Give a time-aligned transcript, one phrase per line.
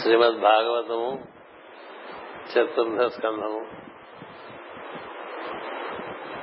[0.00, 1.10] శ్రీమద్ భాగవతము
[2.50, 3.60] చతుర్థ స్కంధము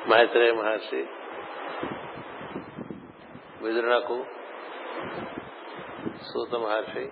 [0.10, 1.02] మైత్రేయ మహర్షి
[3.62, 4.18] విదురునకు
[6.24, 7.06] సూత మహర్షి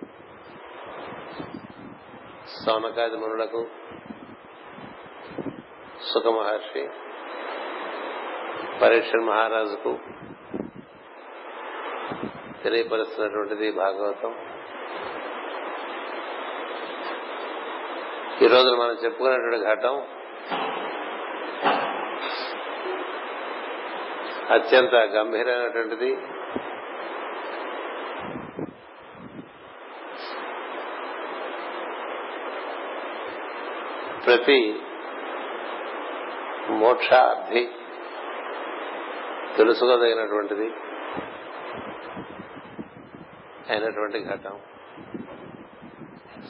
[2.64, 3.62] సౌనకాది మునులకు
[6.12, 6.84] సుఖ మహర్షి
[8.80, 9.98] పరీక్ష మహారాజుకు
[12.62, 14.32] తెలియపరుస్తున్నటువంటిది భాగవతం.
[18.44, 19.94] ఈ రోజు మనం చెప్పుకున్నటువంటి ఘట్టం
[24.50, 26.10] అత్యంత గంభీరమైనటువంటిది.
[34.26, 34.58] ప్రతి
[36.70, 37.62] మోక్షార్థి
[39.56, 40.68] తెలుసుకోదగినటువంటిది
[43.70, 44.54] అయినటువంటి ఘటం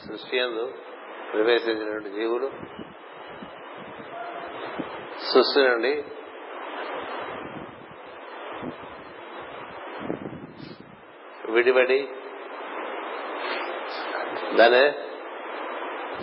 [0.07, 0.65] సృష్టి అందు
[1.35, 2.51] ప్రవేశించినటువంటి జీవులు.
[5.19, 6.03] సృష్టి నుండి
[11.49, 11.99] విడిబడి
[14.55, 14.83] దానే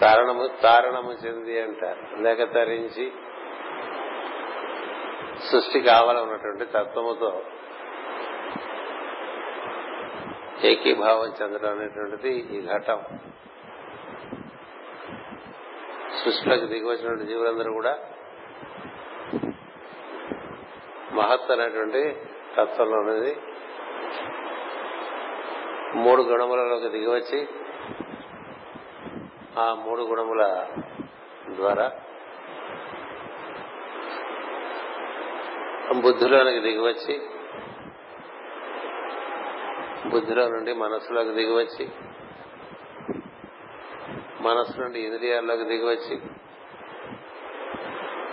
[0.00, 2.22] తారణము తారణము చెంది అంటారు.
[2.22, 3.12] లేక తరించి
[5.50, 7.42] సృష్టి కావాలన్నటువంటి తత్వముతో
[10.62, 13.00] ఏకీభావం చెందడం అనేటువంటిది ఈ ఘట్టం.
[16.24, 17.98] సృష్టిలోకి దిగి వచ్చినటువంటి జీవులందరూ కూడా
[21.12, 22.16] మహత్ అనేటువంటి
[22.56, 23.36] తత్వంలో ఉన్నది.
[25.94, 27.48] మూడు గుణములలోకి దిగివచ్చి
[29.60, 30.66] ఆ మూడు గుణముల
[31.48, 31.90] ద్వారా
[36.00, 37.14] బుద్ధిలోనికి దిగివచ్చి
[40.08, 41.88] బుద్ధిలో నుండి మనస్సులోకి దిగివచ్చి
[44.42, 46.20] మనస్సు నుండి ఇంద్రియాల్లోకి దిగివచ్చి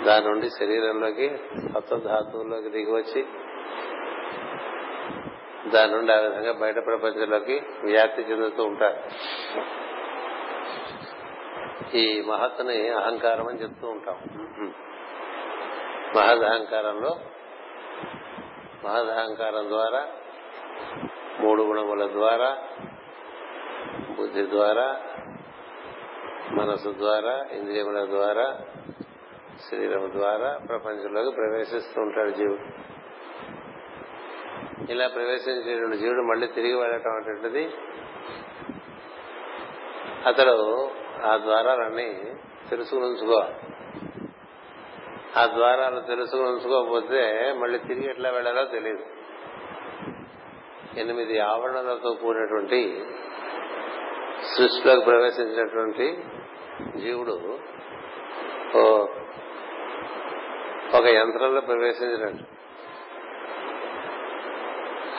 [0.05, 1.37] దాని నుండి శరీరంలోకి
[1.73, 3.25] సప్తధాతువుల్లోకి దిగివచ్చి
[5.69, 8.99] దాని నుండి ఆ విధంగా బయట ప్రపంచంలోకి వ్యాప్తి చెందుతూ ఉంటారు.
[11.97, 14.17] ఈ మహత్తుని అహంకారం అని చెప్తూ ఉంటాం.
[16.15, 17.19] మహదహంకారంలో
[18.85, 20.07] మహదహంకారం ద్వారా
[21.39, 22.57] మూడు గుణముల ద్వారా
[24.17, 25.01] బుద్ధి ద్వారా
[26.51, 28.57] మనసు ద్వారా ఇంద్రియముల ద్వారా
[29.71, 32.63] శరీరం ద్వారా ప్రపంచంలోకి ప్రవేశిస్తూ ఉంటాడు జీవుడు.
[34.91, 37.69] ఇలా ప్రవేశించేటువంటి జీవుడు మళ్ళీ తిరిగి వెళ్ళటం అనేటువంటిది
[40.25, 40.91] అతడు
[41.25, 42.33] ఆ ద్వారాలన్నీ
[42.69, 43.55] తెలుసుకుని ఉంచుకోవాలి.
[45.37, 49.05] ఆ ద్వారాలు తెలుసుకుని ఉంచుకోకపోతే మళ్ళీ తిరిగి ఎట్లా వెళ్ళాలో తెలియదు
[50.97, 53.05] ఎనిమిది ఆవరణలతో కూడినటువంటి
[54.43, 56.23] సృష్టిలోకి ప్రవేశించినటువంటి
[56.99, 57.59] జీవుడు
[60.97, 62.59] ఒక యంత్రంలో ప్రవేశించినట్టు.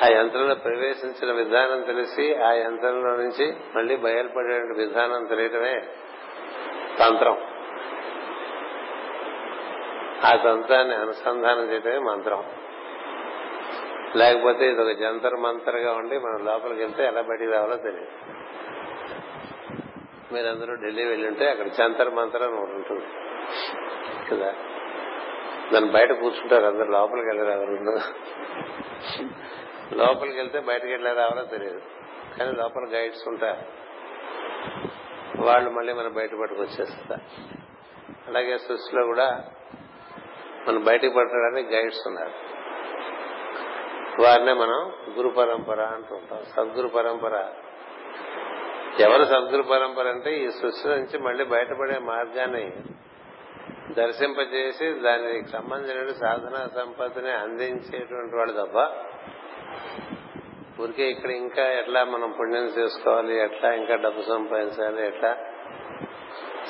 [0.04, 5.82] ఆ యంత్రంలో ప్రవేశించిన విధానం తెలిసి ఆ యంత్రంలో నుంచి మళ్ళీ బయలుపడే విధానం తెలియటమే
[7.00, 7.38] తంత్రం.
[10.24, 12.44] ఆ తంత్రాన్ని అనుసంధానం చేయటమే మంత్రం.
[14.16, 18.40] లేకపోతే ఇది ఒక జంతర్ మంతర్గా ఉండి మనం లోపలికి వెళ్తే ఎలా బయటికి రావాలో తెలియదు.
[20.32, 23.06] మీరందరూ ఢిల్లీ వెళ్ళుంటే అక్కడ జంతర్ మంతర్ అని ఒకటి ఉంటుంది.
[24.30, 24.54] కదా?
[25.72, 27.70] దాన్ని బయట కూర్చుంటారు అందరు లోపలికి వెళ్ళారు ఎవరు
[29.94, 31.80] లోపలికి వెళ్తే బయటకు వెళ్ళారు రావాలో తెలియదు.
[32.38, 33.90] కానీ లోపల గైడ్స్ ఉంటారు.
[35.42, 37.20] వాళ్ళు మళ్ళీ మనం బయట పట్టుకొచ్చేస్తారు
[38.28, 39.44] అలాగే సృష్టిలో కూడా
[40.68, 42.60] మనం బయటకు పట్టడానికి గైడ్స్ ఉన్నారు.
[44.22, 46.44] వారినే మనం గురు పరంపర అంటూ ఉంటాం.
[46.44, 47.48] సద్గురు పరంపర
[48.98, 52.72] ఎవరు సద్గురు పరంపర అంటే ఈ సృష్టి నుంచి మళ్ళీ బయటపడే మార్గాన్ని
[53.94, 58.78] దర్శింపజేసి దానికి సంబంధించిన సాధనా సంపత్తిని అందించేటువంటి వాళ్ళు తప్ప
[60.82, 65.38] ఊరికే ఇక్కడ ఇంకా ఎట్లా మనం పుణ్యం చేసుకోవాలి ఎట్లా ఇంకా డబ్బు సంపాదించాలి ఎట్లా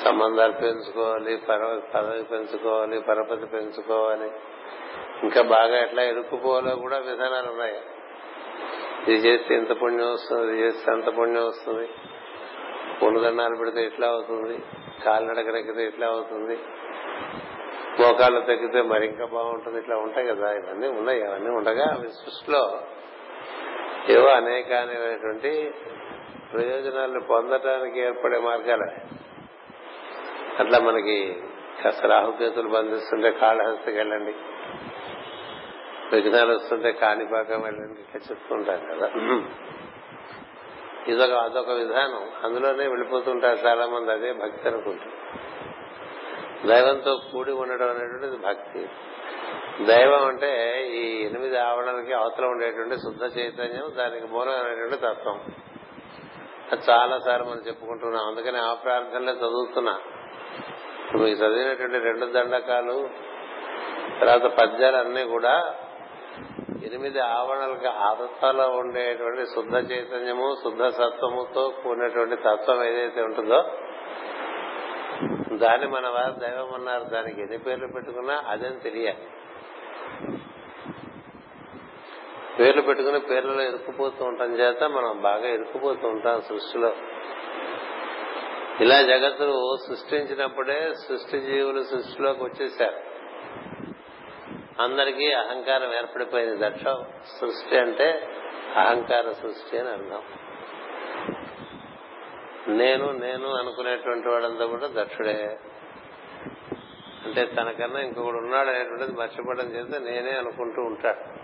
[0.03, 1.37] సంబంధాలు పెంచుకోవాలి
[1.93, 4.31] పదవి పెంచుకోవాలి పరపతి పెంచుకోవాలి
[5.23, 7.81] ఇంకా బాగా ఎట్లా ఇరుక్కుపోవాలో కూడా విధానాలు ఉన్నాయి.
[9.03, 11.89] ఇది చేస్తే ఇంత పుణ్యం వస్తుంది ఇది చేస్తే అంత పుణ్యం వస్తుంది.
[13.01, 14.63] పూలదండాలు పెడితే ఇట్లా అవుతుంది?
[15.05, 16.59] కాలినడకరెక్కితే ఇట్లా అవుతుంది?
[18.01, 19.77] మోకాళ్ళు తగ్గితే మరి ఇంకా బాగుంటుంది?
[19.77, 20.51] ఇట్లా ఉంటాయి కదా.
[20.51, 21.25] ఇవన్నీ ఉన్నాయి.
[21.27, 22.81] అవన్నీ ఉండగా అవి సృష్టిలో
[24.09, 25.73] ఏవో అనేకమైనటువంటి
[26.53, 28.85] ప్రయోజనాలను పొందటానికి ఏర్పడే మార్గాలు.
[30.59, 31.41] అట్లా మనకి
[31.83, 34.35] కాస్త రాహుకేతులు బంధిస్తుంటే కాళహస్తికి వెళ్ళండి.
[36.15, 37.99] విఘ్నాలు వస్తుంటే కాణిపాకం వెళ్ళండి.
[38.01, 39.11] ఇట్లా చెప్తుంటాం కదా.
[41.07, 42.31] ఇదొక అదొక విధానం.
[42.43, 45.11] అందులోనే వెళ్ళిపోతుంటారు చాలా మంది అదే భక్తి అనుకుంటారు.
[46.67, 48.89] దైవంతో కూడి ఉండడం అనేటువంటిది భక్తి.
[49.85, 55.45] దైవం అంటే ఈ ఎనిమిది ఆవరణలకి అవతల ఉండేటువంటి శుద్ధ చైతన్యం దానికి మూలమైనటువంటి తత్వం.
[56.71, 58.27] అది చాలా సార్లు మనం చెప్పుకుంటున్నాం.
[58.27, 60.01] అందుకని ఆ ప్రార్థనలే చదువుతున్నా.
[61.05, 63.09] ఇప్పుడు మీకు చదివినటువంటి రెండు దండకాలు
[64.21, 65.75] తర్వాత పద్యాలు అన్ని కూడా
[66.83, 73.63] ఎనిమిది ఆవరణలకు అవతల ఉండేటువంటి శుద్ధ చైతన్యము శుద్ధ సత్వముతో కూడినటువంటి తత్వం ఏదైతే ఉంటుందో
[75.57, 79.27] దాన్ని మన వారు దైవం అన్నారు దానికి ఎన్ని పేర్లు పెట్టుకున్నా అదని తెలియాలి
[82.59, 86.95] పేర్లు పెట్టుకుని పేర్లలో ఇరుక్కుపోతూ ఉంటాం చేత మనం బాగా ఇరుక్కుపోతూ ఉంటాం సృష్టిలో.
[88.81, 93.10] ఇలా జగత్తును సృష్టించినప్పుడే సృష్టి జీవులు సృష్టిలోకి వచ్చేసారు
[94.79, 96.83] అందరికీ అహంకారం ఏర్పడిపోయింది దక్ష.
[97.41, 98.27] సృష్టి అంటే
[98.75, 100.23] అహంకార సృష్టి అని అర్థం.
[102.67, 105.59] నేను నేను అనుకునేటువంటి వాడంతా కూడా దక్షుడే.
[107.25, 111.41] అంటే తనకన్నా ఇంకొకడు ఉన్నాడు అనేటువంటిది మర్చిపోవడం చేస్తే నేనే అనుకుంటూ ఉంటాడు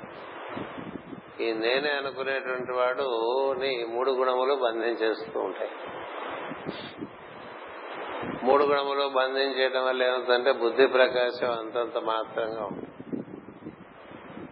[1.43, 3.03] ఈ నేనే అనుకునేటువంటి వాడు
[3.53, 5.71] నీ మూడు గుణములు బంధించేస్తూ ఉంటాయి.
[8.43, 12.86] మూడు గుణములు బంధించేయడం వల్ల ఏమవుతుందంటే బుద్ధి ప్రకాశం అంతంత మాత్రంగా ఉంటుంది.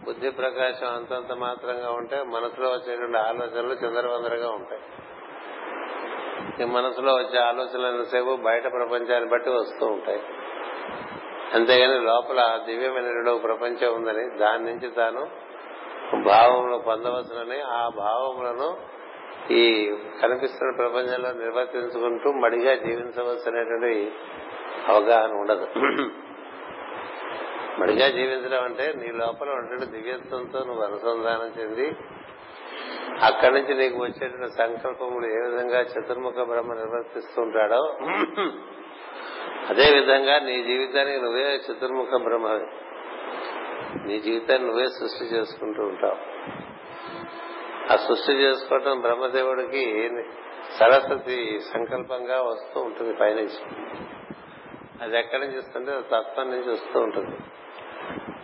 [0.06, 4.81] బుద్ధి ప్రకాశం అంతంత మాత్రంగా ఉంటే మనసులో వచ్చేటువంటి ఆలోచనలు చందరవందరగా ఉంటాయి.
[6.66, 10.22] మనసులో వచ్చే ఆలోచనలసేపు బయట ప్రపంచాన్ని బట్టి వస్తూ ఉంటాయి.
[11.54, 15.46] అంతేగాని లోపల దివ్యమైన ప్రపంచం ఉందని దాని నుంచి తాను
[16.24, 18.96] భావములు పొందవచ్చునని ఆ భావములను
[19.54, 24.12] ఈ కనిపిస్తున్న ప్రపంచంలో నిర్వర్తించుకుంటూ మడిగా జీవించవచ్చు అనేటువంటి
[24.88, 25.68] అవగాహన ఉండదు.
[27.80, 31.98] మడిగా జీవించడం అంటే నీ లోపల ఉండే దివ్యత్వంతో నువ్వు అనుసంధానం చెంది
[33.25, 37.98] అక్కడి నుంచి నీకు వచ్చేటువంటి సంకల్పములు ఏ విధంగా చతుర్ముఖ బ్రహ్మ నిర్వర్తిస్తుంటాడో
[39.69, 42.68] అదే విధంగా నీ జీవితానికి నువ్వే చతుర్ముఖ బ్రహ్మవి.
[44.07, 46.18] నీ జీవితాన్ని నువ్వే సృష్టి చేసుకుంటూ ఉంటావు.
[47.94, 50.10] ఆ సృష్టి చేసుకోవటం బ్రహ్మదేవుడికి
[50.80, 53.60] సరస్వతి సంకల్పంగా వస్తూ ఉంటుంది పైనుంచి.
[55.01, 57.38] అది ఎక్కడి నుంచి వస్తుంటే తత్వం నుంచి వస్తూ ఉంటుంది.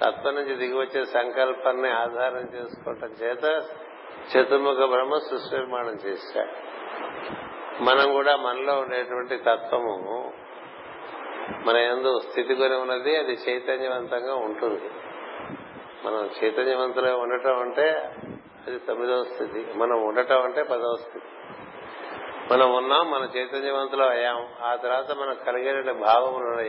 [0.01, 3.63] తత్వం నుంచి దిగి వచ్చే సంకల్పాన్ని ఆధారం చేసుకోవటం చేత
[4.37, 6.71] చతుర్ముఖ బ్రహ్మ సృష్టి నిర్మాణం చేశాడు.
[7.83, 10.33] మనం కూడా మనలో ఉండేటువంటి తత్వము
[11.65, 14.89] మన ఎందు స్థితి కొని ఉన్నది అది చైతన్యవంతంగా ఉంటుంది.
[16.05, 17.91] మనం చైతన్యవంతులై ఉండటం అంటే
[18.67, 19.67] అది తొమ్మిదవ స్థితి.
[19.75, 21.25] మనం ఉండటం అంటే పదవ స్థితి.
[22.53, 24.47] మనం ఉన్నాం మన చైతన్యవంతులు అయ్యాం.
[24.61, 26.61] ఆ తర్వాత మనకు కలిగిన భావములు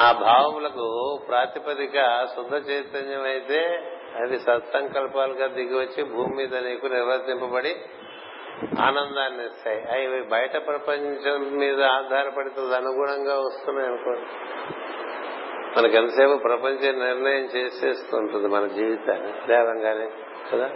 [0.00, 3.82] ఆ భావములకు ప్రాతిపదిక శుద్ధ చైతన్యం అయితే
[4.22, 7.76] అది సత్సంకల్పాలుగా దిగి వచ్చి భూమి మీద నీకు నిర్వర్తింపబడి
[8.80, 9.82] ఆనందాన్ని ఇస్తాయి.
[9.82, 14.26] అవి బయట ప్రపంచం మీద ఆధారపడి అనుగుణంగా వస్తున్నాయి అనుకోండి.
[15.78, 19.32] మనకు ఎంతసేపు ప్రపంచం నిర్ణయం చేసేస్తుంటుంది మన జీవితాన్ని.
[19.48, 20.10] లేవంగానే
[20.52, 20.70] కదా?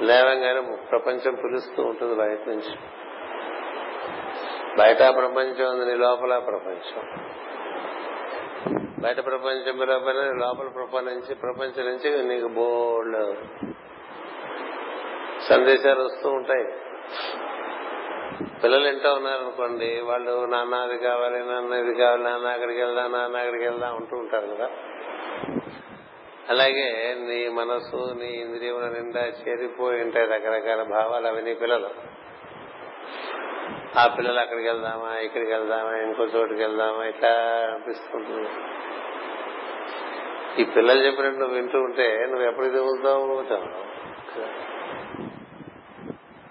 [0.00, 2.76] లేవంగానే ప్రపంచం పిలుస్తూ ఉంటుంది బయట నుంచి.
[4.78, 7.02] బయట ప్రపంచం ఉంది నీ లోపల ప్రపంచం.
[9.02, 13.36] బయట ప్రపంచం లోపల లోపల ప్రపంచం ప్రపంచం నుంచి నీకు బోల్డ్
[15.42, 16.66] సందేశాలు వస్తూ ఉంటాయి.
[18.64, 23.64] పిల్లలు ఇంటో ఉన్నారనుకోండి వాళ్ళు నాన్న అది కావాలి నాన్న ఇది కావాలి నాన్న అక్కడికి వెళ్దాం నాన్న అక్కడికి
[23.64, 24.70] వెళ్దాం అంటూ ఉంటారు కదా.
[26.50, 31.90] అలాగే నీ మనసు నీ ఇంద్రియముల నిండా చేరిపోయి ఉంటాయి రకరకాల భావాలు అవి నీ పిల్లలు.
[33.98, 37.30] ఆ పిల్లలు అక్కడికి వెళ్దామా ఇక్కడికి వెళ్దామా ఇంకో చోటుకి వెళ్దామా ఇట్లా
[37.72, 38.48] అనిపిస్తుంటుంది.
[40.62, 43.42] ఈ పిల్లలు చెప్పినట్టు నువ్వు వింటూ ఉంటే నువ్వు ఎప్పుడు దిగుతావు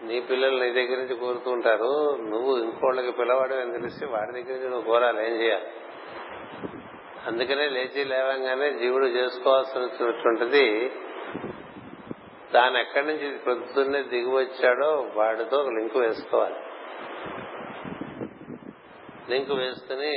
[0.03, 4.69] నీ పిల్లలు నీ దగ్గర నుంచి కోరుతూ ఉంటారు నువ్వు ఇంకోళ్ళకి పిల్లవాడు అని తెలిసి వాడి దగ్గర నుంచి
[4.69, 5.65] నువ్వు కోరాలి ఏం చేయాలి?
[7.27, 10.91] అందుకనే లేచి లేవంగానే జీవుడు చేసుకోవాల్సినటువంటిది
[12.53, 16.59] తాను ఎక్కడి నుంచి పొద్దున్నే దిగి వచ్చాడో వాడితో ఒక లింక్ వేసుకోవాలి.
[19.29, 20.11] లింక్ వేసుకుని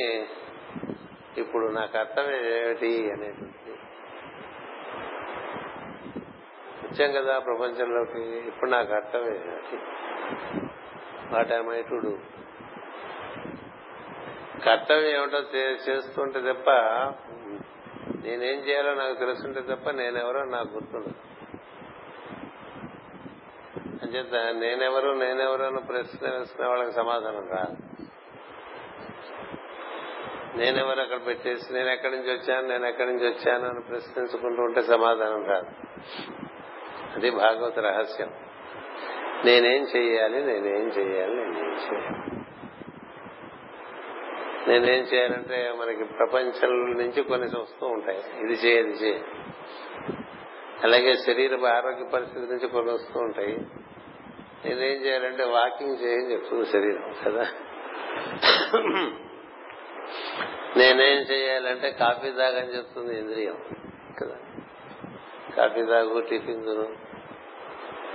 [1.36, 3.75] ఇప్పుడు నా కర్తవ్యం ఏమిటి అనేటువంటిది.
[6.84, 9.78] వచ్చాం కదా ప్రపంచంలోకి ఇప్పుడు నా కర్తవ్యం ఏమిటి
[11.34, 12.12] what I my to do
[14.64, 16.70] కర్తవ్యం ఏమిటో చేస్తుంటే తప్ప
[18.25, 21.14] నేనేం చేయాలో నాకు తెలుసుంటే తప్ప నేనెవరో నాకు గుర్తుండదు.
[24.02, 27.76] అంచేత నేనెవరు నేనెవరు అని ప్రశ్న వేసుకునే వాళ్ళకి సమాధానం రాదు.
[30.56, 35.44] నేనెవరు అక్కడ పెట్టేసి నేను ఎక్కడి నుంచి వచ్చాను నేను ఎక్కడి నుంచి వచ్చాను అని ప్రశ్నించుకుంటూ ఉంటే సమాధానం
[35.46, 35.70] రాదు.
[37.16, 38.32] అది భాగవత రహస్యం.
[39.44, 42.25] నేనేం చెయ్యాలి నేనేం చెయ్యాలి నేనేం చేయాలి
[44.68, 48.18] నేనేం చేయాలంటే మనకి ప్రపంచం నుంచి కొన్ని వస్తూ ఉంటాయి.
[48.40, 49.20] ఇది చేయ ఇది చేయ.
[50.85, 53.52] అలాగే శరీర ఆరోగ్య పరిస్థితి నుంచి కొన్ని వస్తూ ఉంటాయి.
[54.64, 57.49] నేనేం చేయాలంటే వాకింగ్ చేయని చెప్తుంది శరీరం కదా?
[60.76, 63.58] నేనేం చేయాలంటే కాఫీ తాగని చెప్తుంది ఇంద్రియం
[64.20, 64.37] కదా?
[65.56, 66.88] కాఫీ తాగు టిఫిన్ తిను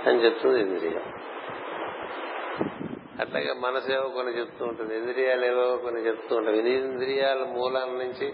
[0.08, 1.31] అని చెప్తుంది ఇంద్రియం.
[3.20, 3.54] అట్లాగే
[3.94, 6.58] ఏవో కొన్ని చెప్తూ ఉంటుంది ఇంద్రియాలు ఏవో కొన్ని చెప్తూ ఉంటాయి.
[6.58, 8.32] ఇంద్రియాల మూలాల నుంచి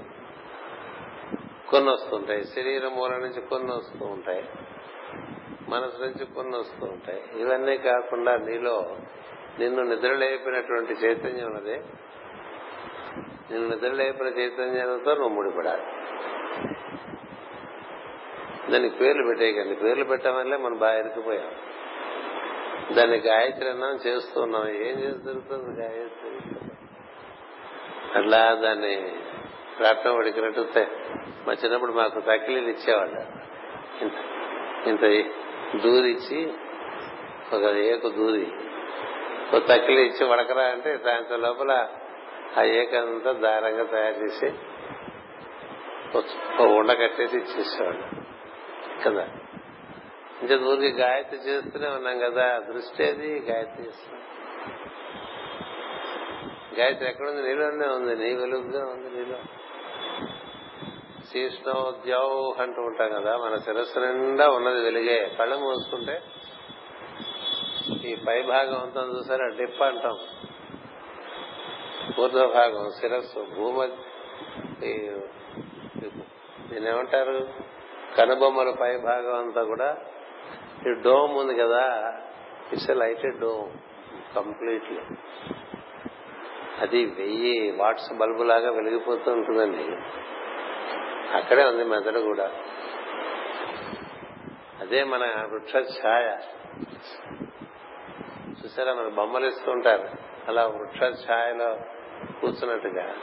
[1.70, 4.49] కొన్ని వస్తుంటాయి శరీర మూలం నుంచి కొన్ని వస్తూ ఉంటాయి.
[5.68, 7.23] మనసు నుంచి కొన్ని వస్తూ ఉంటాయి.
[7.37, 8.97] ఇవన్నీ కాకుండా నీలో
[9.58, 11.76] నిన్ను నిద్రలేపినటువంటి చైతన్యం ఉన్నది
[13.50, 15.82] నిన్ను నిద్రలేపిన చైతన్యంతో నువ్వు ముడిపడాలి.
[18.73, 19.75] దానికి పేర్లు పెట్టేయకండి.
[19.75, 21.50] పేర్లు పెట్టడం వల్లే మనం బాగా ఇరికిపోయాం
[22.92, 24.68] దాన్ని గాయత్రి అన్నం చేస్తున్నాం.
[24.68, 26.54] ఏం చేస్తుంది గాయత్రి?
[28.18, 29.12] అట్లా దాన్ని
[29.80, 30.66] రాట్నం ఉడికినట్టు
[31.47, 33.21] మా చిన్నప్పుడు మాకు తక్కిలీలు ఇచ్చేవాళ్ళు.
[34.02, 34.12] ఇంత
[34.88, 35.30] ఇంత
[35.83, 36.52] దూదిచ్చి
[37.52, 38.52] ఒక ఏకు దూది.
[39.54, 41.88] ఒక తక్కిలి ఇచ్చి వడకరా అంటే సాయంత్రం లోపల
[42.59, 44.52] ఆ ఏకంతా దారంగా తయారు చేసి
[46.18, 48.04] ఒక ఉండ కట్టేసి ఇచ్చేసేవాళ్ళు.
[49.04, 49.38] కదా?
[50.42, 54.23] ఇంకా ఊరికి గాయత్రి చేస్తూనే ఉన్నాం కదా దృష్టి అది గాయత్రి చేస్తున్నాం.
[56.78, 57.42] గాయత్రి ఎక్కడుంది?
[57.42, 58.16] నీలోనే ఉంది.
[58.16, 59.38] నీ వెలుగుగా ఉంది నీలో.
[61.33, 65.37] శీష్ణోద్యౌ అంటూ ఉంటాం కదా మన శిరస్సు నిండా ఉన్నది వెలిగే.
[65.38, 66.23] కళ్ళు మూసుకుంటే
[68.04, 69.47] ఈ పై భాగం అంతా చూసారా?
[69.47, 70.18] డిప్ అంటాం.
[72.18, 73.88] పూర్వ భాగం శిరస్సు భూమ
[76.88, 77.49] ఏమంటారు?
[78.16, 79.97] కనుబొమ్మల పై భాగం అంతా కూడా
[80.88, 82.14] ఈ డోమ్ ఉంది కదా
[82.72, 83.72] it's a lighted dome
[84.36, 85.00] completely
[86.80, 89.96] అది వెయ్యి వాట్స్ బల్బు లాగా వెలిగిపోతూ ఉంటుందండి.
[91.36, 92.50] అక్కడే ఉంది మెదడు కూడా.
[94.80, 96.36] అదే మన వృక్ష ఛాయ.
[98.64, 100.08] చూసారా మన బొమ్మలు ఇస్తూ ఉంటారు.
[100.48, 101.78] అలా వృక్ష ఛాయలో
[102.40, 103.14] కూర్చున్నట్టుగా.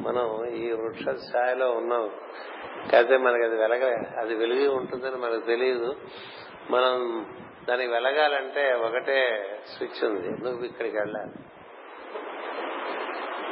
[0.00, 2.10] మనం ఈ వృక్ష ఛాయలో ఉన్నాం.
[2.92, 5.96] కాకపోతే మనకి అది వెలగ అది వెలిగి ఉంటుందని మనకు తెలియదు
[6.70, 7.26] మనం
[7.68, 10.44] దానికి వెలగాలంటే ఒకటే స్విచ్ ఉంది.
[10.44, 11.30] నువ్వు ఇక్కడికి వెళ్ళాలి.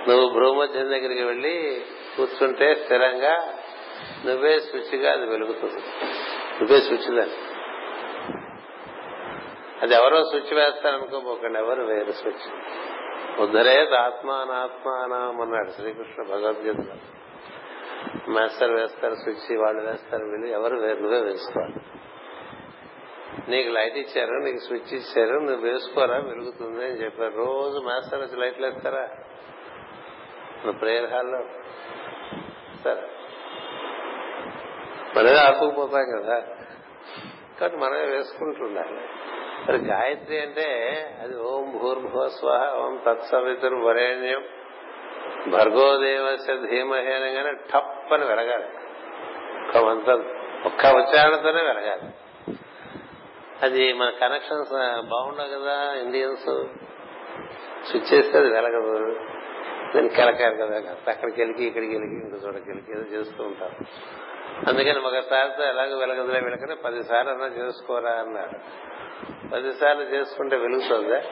[0.08, 1.84] నువ్వు భ్రూమధ్యం దగ్గరికి వెళ్ళి
[2.16, 3.54] కూర్చుంటే స్థిరంగా
[4.26, 5.80] నువ్వే స్విచ్గా అది వెలుగుతుంది.
[6.60, 7.34] నువ్వే స్విచ్ దాన్ని.
[9.82, 12.52] అది ఎవరో స్విచ్ వేస్తారనుకోపోకండి ఎవరు వేరు స్విచ్?
[13.40, 16.96] ఉద్ధరేత్ ఆత్మానాత్మానం అన్నాడు శ్రీకృష్ణ భగవద్గీతలో
[18.28, 21.00] మాస్టర్ వేస్తారు స్విచ్ వాళ్ళు వేస్తారు వీళ్ళు ఎవరు వేరు?
[21.00, 21.95] నువ్వే వేసుకోవాలి.
[23.48, 27.34] నీకు లైట్ ఇచ్చారు నీకు స్విచ్ ఇచ్చారు నువ్వు వేసుకోరా వెలుగుతుంది అని చెప్పారు.
[27.36, 29.02] రోజు మాస్టర్ వచ్చి లైట్లు వేస్తారా
[30.64, 31.44] నువ్వు ప్రేయర్ హాల్లో.
[32.84, 33.02] సరే
[35.16, 36.40] మనమే ఆపుకుపోతాం కదా.
[37.60, 39.00] కాబట్టి మనమే వేసుకుంటుండాలి.
[39.68, 40.66] మరి గాయత్రి అంటే
[41.22, 44.44] అది ఓం భూర్భువస్వహ ఓం తత్సవితుర్ వరేణ్యం
[45.50, 48.64] భర్గోదేవస్య ధీమహి అనగానే టప్ అని వెలగాలి.
[49.66, 50.20] ఒక్క మంత్రం
[50.66, 52.25] ఒక్క ఉచ్చారణతోనే వెలగాలి.
[53.62, 56.64] అది మన కనెక్షన్స్ బాగుండవు కదా ఇండియన్స్
[57.90, 59.20] స్విచ్ చేస్తే అది వెలగదు.
[59.94, 63.84] దాన్ని కెలకారు కదా అక్కడికి వెళ్ళి ఇక్కడికి వెళ్ళి ఇంకో చోటకి వెళ్ళి ఏదో చేస్తూ ఉంటారు.
[64.68, 68.58] అందుకని ఒకసారితో ఎలాగో వెలగదులే వెలకనే పదిసార్లు అన్నా చేసుకోరా అన్నాడు.
[69.48, 71.22] పదిసార్లు చేసుకుంటే వెలుగుతుందా?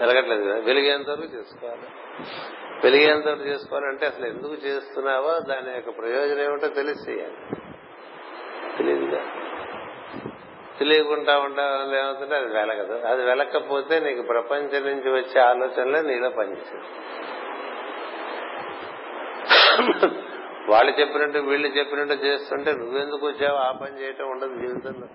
[0.00, 0.60] వెలగట్లేదు కదా.
[0.60, 1.86] వెలిగేంత వరకు చేసుకోవాలి.
[2.84, 9.41] వెలిగేంత వరకు చేసుకోవాలంటే అసలు ఎందుకు చేస్తున్నావో దాని యొక్క ప్రయోజనం ఏమిటో తెలిసి చేయాలి.
[10.82, 13.06] తెలియదుగా లేకుండా ఉండడం ఏమవుతుంటే అది వెలగదు.
[13.06, 16.84] అది వెలకపోతే నీకు ప్రపంచం నుంచి వచ్చే ఆలోచనలే నీలో పనిచేస్తుంది
[20.68, 25.06] వాళ్ళు చెప్పినట్టు వీళ్ళు చెప్పినట్టు చేస్తుంటే నువ్వెందుకు వచ్చావు ఆ పని చేయటం ఉండదు జీవితంలో.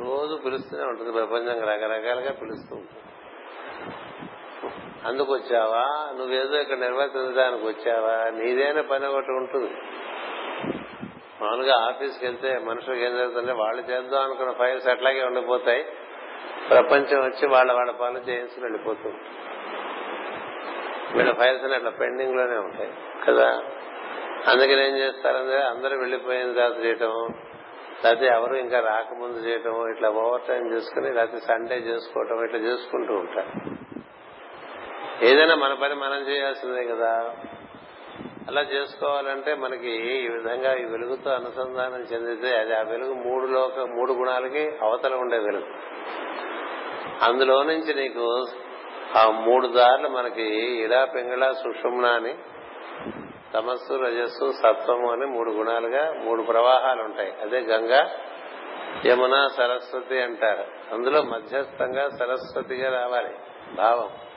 [0.00, 1.12] రోజు పిలుస్తూనే ఉంటుంది.
[1.12, 3.04] ప్రపంచం రకరకాలుగా పిలుస్తూ ఉంటుంది.
[5.04, 6.14] అందుకు వచ్చావా?
[6.18, 8.30] నువ్వేదో ఇక్కడ నిర్వర్తించడానికి వచ్చావా?
[8.30, 9.70] నీదైన పని ఒకటి ఉంటుంది.
[11.42, 15.86] మామూలుగా ఆఫీస్కి వెళ్తే మనుషులకు ఏం జరుగుతుందంటే వాళ్ళు చేద్దాం అనుకున్న ఫైల్స్ అట్లాగే ఉండిపోతాయి.
[16.68, 19.16] ప్రపంచం వచ్చి వాళ్ళ వాళ్ళ పనులు చేయించుకుని వెళ్ళిపోతుంది.
[21.16, 22.92] వీళ్ళ ఫైల్స్ అట్లా పెండింగ్లోనే ఉంటాయి.
[23.26, 23.62] కదా?
[24.48, 27.34] అందుకని ఏం చేస్తారంటే అందరూ వెళ్ళిపోయిన తర్వాత చేయటం
[28.04, 33.70] లేకపోతే ఎవరు ఇంకా రాకముందు చేయటం ఇట్లా ఓవర్ టైం చేసుకుని లేకపోతే సండే చేసుకోవటం ఇట్లా చేసుకుంటూ ఉంటారు.
[35.24, 37.36] ఏదైనా మన పని మనం చేయాల్సిందే కదా.
[38.48, 44.12] అలా చేసుకోవాలంటే మనకి ఈ విధంగా ఈ వెలుగుతో అనుసంధానం చెందితే అది ఆ వెలుగు మూడు లోక మూడు
[44.12, 45.66] గుణాలకి అవతల ఉండే వెలుగు.
[47.24, 48.46] అందులో నుంచి నీకు
[49.16, 50.42] ఆ మూడు దారులు మనకి
[50.82, 52.34] ఇడా పింగళ సుషుమ్న అని
[53.54, 57.32] తమస్సు రజస్సు సత్వము అని మూడు గుణాలుగా మూడు ప్రవాహాలు ఉంటాయి.
[57.42, 58.10] అదే గంగా
[59.06, 60.94] యమున సరస్వతి అంటారు.
[60.94, 63.34] అందులో మధ్యస్థంగా సరస్వతిగా రావాలి.
[63.74, 64.29] భావం.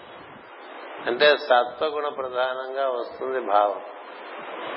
[1.08, 3.82] అంటే సత్వగుణ ప్రధానంగా వస్తుంది భావం.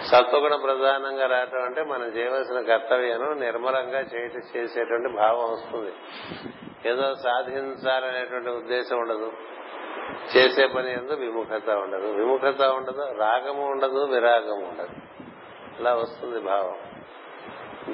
[0.07, 5.93] సత్వగుణ ప్రధానంగా రావటం అంటే మనం చేయవలసిన కర్తవ్యం నిర్మలంగా చేయటం చేసేటువంటి భావం వస్తుంది.
[6.89, 9.33] ఏదో సాధించాలనేటువంటి ఉద్దేశం ఉండదు.
[10.37, 12.07] చేసే పని ఎందు విముఖత ఉండదు.
[12.07, 15.23] విముఖత ఉండదు రాగము ఉండదు విరాగము ఉండదు.
[15.79, 16.75] అలా వస్తుంది భావం.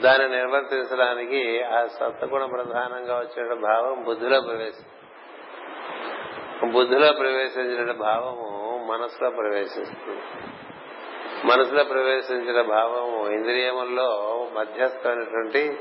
[0.01, 5.02] దాన్ని నిర్వర్తించడానికి ఆ సత్వగుణ ప్రధానంగా వచ్చే భావం బుద్ధిలో ప్రవేశం
[6.71, 10.21] బుద్ధిలో ప్రవేశించిన భావము మనసులో ప్రవేశిస్తుంది.
[11.45, 15.79] మనసులో ప్రవేశించిన భావము ఇంద్రియముల్లో మధ్యస్థమైనటువంటి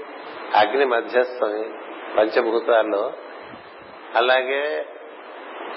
[0.56, 1.80] అగ్ని మధ్యస్థం
[2.18, 3.14] పంచభూతాల్లో.
[4.16, 4.86] అలాగే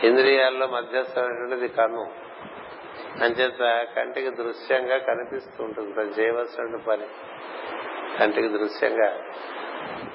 [0.04, 2.12] ఇంద్రియాల్లో మధ్యస్థమైనటువంటిది కన్ను.
[3.24, 7.06] అంచేత కంటికి దృశ్యంగా కనిపిస్తూ ఉంటుంది తను చేయవలసిన పని.
[8.18, 9.20] కంటికి దృశ్యంగా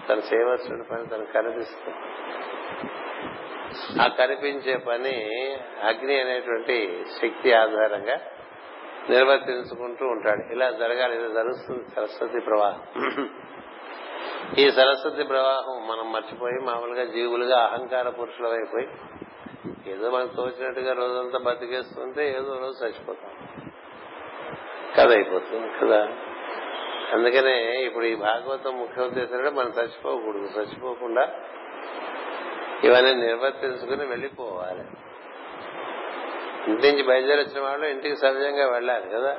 [0.10, 1.98] తను చేయవలసిన పని తను కనిపిస్తుంది.
[4.02, 5.26] ఆ కనిపించే పని
[5.84, 8.22] అగ్ని అనేటువంటి శక్తి ఆధారంగా
[9.10, 10.54] నిర్వర్తించుకుంటూ ఉంటాడు.
[10.54, 13.30] ఇలా జరగాలి ఇలా జరుగుతుంది సరస్వతి ప్రవాహం.
[14.58, 18.88] ఈ సరస్వతి ప్రవాహం మనం మర్చిపోయి మామూలుగా జీవులుగా అహంకార పురుషులం అయిపోయి
[19.92, 23.32] ఏదో మనకు తోచినట్టుగా రోజంతా బతికేస్తుంటే ఏదో రోజు చచ్చిపోతాం.
[24.98, 26.08] కథ అయిపోతుంది కదా.
[27.14, 30.60] అందుకనే ఇప్పుడు ఈ భాగవతం ముఖ్య ఉద్దేశం మనం చచ్చిపోకూడదు.
[30.60, 31.30] చచ్చిపోకుండా
[32.84, 34.84] ఇవన్నీ నిర్వర్తించుకుని వెళ్ళిపోవాలి.
[36.72, 39.38] ఇంటి నుంచి బయలుదేరి వచ్చిన వాళ్ళు ఇంటికి సహజంగా వెళ్ళాలి కదా.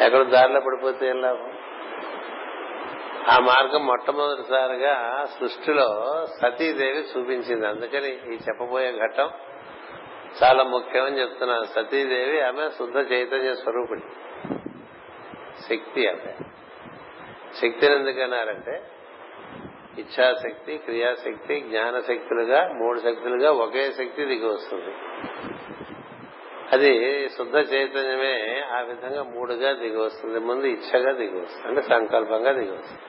[0.00, 1.52] ఎక్కడ దారిలో పడిపోతే ఏం లాభం?
[3.30, 7.66] ఆ మార్గం మొట్టమొదటిసారిగా సృష్టిలో సతీదేవి చూపించింది.
[7.66, 9.30] అందుకని ఈ చెప్పబోయే ఘట్టం
[10.42, 11.64] చాలా ముఖ్యమని చెప్తున్నాను.
[11.64, 14.02] సతీదేవి ఆమె శుద్ధ చైతన్య స్వరూపుడి.
[15.68, 16.32] శక్తి ఆమె.
[17.54, 18.82] శక్తిని ఎందుకన్నారంటే
[20.00, 24.94] ఇచ్ఛాశక్తి క్రియాశక్తి జ్ఞానశక్తులుగా మూడు శక్తులుగా ఒకే శక్తి దిగి వస్తుంది.
[26.72, 26.90] అది
[27.28, 30.38] శుద్ధ చైతన్యమే ఆ విధంగా మూడుగా దిగి వస్తుంది.
[30.38, 31.68] ముందు ఇచ్చగా దిగి వస్తుంది.
[31.68, 33.00] అంటే సంకల్పంగా దిగి వస్తుంది.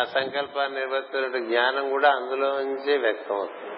[0.00, 3.72] ఆ సంకల్పాన్ని నిర్వర్తించిన జ్ఞానం కూడా అందులో నుంచి వ్యక్తం అవుతుంది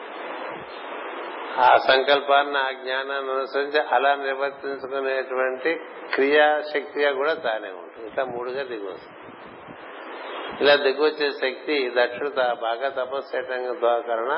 [1.57, 5.81] ఆ సంకల్పాన్ని ఆ జ్ఞానాన్ని అనుసరించి అలా నిర్వర్తించుకునేటువంటి
[6.15, 8.09] క్రియాశక్తిగా కూడా తానే ఉంటుంది.
[8.09, 9.14] ఇట్లా మూడుగా దిగి వస్తుంది.
[10.61, 14.33] ఇలా దిగువచ్చే శక్తి దక్షుడు బాగా తపస్సు చేయటం కారణ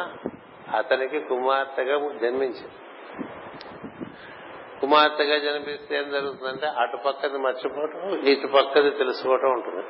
[0.76, 2.72] అతనికి కుమార్తెగా జన్మించింది.
[4.80, 9.84] కుమార్తెగా జన్మిస్తే ఏం జరుగుతుందంటే అటు పక్కది మర్చిపోవటం ఇటు పక్కది తెలుసుకోవటం ఉంటుంది.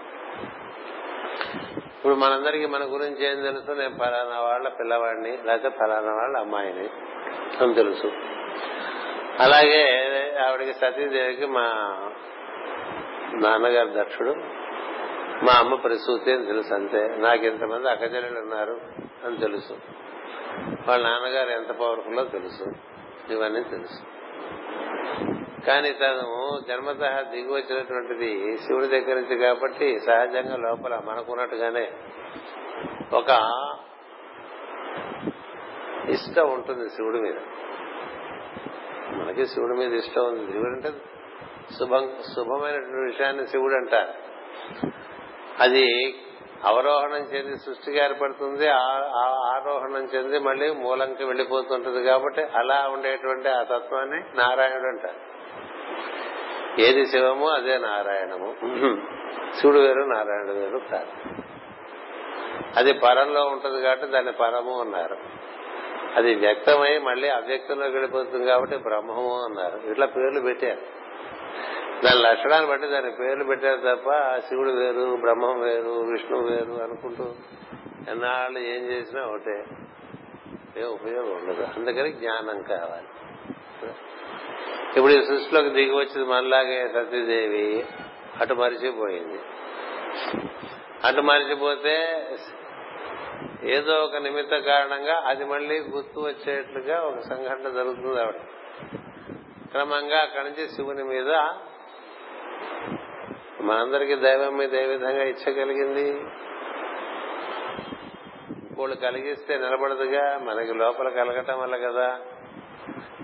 [1.96, 3.70] ఇప్పుడు మనందరికీ మన గురించి ఏం తెలుసు?
[3.70, 6.88] నేను ఫలానా వాళ్ళ పిల్లవాడిని లేకపోతే ఫలానా వాళ్ళ అమ్మాయిని
[7.60, 8.12] అని తెలుసు.
[9.40, 9.82] అలాగే
[10.46, 11.66] ఆవిడకి సతీదేవికి మా
[13.34, 14.34] నాన్నగారు దక్షుడు.
[15.42, 17.16] మా అమ్మ ప్రసూతి అని తెలుసు అంతే.
[17.18, 18.80] నాకు ఇంతమంది అక్కచెల్లెలు ఉన్నారు
[19.24, 19.72] అని తెలుసు.
[20.88, 22.64] వాళ్ళ నాన్నగారు ఎంత పవర్ఫుల్లో తెలుసు.
[23.32, 24.02] ఇవన్నీ తెలుసు.
[25.66, 31.92] కానీ తను జన్మత దిగి వచ్చినటువంటిది శివుడి దగ్గర నుంచి కాబట్టి సహజంగా లోపల మనకున్నట్టుగానే
[33.12, 33.28] ఒక
[36.08, 37.34] ఇష్టం ఉంటుంది శివుడి మీద.
[39.20, 40.52] మనకి శివుడి మీద ఇష్టం ఉంది.
[40.52, 40.90] శివుడు అంటే
[41.78, 44.26] శుభం శుభమైనటువంటి విషయాన్ని శివుడు అంటారు.
[45.60, 46.14] అది
[46.64, 54.86] అవరోహణం చెంది సృష్టిగా ఏర్పడుతుంది ఆరోహణం చెంది మళ్ళీ మూలంకి వెళ్ళిపోతుంటది కాబట్టి అలా ఉండేటువంటి ఆ తత్వాన్ని నారాయణుడు
[54.86, 55.36] అంటారు.
[56.80, 58.54] ఏది శివము అదే నారాయణము.
[59.60, 61.12] శివుడు వేరు నారాయణుడు వేరు కాదు.
[62.76, 65.16] అది పరంలో ఉంటది కాబట్టి దాన్ని పరము అన్నారు.
[66.16, 69.90] అది వ్యక్తమై మళ్ళీ అవ్యక్తంలోకి వెళ్ళిపోతుంది కాబట్టి బ్రహ్మము అన్నారు.
[69.90, 71.06] ఇట్లా పేర్లు పెట్టారు.
[72.04, 77.34] దాని లక్షణాన్ని బట్టి దాని పేర్లు పెట్టారు తప్ప శివుడు వేరు బ్రహ్మం వేరు విష్ణు వేరు అనుకుంటూ
[78.08, 79.64] ఎన్నాళ్ళు ఏం చేసినా ఒకటే.
[80.76, 81.62] ఏ ఉపయోగం ఉండదు.
[81.62, 83.06] అందుకని జ్ఞానం కావాలి.
[84.96, 87.86] ఇప్పుడు ఈ సృష్టిలోకి దిగి వచ్చింది మనలాగే సతీదేవి.
[88.40, 89.40] అటు మరిచిపోయింది.
[91.04, 92.28] అటు మరిచిపోతే
[93.64, 98.34] ఏదో ఒక నిమిత్త కారణంగా అది మళ్ళీ గుర్తు వచ్చేట్లుగా ఒక సంఘటన జరుగుతుంది ఆవిడ.
[99.70, 101.48] క్రమంగా అక్కడి నుంచి శివుని మీద
[103.60, 106.24] మనందరికీ దైవం మీద ఏ విధంగా ఇచ్చగలిగింది
[108.78, 112.20] వాళ్ళు కలిగిస్తే నిలబడదుగా మనకి లోపల కలగటం వల్ల కదా.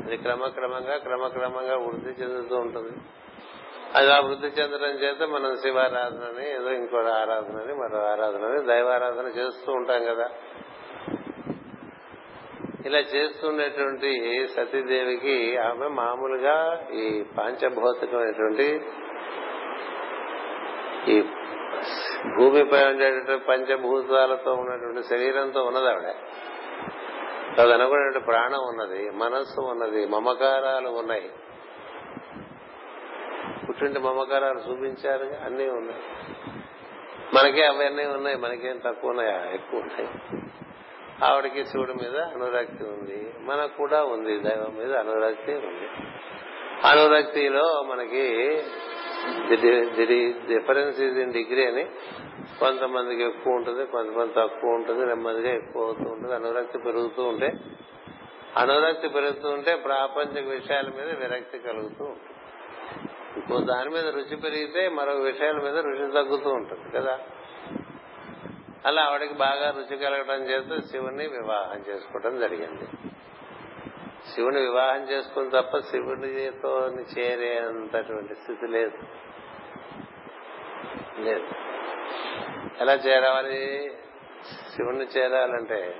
[0.05, 2.97] అది క్రమక్రమంగా క్రమక్రమంగా వృద్ధి చెందుతూ ఉంటుంది.
[3.95, 10.05] అది ఆ వృద్ధి చెందడం చేత మనం శివారాధనని ఏదో ఇంకో ఆరాధనని మరో ఆరాధనని దైవారాధన చేస్తూ ఉంటాం
[10.05, 10.31] కదా.
[12.87, 18.81] ఇలా చేస్తుండేటువంటి సతీదేవికి ఆమె మామూలుగా ఈ పాంచభౌతికమైనటువంటి
[21.09, 21.23] ఈ
[22.37, 26.15] భూమిపై ఉండేటువంటి పంచభూతాలతో ఉన్నటువంటి శరీరంతో ఉన్నది ఆవిడ.
[27.57, 31.31] తదనుకున్నటువంటి ప్రాణం ఉన్నది మనస్సు ఉన్నది మమకారాలు ఉన్నాయి.
[33.69, 36.03] పుట్టింటి మమకారాలు చూపించారు అన్నీ ఉన్నాయి.
[37.35, 39.51] మనకే అవన్నీ ఉన్నాయి మనకేం తక్కువ ఉన్నాయా?
[39.55, 40.09] ఎక్కువ ఉన్నాయి.
[41.25, 45.89] ఆవిడకి శివుడి మీద అనురక్తి ఉంది మనకు కూడా ఉంది దైవం మీద అనురక్తి ఉంది.
[46.87, 48.57] అనురక్తిలో మనకి
[50.49, 51.85] డిఫరెన్స్ ఇది ఇన్ డిగ్రీ అని
[52.61, 56.35] కొంతమందికి ఎక్కువ ఉంటుంది కొంతమంది తక్కువ ఉంటుంది నెమ్మదిగా ఎక్కువ అవుతూ ఉంటుంది.
[56.35, 57.53] అనురక్తి పెరుగుతూ ఉంటే
[58.57, 62.39] అనురక్తి పెరుగుతూ ఉంటే ప్రాపంచిక విషయాల మీద విరక్తి కలుగుతూ ఉంటుంది.
[63.37, 67.21] ఇంకో దాని మీద రుచి పెరిగితే మరో విషయాల మీద రుచి తగ్గుతూ ఉంటుంది కదా.
[68.87, 73.12] అలా ఆవిడకి బాగా రుచి కలగడం చేత శివుని వివాహం చేసుకోవడం జరిగింది.
[74.29, 78.99] శివుని వివాహం చేసుకుని తప్ప శివునితో చేరేంతటువంటి స్థితి లేదు.
[81.21, 81.47] లేదు.
[82.81, 83.93] ఎలా చేరాలి?
[84.77, 85.97] శివుని చేరాలంటే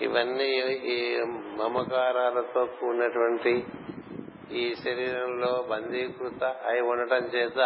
[0.00, 0.48] ఇవన్నీ
[0.84, 3.66] ఈ మమకారాలతో కూడినటువంటి
[4.52, 7.58] ఈ శరీరంలో బందీకృత అయి ఉండటం చేత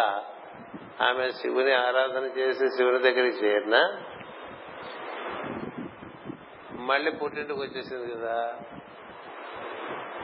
[1.01, 4.03] ఆమె శివుని ఆరాధన చేసి శివుని దగ్గరికి చేరిన
[6.73, 8.59] మళ్ళీ పుట్టింటికి వచ్చేసింది కదా.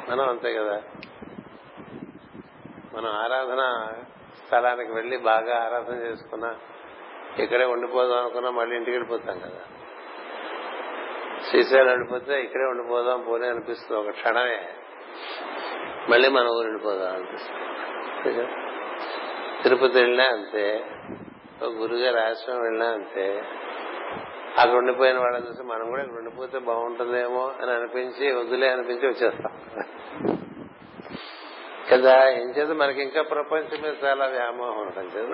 [0.10, 0.82] మనం అంతే కదా.
[2.93, 3.91] మనం ఆరాధన
[4.46, 6.56] స్థలానికి వెళ్ళి బాగా ఆరాధన చేసుకున్నా
[7.39, 9.62] ఇక్కడే ఉండిపోదాం అనుకున్నా మళ్ళీ ఇంటికి వెళ్ళిపోతాం కదా.
[11.50, 14.70] శ్రీశైలం వెళ్ళిపోతే ఇక్కడే ఉండిపోదాం పోనీ అనిపిస్తుంది ఒక క్షణమే.
[16.10, 18.48] మళ్ళీ మన ఊరు వెళ్ళిపోదాం అనిపిస్తుంది.
[19.63, 20.86] తిరుపతి వెళ్ళినా అంతే
[21.62, 23.43] ఒక గురుగారు ఆశ్రమం వెళ్ళినా అంతే.
[24.58, 29.52] అక్కడ ఉండిపోయిన వాళ్ళని చూసి మనం కూడా ఇక్కడ ఉండిపోతే బాగుంటుందేమో అని అనిపించి వద్దులే అనిపించి వచ్చేస్తాం.
[31.91, 35.30] కదా ఏం చేత మనకి ఇంకా ప్రపంచం మీద చాలా వ్యామోహం ఉంటుంది చేత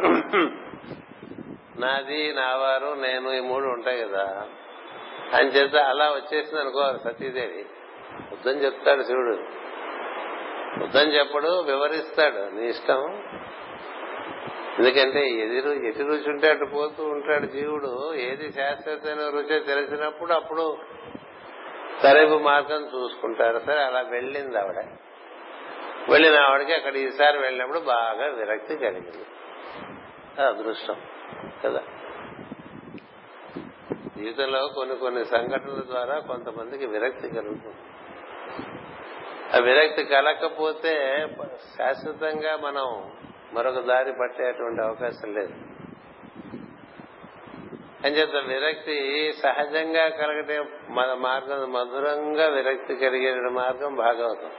[1.80, 4.48] నాది నావారు నేను ఈ మూడు ఉంటాయి కదా.
[5.34, 7.66] అని చేత అలా వచ్చేసింది అనుకోవాలి సతీదేవి.
[8.32, 9.38] వద్దని చెప్తాడు శివుడు.
[10.84, 12.56] వద్దని చెప్పడు వివరిస్తాడు.
[12.56, 13.24] నీ ఇష్టం.
[14.80, 18.14] ఎందుకంటే ఎదురు ఎటు రుచి ఉంటే అటు పోతూ ఉంటాడు జీవుడు.
[18.14, 20.78] ఏది శాశ్వతమైన రుచి తెలిసినప్పుడు అప్పుడు
[22.04, 23.60] సరైపు మార్గం చూసుకుంటారు.
[23.60, 24.86] సరే అలా వెళ్ళింది ఆవిడ.
[26.10, 29.26] వెళ్ళిన ఆవిడకి అక్కడ ఈసారి వెళ్ళినప్పుడు బాగా విరక్తి కలిగింది.
[30.42, 30.96] అదృష్టం
[31.66, 31.82] కదా?
[34.18, 37.76] జీవితంలో కొన్ని కొన్ని సంఘటనల ద్వారా కొంతమందికి విరక్తి కలుగుతుంది.
[39.56, 41.28] ఆ విరక్తి కలగకపోతే
[41.78, 43.12] శాశ్వతంగా మనం
[43.54, 45.54] మరొక దారి పట్టేటువంటి అవకాశం లేదు.
[48.06, 54.52] అంచేత విరక్తి సహజంగా కలగటే మన మార్గం మధురంగా విరక్తి కలిగే మార్గం భాగవతం.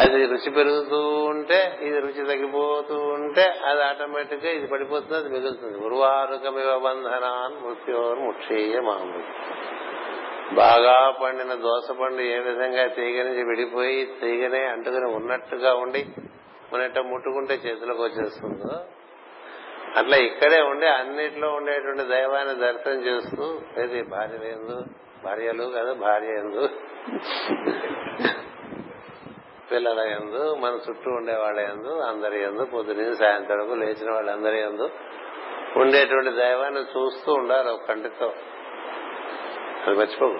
[0.00, 5.78] అది రుచి పెరుగుతూ ఉంటే ఇది రుచి తగ్గిపోతూ ఉంటే అది ఆటోమేటిక్గా ఇది పడిపోతుంది అది మిగులుతుంది.
[5.78, 9.22] ఉర్వారుకమివ బంధనాన్ మృత్యోర్ ముక్షీయ మామూలు
[10.54, 16.06] బాగా పండిన దోస పండు ఏ విధంగా తీగ నుంచి విడిపోయి తీగనే అంటుకుని ఉన్నట్టుగా ఉండి
[16.72, 18.84] మనట ముట్టుకుంటే చేతిలోకి వచ్చేస్తుందో.
[19.96, 24.84] అట్లా ఇక్కడే ఉండి అన్నిట్లో ఉండేటువంటి దైవాన్ని దర్శనం చేస్తూ ఏది భార్య ఎందు
[25.24, 26.68] భార్యలు కదా భార్య ఎందు
[29.72, 34.90] పిల్లల ఎందు మన చుట్టూ ఉండేవాళ్ళ ఎందు అందరి ఎందు పొద్దున సాయంత్రం లేచిన వాళ్ళందరి ఎందు
[35.76, 38.32] ఉండేటువంటి దైవాన్ని చూస్తూ ఉండాలి ఒక కంటితో.
[39.86, 40.38] అది మర్చిపోకు.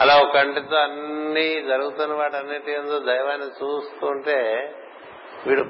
[0.00, 4.70] అలా ఒక కంటితో అన్ని జరుగుతున్న వాటన్నిటి ఎందు దైవాన్ని చూస్తుంటే
[5.46, 5.64] వీడు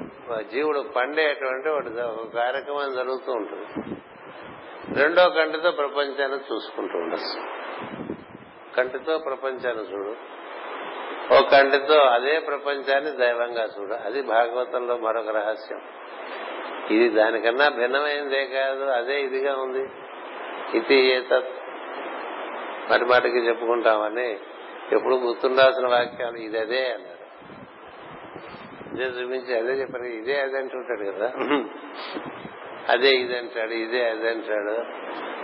[0.51, 3.95] జీవుడు పండేటువంటి ఒక కార్యక్రమం జరుగుతూ ఉంటుంది.
[4.99, 7.47] రెండో కంటితో ప్రపంచాన్ని చూసుకుంటూ ఉండొచ్చు.
[8.77, 10.15] కంటితో ప్రపంచాన్ని చూడు.
[11.33, 13.93] ఓ కంటితో అదే ప్రపంచాన్ని దైవంగా చూడు.
[13.93, 15.81] అది భాగవతంలో మరొక రహస్యం.
[16.91, 19.89] ఇది దానికన్నా భిన్నమైనదే కాదు అదే ఇదిగా ఉంది.
[20.77, 21.49] ఇది ఏతత్.
[22.91, 24.31] మాటి మాటికి చెప్పుకుంటామని
[24.91, 27.22] ఎప్పుడు గుర్తుండాల్సిన వాక్యాలు ఇది అదే అన్నారు.
[28.93, 30.03] ఇదే చూపించి అదే చెప్పారు.
[30.03, 31.31] ఇదే అదే అంటుంటాడు కదా.
[32.89, 34.85] అదే ఇది అంటాడు ఇదే అదే అంటాడు.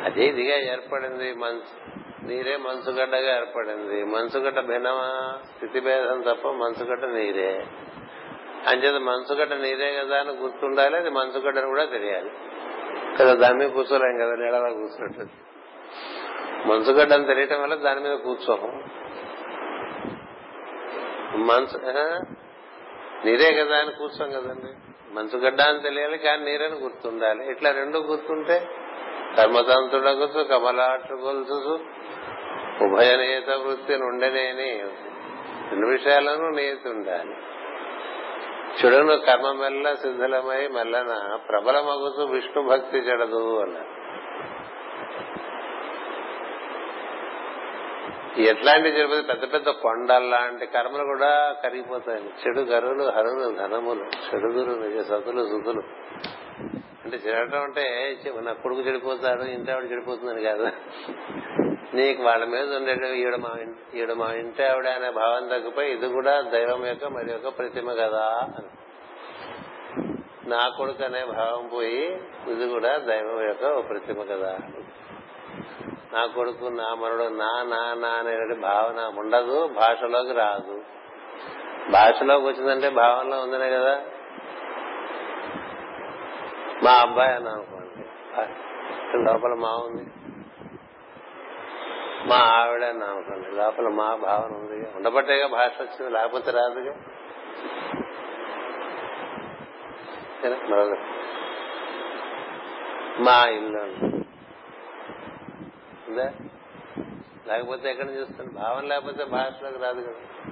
[0.05, 1.99] అదే ఇదిగా ఏర్పడింది మనసు.
[2.25, 4.03] నీరే మనసుగడ్డగా ఏర్పడింది.
[4.03, 5.39] మనసుగడ్డ భిన్నమా?
[5.55, 7.67] స్థితి భేదం తప్ప మనసుగడ్డ నీరే.
[8.67, 12.31] అంచేత మనసుగడ్డ నీరే కదా అని గుర్తుండాలి అది మనసుగడ్డని కూడా తెలియాలి.
[13.19, 15.25] కదా దాని మీద కూర్చోలేం కదా నీడలా కూర్చున్నట్టు.
[16.67, 18.83] మనసుగడ్డని తెలియటం వల్ల దాని మీద కూర్చోము.
[21.37, 22.21] మంచు ఆ?
[23.25, 24.71] నీరే కదా అని కూర్చోం కదండి.
[25.13, 27.51] మంచు గడ్డ అని తెలియాలి కానీ నీరని గుర్తుండాలి.
[27.51, 28.67] ఇట్లా రెండు గుర్తుంటే
[29.37, 31.79] కర్మతంతుడగుతూ కమలాట్లు గొలుసు
[32.83, 34.71] ఉభయ నియత వృత్తి నుండనేని.
[35.71, 37.35] రెండు విషయాలను నియతి ఉండాలి
[38.79, 43.98] చెడును కర్మ మెల్ల శిథిలమై మెల్లన ప్రబలమగుతూ విష్ణు భక్తి చెడదు అన్నారు.
[48.37, 52.23] ఎట్లాంటి జరిపోతే పెద్ద పెద్ద కొండల్లాంటి కర్మలు కూడా కరిగిపోతాయి.
[52.23, 55.83] చెడు గరువులు హరులు ధనములు చెడుగురు నిజ సతులు సుతులు
[57.05, 60.71] అంటే చెడటం అంటే నా కొడుకు చెడిపోతాడు ఇంటి ఆవిడ చెడిపోతుందని కాదు.
[61.95, 63.59] నీకు వాళ్ళ మీద ఉండేది ఈడ మా
[63.93, 68.51] ఈడ మా ఇంటి ఆవిడ అనే భావం తగ్గిపోయి ఇది కూడా దైవం యొక్క మరి యొక్క ప్రతిమ కదా
[68.57, 68.67] అని.
[70.49, 72.05] నా కొడుకు అనే భావం పోయి
[72.47, 74.59] ఇది కూడా దైవం యొక్క ప్రతిమ కదా
[76.13, 80.81] నా కొడుకు నా మనడు నా నా నా అనే భావన ఉండదు భాషలోకి రాదు.
[81.91, 84.01] భాషలోకి వచ్చిందంటే భావనలో ఉందనే కదా.
[86.83, 88.03] మా అబ్బాయి అని అనుకోండి
[89.23, 90.11] లోపల మా ఉంది.
[92.29, 96.93] మా ఆవిడ అని అనుకోండి లోపల మా భావన ఉంది ఉండబట్టేగా భాష వచ్చింది లేకపోతే రాదుగా.
[100.69, 100.97] మరొక
[103.19, 104.08] మా ఇల్లు
[106.09, 106.49] అండి
[107.49, 110.51] లేకపోతే ఎక్కడ చూస్తాను భావన లేకపోతే భాషలోకి రాదు కదా.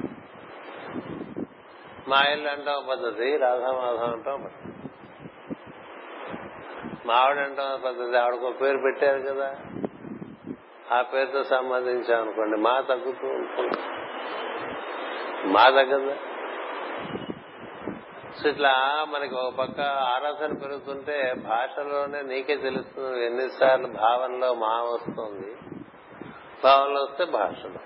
[2.07, 4.73] మా ఇల్లు అంటాం పద్ధతి రాధామాధం అంటాం పద్ధతి.
[7.05, 9.55] మావిడ అంటాం పద్ధతి ఆవిడకు పేరు పెట్టారు కదా.
[10.91, 13.77] ఆ పేరుతో సంబంధించాం అనుకోండి మా తగ్గుతూ ఉంటుంది.
[15.53, 16.15] మా తగ్గదా?
[18.43, 25.55] సో ఇట్లా మనకి ఒక పక్క ఆరాధన పెరుగుతుంటే భాషలోనే నీకే తెలుస్తుంది ఎన్నిసార్లు భావనలో మా వస్తుంది.
[26.63, 27.79] భావనలో వస్తే భాషలో.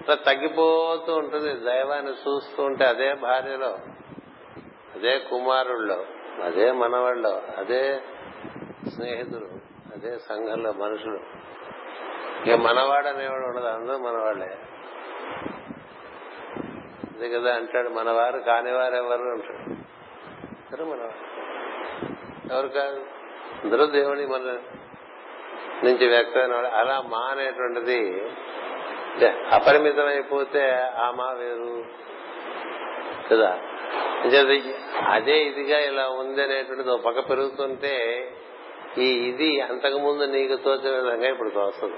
[0.00, 1.64] ఇట్లా తగ్గిపోతూ ఉంటుంది.
[1.64, 3.78] దైవాన్ని చూస్తూ ఉంటే అదే భార్యలో
[4.94, 6.04] అదే కుమారుల్లో
[6.44, 8.00] అదే మనవాళ్ళలో అదే
[8.88, 9.46] స్నేహితులు
[9.94, 11.20] అదే సంఘంలో మనుషులు.
[12.46, 14.58] ఇక మనవాడు అనేవాడు ఉండదు అందరూ మనవాళ్ళే
[17.14, 17.88] అంతే కదా అంటాడు.
[17.88, 19.70] మనవారు కానివారు ఎవరు అంటాడు.
[20.48, 21.34] అందరూ మనవారు
[22.54, 23.00] ఎవరు కాదు?
[23.64, 24.58] అందరూ దేవుని మన
[25.84, 28.22] నుంచి వ్యక్తమైన అలా మా అనేటువంటిది
[29.52, 31.84] అపరిమితమైపోతే ఆ మా వేరు
[33.30, 33.58] కదా?
[35.08, 38.24] అదే ఇదిగా ఇలా ఉంది అనేటువంటిది ఒక పక్క పెరుగుతుంటే
[38.98, 41.96] ఈ ఇది అంతకుముందు నీకు తోచిన విధంగా ఇప్పుడు తోస్తుంది.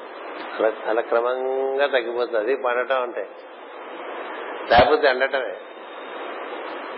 [0.59, 2.39] అలా అలా క్రమంగా తగ్గిపోతుంది.
[2.39, 3.29] అది పండటం అంటే.
[4.71, 5.57] లేకపోతే ఎండటమే.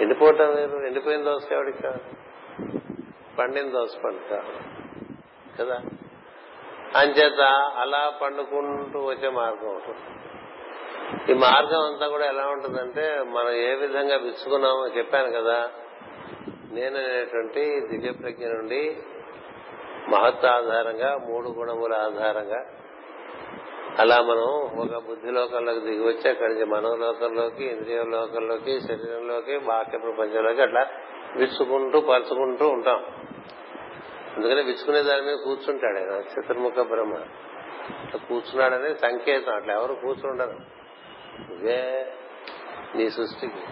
[0.00, 2.00] ఎండిపోవటం లేదు ఎండిపోయిన దోశ ఎవడికి కాదు
[3.38, 4.52] పండిన దోశ పండు కాదు
[5.58, 5.80] కదా?
[6.96, 7.40] అంచేత
[7.76, 10.04] అలా పండుకుంటూ వచ్చే మార్గం ఉంటుంది
[11.32, 15.70] ఈ మార్గం అంతా కూడా ఎలా ఉంటుందంటే మనం ఏ విధంగా విచ్చుకున్నామో చెప్పాను కదా.
[16.70, 18.96] నేను అనేటువంటి దివ్య ప్రజ్ఞ నుండి
[20.08, 22.66] మహత్వ ఆధారంగా మూడు గుణముల ఆధారంగా
[23.98, 30.62] అలా మనం ఒక బుద్ధి లోకంలోకి దిగి వచ్చి అక్కడి నుంచి మనోలోకంలోకి ఇంద్రియ లోకంలోకి శరీరంలోకి బాహ్య ప్రపంచంలోకి
[30.62, 30.86] అట్లా
[31.36, 33.04] విచ్చుకుంటూ పరుచుకుంటూ ఉంటాం.
[34.36, 37.14] అందుకని విచ్చుకునే దాని మీద కూర్చుంటాడు ఆయన చతుర్ముఖ బ్రహ్మ.
[38.04, 40.58] అట్లా కూర్చున్నాడనే సంకేతం అట్లా ఎవరు కూర్చుండరు.
[41.52, 42.12] ఇదే
[42.94, 43.62] నీ సృష్టికి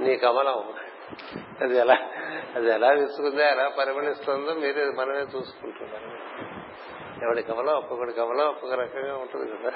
[0.00, 0.74] నీ కమలం.
[1.60, 1.96] అది ఎలా
[2.56, 6.53] అది ఎలా విసుకుందో ఎలా పరిమళిస్తుందో మీరే మనమే చూసుకుంటున్నారు.
[7.22, 9.72] ఎవడి కమలం ఒక్కొక్కడి కమలం ఒక్కొక్క రకంగా ఉంటుంది కదా.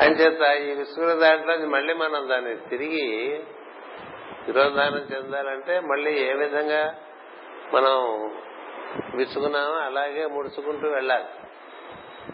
[0.00, 3.40] అని చేత ఈ విసుకున్న దాంట్లో మళ్ళీ మనం దాన్ని తిరిగి
[4.46, 6.94] తిరోధానం చెందాలంటే మళ్ళీ ఏ విధంగా
[7.74, 8.30] మనం
[9.16, 11.24] విసుకున్నామో అలాగే ముడుచుకుంటూ వెళ్ళాలి.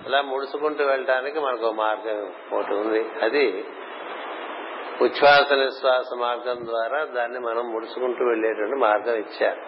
[0.05, 3.11] అలా ముడుచుకుంటూ వెళ్ళడానికి మనకు మార్గం ఒకటి ఉంది.
[3.23, 3.65] అది
[5.03, 9.61] ఉచ్ఛ్వాస నిశ్వాస మార్గం ద్వారా దాన్ని మనం ముడుచుకుంటూ వెళ్ళేటువంటి మార్గం ఇచ్చారు.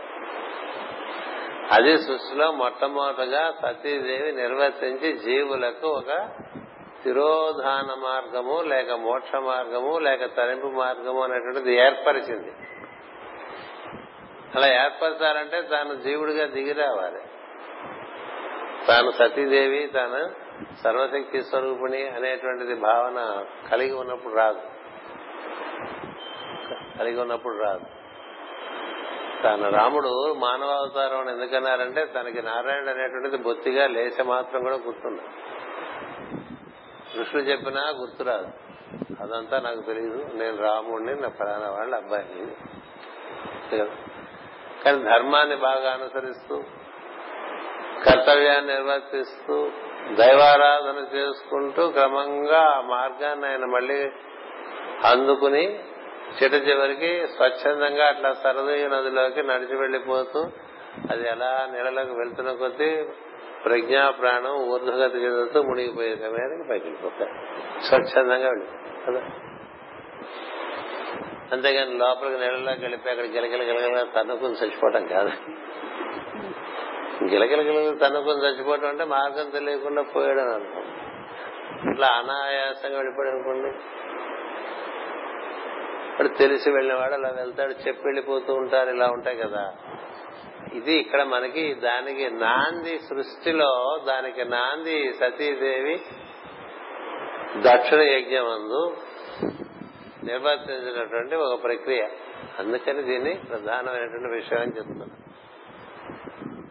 [1.72, 6.28] అది సృష్టిలో మొట్టమొదటగా సతీదేవి నిర్వర్తించి జీవులకు ఒక
[7.04, 12.52] తిరోధాన మార్గము లేక మోక్ష మార్గము లేక తరింపు మార్గము అనేటువంటిది ఏర్పరిచింది.
[14.54, 17.20] అలా ఏర్పరచాలంటే తాను జీవుడిగా దిగి రావాలి.
[18.86, 20.30] తాను సతీదేవి తాను
[20.82, 24.60] సర్వశక్తి స్వరూపిణి అనేటువంటిది భావన కలిగి ఉన్నప్పుడు రాదు.
[26.98, 27.95] కలిగి ఉన్నప్పుడు రాదు.
[29.44, 35.22] తన రాముడు మానవ అవతారం అని ఎందుకన్నారంటే తనకి నారాయణ అనేటువంటిది బొత్తిగా లేచ మాత్రం కూడా గుర్తుంది.
[37.14, 38.48] కృష్ణుడు చెప్పినా గుర్తురాదు.
[39.22, 42.46] అదంతా నాకు తెలియదు నేను రాముడిని నా ప్రధాన వాళ్ళ అబ్బాయిని.
[44.84, 46.62] కానీ ధర్మాన్ని బాగా అనుసరిస్తూ
[48.06, 49.70] కర్తవ్యాన్ని నిర్వర్తిస్తూ
[50.14, 54.10] దైవారాధన చేసుకుంటూ క్రమంగా ఆ మార్గాన్ని ఆయన మళ్ళీ
[55.04, 55.84] అందుకుని
[56.34, 60.40] చిట చివరికి స్వచ్ఛందంగా అట్లా సరదయ్య నదిలోకి నడిచి వెళ్ళిపోతూ
[61.10, 63.04] అది ఎలా నీళ్ళలోకి వెళ్తున్న కొద్దీ
[63.64, 67.30] ప్రజ్ఞా ప్రాణం ఊర్ధగతి చెందుతూ మునిగిపోయే సమయానికి పైకి వెళ్ళిపోతాయి
[67.84, 69.30] స్వచ్ఛందంగా వెళ్ళిపోతుంది కదా?
[71.52, 75.30] అంతేగాని లోపలికి నీళ్ళలోకి వెళ్ళిపోయి అక్కడ గిలగిల గిలగిల తన్నుకుని చచ్చిపోవటం కాదు.
[77.24, 80.84] గిలగిల గిలగిల తన్నుకుని చచ్చిపోవటం అంటే మార్గం తెలియకుండా పోయాడని అర్థం.
[81.92, 83.78] ఇట్లా అనాయాసంగా వెళ్ళిపోయాడు అనుకోండి.
[86.16, 89.74] వాడు తెలిసి వెళ్ళినవాడు అలా వెళ్తాడు చెప్పి వెళ్ళిపోతూ ఉంటారు ఇలా ఉంటాయి కదా.
[90.74, 96.00] ఇది ఇక్కడ మనకి దానికి నాంది సృష్టిలో దానికి నాంది సతీదేవి
[97.56, 98.96] దక్షిణ యజ్ఞం అందు
[100.24, 102.08] నిర్వర్తించినటువంటి ఒక ప్రక్రియ.
[102.58, 105.10] అందుకని దీన్ని ప్రధానమైనటువంటి విషయం అని చెప్తున్నాం.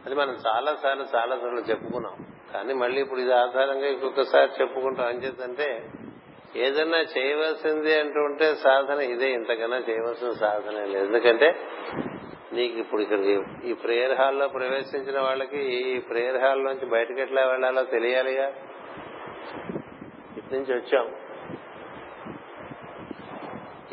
[0.06, 2.16] అది మనం చాలా సార్లు చాలా సార్లు చెప్పుకున్నాం.
[2.54, 5.08] కానీ మళ్ళీ ఇప్పుడు ఇది ఆధారంగా ఇంకొకసారి చెప్పుకుంటాం.
[5.08, 5.90] అని చేద్దంటే
[6.56, 11.06] ఏదన్నా చేయవలసింది అంటూ ఉంటే సాధన ఇదే ఇంతకన్నా చేయవలసిన సాధన లేదు.
[11.06, 11.56] ఎందుకంటే
[12.54, 13.20] నీకు ఇప్పుడు ఇక్కడ
[13.66, 18.48] ఈ ప్రేయర్ హాల్లో ప్రవేశించిన వాళ్ళకి ఈ ప్రేయర్ హాల్ నుంచి బయటకు ఎట్లా వెళ్ళాలో తెలియాలిగా?
[20.38, 21.16] ఇటు నుంచి వచ్చాం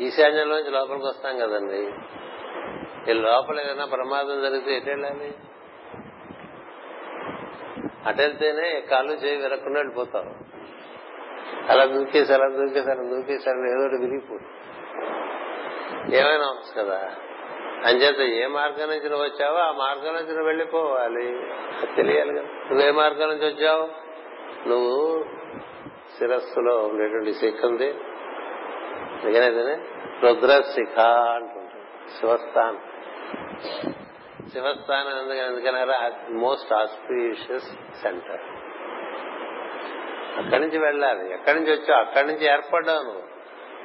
[0.01, 1.81] ఈశాన్యంలోంచి లోపలికి వస్తాం కదండి.
[3.11, 5.33] ఈ లోపల ఏదైనా ప్రమాదం జరిగితే ఎటు వెళ్ళాలి?
[8.05, 10.52] అటెళ్తేనే కాళ్ళు చేయి విరక్కుండా వెళ్ళిపోతారు.
[11.69, 14.45] అలా దూకేసి అలా దూకేసి అలా దూకేసి అలా ఏదో ఒకటి విరిగిపోదు
[16.15, 17.11] ఏమైనా అవచ్చు కదా?
[17.85, 21.41] అంచేత ఏ మార్గం నుంచి నువ్వు వచ్చావో ఆ మార్గం నుంచి నువ్వు వెళ్ళిపోవాలి.
[21.95, 22.41] తెలియాలి కదా.
[22.41, 23.89] నువ్వు ఏ మార్గం నుంచి వచ్చావు?
[24.69, 25.25] నువ్వు
[26.17, 27.89] శిరస్సులో ఉండేటువంటి శిఖ ఉంది
[29.23, 29.79] అందుకనే
[30.23, 32.79] రుద్ర శిఖ అంటుంటాడు శివస్థానం.
[34.51, 35.45] శివస్థానం ఎందుకని?
[35.45, 37.67] ఎందుకన్నారా మోస్ట్ ఆస్పీషియస్
[38.01, 38.41] సెంటర్
[40.37, 41.33] అక్కడి నుంచి వెళ్ళాలి.
[41.33, 42.01] ఎక్కడి నుంచి వచ్చావు?
[42.01, 43.23] అక్కడి నుంచి ఏర్పడ్డావు నువ్వు.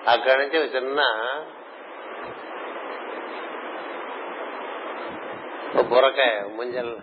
[0.09, 1.01] అక్కడి నుంచి ఒక చిన్న
[5.83, 6.97] బురకాయ ముంజల్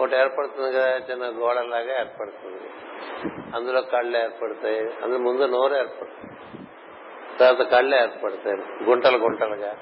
[0.00, 2.70] ఒకటి ఏర్పడుతుంది కదా చిన్న గోడలాగా ఏర్పడుతుంది.
[3.56, 4.80] అందులో కళ్ళు ఏర్పడతాయి.
[4.80, 6.32] అందులో ముందు నోరు ఏర్పడుతుంది.
[7.38, 8.84] తర్వాత కళ్ళు ఏర్పడతాయి.
[8.84, 9.76] గుంటలు గుంటలుగా.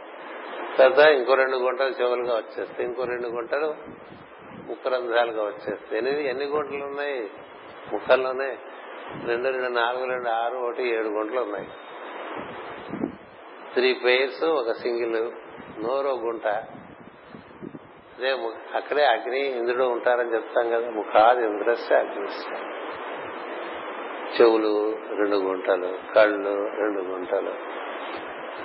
[0.78, 2.88] తర్వాత ఇంకో రెండు గుంటలు చెవులుగా వచ్చేస్తాయి.
[2.88, 3.74] ఇంకో రెండు గుంటలు
[4.66, 5.96] ముక్కరంధ్రాలుగా వచ్చేస్తాయి.
[5.96, 7.30] ఎన్ని ఎన్ని గుంటలు ఉన్నాయి?
[7.92, 8.58] ముక్కల్లోనే.
[9.26, 11.68] రెండు రెండు నాలుగు రెండు ఆరు ఒకటి ఏడు గుంటలు ఉన్నాయి.
[13.74, 15.30] త్రీ పేర్స్ ఒక సింగిల్
[15.84, 16.46] నోరో గుంట.
[18.18, 18.30] అదే
[18.74, 20.90] అక్కడే అగ్ని ఇంద్రుడు ఉంటారని చెప్తాం కదా.
[20.90, 22.56] ముఖాది ఇంద్రస్య అగ్నిస్య.
[24.40, 27.52] చెవులు రెండు గుంటలు కళ్ళు రెండు గుంటలు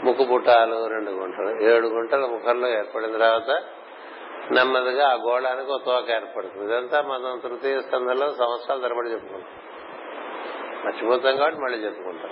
[0.06, 1.64] ముక్కు పుట్టాలు రెండు గుంటలు.
[1.64, 3.64] ఏడు గుంటలు ముఖంలో ఏర్పడిన తర్వాత
[4.52, 6.66] నెమ్మదిగా ఆ గోళానికి ఒక తోక ఏర్పడుతుంది.
[6.66, 9.75] ఇదంతా మనం తృతీయ స్కంధంలో సంవత్సరాల తరబడి చెప్పుకుంటాం.
[10.86, 12.32] మర్చిపోతాం కాబట్టి మళ్ళీ చెప్పుకుంటాం.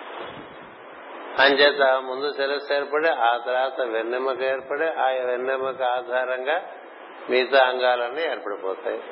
[1.39, 6.61] అంచేత ముందు శిరస్సు ఏర్పడి ఆ తర్వాత వెన్నెమ్మక ఏర్పడి ఆ వెన్నెమ్మక ఆధారంగా
[7.29, 9.03] మిగతా అంగాలన్నీ ఏర్పడిపోతాయి.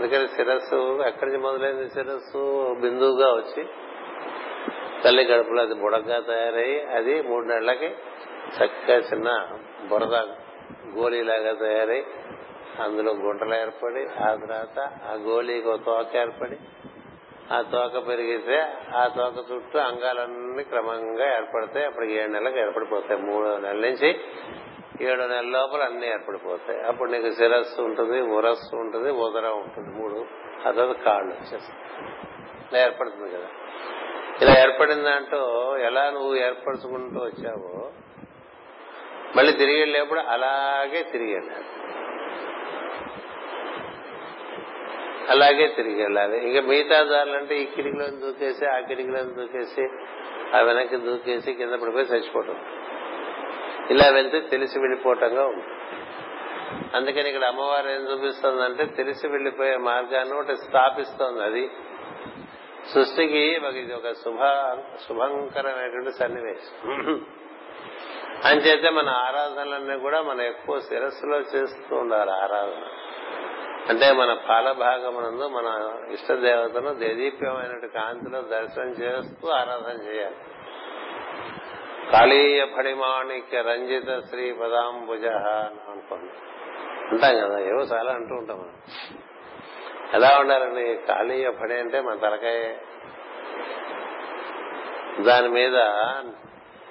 [0.00, 2.74] అందుకని శిరస్సు ఎక్కడి నుంచి మొదలైంది శిరస్సు?
[2.80, 3.68] బిందువుగా వచ్చి
[5.04, 7.86] తల్లి గడుపులో అది బుడగ్గా తయారయ్యి అది మూడు నెలలకి
[8.56, 9.48] చక్కగా చిన్న
[9.88, 10.14] బురద
[10.98, 12.04] గోళీలాగా తయారై
[12.80, 14.78] అందులో గుంటలు ఏర్పడి ఆ తర్వాత
[15.10, 16.58] ఆ గోళీకి ఒక తోక ఏర్పడి
[17.52, 21.86] ఆ తోక పెరిగితే ఆ తోక చుట్టూ అంగాలన్నీ క్రమంగా ఏర్పడతాయి.
[21.86, 23.22] అప్పటికి ఏడు నెలలకు ఏర్పడిపోతాయి.
[23.22, 24.20] మూడో నెలల నుంచి
[25.00, 26.82] ఏడు నెలల లోపల అన్ని ఏర్పడిపోతాయి.
[26.82, 29.98] అప్పుడు నీకు శిరస్సు ఉంటుంది ఉరస్సు ఉంటుంది ఉదరం ఉంటుంది.
[29.98, 30.26] మూడు
[30.68, 32.06] ఆ తర్వాత కాళ్ళు వచ్చేస్తాయి.
[32.72, 33.48] ఇలా ఏర్పడుతుంది కదా.
[34.42, 37.90] ఇలా ఏర్పడిన దాంట్లో ఎలా నువ్వు ఏర్పరచుకుంటూ వచ్చావో
[39.36, 41.64] మళ్ళీ తిరిగి వెళ్ళేప్పుడు అలాగే తిరిగి వెళ్ళాలి.
[45.30, 49.84] అలాగే తిరిగి వెళ్ళాలి ఇంకా మిగతా దారులు అంటే ఈ కిటికీలో దూకేసి ఆ కిటికీలో దూకేసి
[50.56, 52.56] ఆ వెనక్కి దూకేసి కింద పడిపోయి చచ్చిపోవటం.
[53.90, 55.76] ఇలా వెళ్తే తెలిసి వెళ్ళిపోవటంగా ఉంటుంది.
[56.96, 61.42] అందుకని ఇక్కడ అమ్మవారు ఏం చూపిస్తుందంటే తెలిసి వెళ్ళిపోయే మార్గాన్ని ఒకటి స్థాపిస్తోంది.
[61.44, 61.70] అది
[62.94, 64.40] సృష్టికి ఒక ఇది ఒక శుభ
[65.08, 67.26] శుభంకరమైనటువంటి సన్నివేశం.
[68.44, 72.84] అంచేతే మన ఆరాధనలన్నీ కూడా మనం ఎక్కువ శిరస్సులో చేస్తూ ఉండాలి ఆరాధన.
[73.90, 80.36] అంటే మన పాలభాగమునందు మన ఇష్ట దేవతను దేదీప్యమైన కాంతిలో దర్శనం చేస్తూ ఆరాధన చేయాలి.
[82.12, 86.32] కాళీయ ఫడిమాణిక్య రంజిత శ్రీ పదాంబుజ అనుకోండి.
[87.10, 88.72] అంటాం కదా ఏవో చాలా అంటూ ఉంటాం మనం.
[90.14, 92.76] ఎలా ఉండాలండి కాళీయ పడి అంటే మన తలకాయ.
[95.20, 95.72] దాని మీద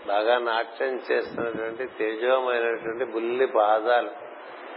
[0.08, 4.10] బాగా నాట్యం చేస్తున్నటువంటి తేజోమైనటువంటి బుల్లి పాదాలు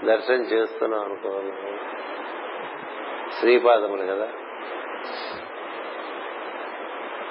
[0.05, 1.53] దర్శనం చేస్తున్నాం అనుకోవాలి.
[3.43, 4.29] శ్రీపాదములు కదా.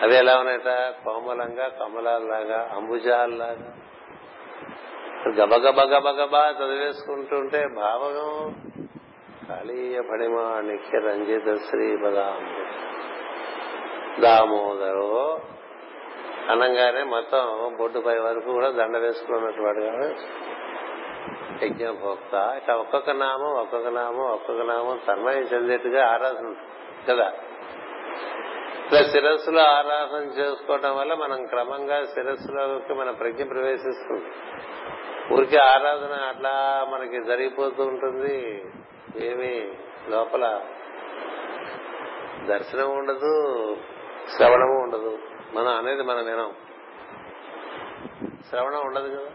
[0.01, 0.93] అవి ఎలా ఉన్నాయట?
[1.05, 3.78] కోమలంగా కమలాల్లాగా అంబుజాల్లాగా.
[5.30, 8.55] గబగబగబగబా చదివేసుకుంటుంటే భావం
[9.49, 12.55] కాళీయ పడిమాణిక్య రంజిత శ్రీ బదాం
[14.22, 15.41] దామోదరు
[16.49, 19.80] అనగానే మొత్తం బొడ్డుపై వరకు కూడా దండ వేసుకున్నట్టు వాడు
[21.64, 22.53] యజ్ఞభోక్త.
[22.57, 26.55] ఇట్లా ఒక్కొక్క నామం ఒక్కొక్క నామం ఒక్కొక్క నామం తన్మయం చెందేట్టుగా ఆరాధన
[27.09, 27.34] కదా?
[28.86, 34.26] ఇట్లా శిరస్సులో ఆరాధన చేసుకోవటం వల్ల మనం క్రమంగా శిరస్సులోకి మన ప్రజ్ఞ ప్రవేశిస్తుంది.
[35.34, 38.66] ఊరికి ఆరాధన అట్లా మనకి జరిగిపోతూ ఉంటుంది.
[39.18, 39.74] ఏమి
[40.09, 40.62] లోపల
[42.47, 43.78] దర్శనం ఉండదు
[44.38, 45.20] శ్రవణము ఉండదు.
[45.53, 46.53] మనం అనేది మనం వినం
[48.49, 49.30] శ్రవణం ఉండదు కదా?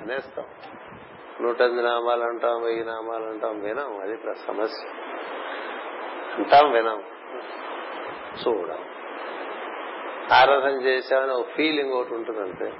[0.00, 0.44] అనేస్తాం.
[1.40, 4.00] నూట ఎనిమిది నామాలు అంటాం వెయ్యి నామాలు అంటాం వినాం.
[4.00, 4.88] అది సమస్య.
[6.34, 7.02] అంటాం వినాం.
[8.48, 8.84] చూడం.
[10.32, 12.72] ఆరాధన చేశామని ఒక ఫీలింగ్ ఒకటి ఉంటుంది అంతే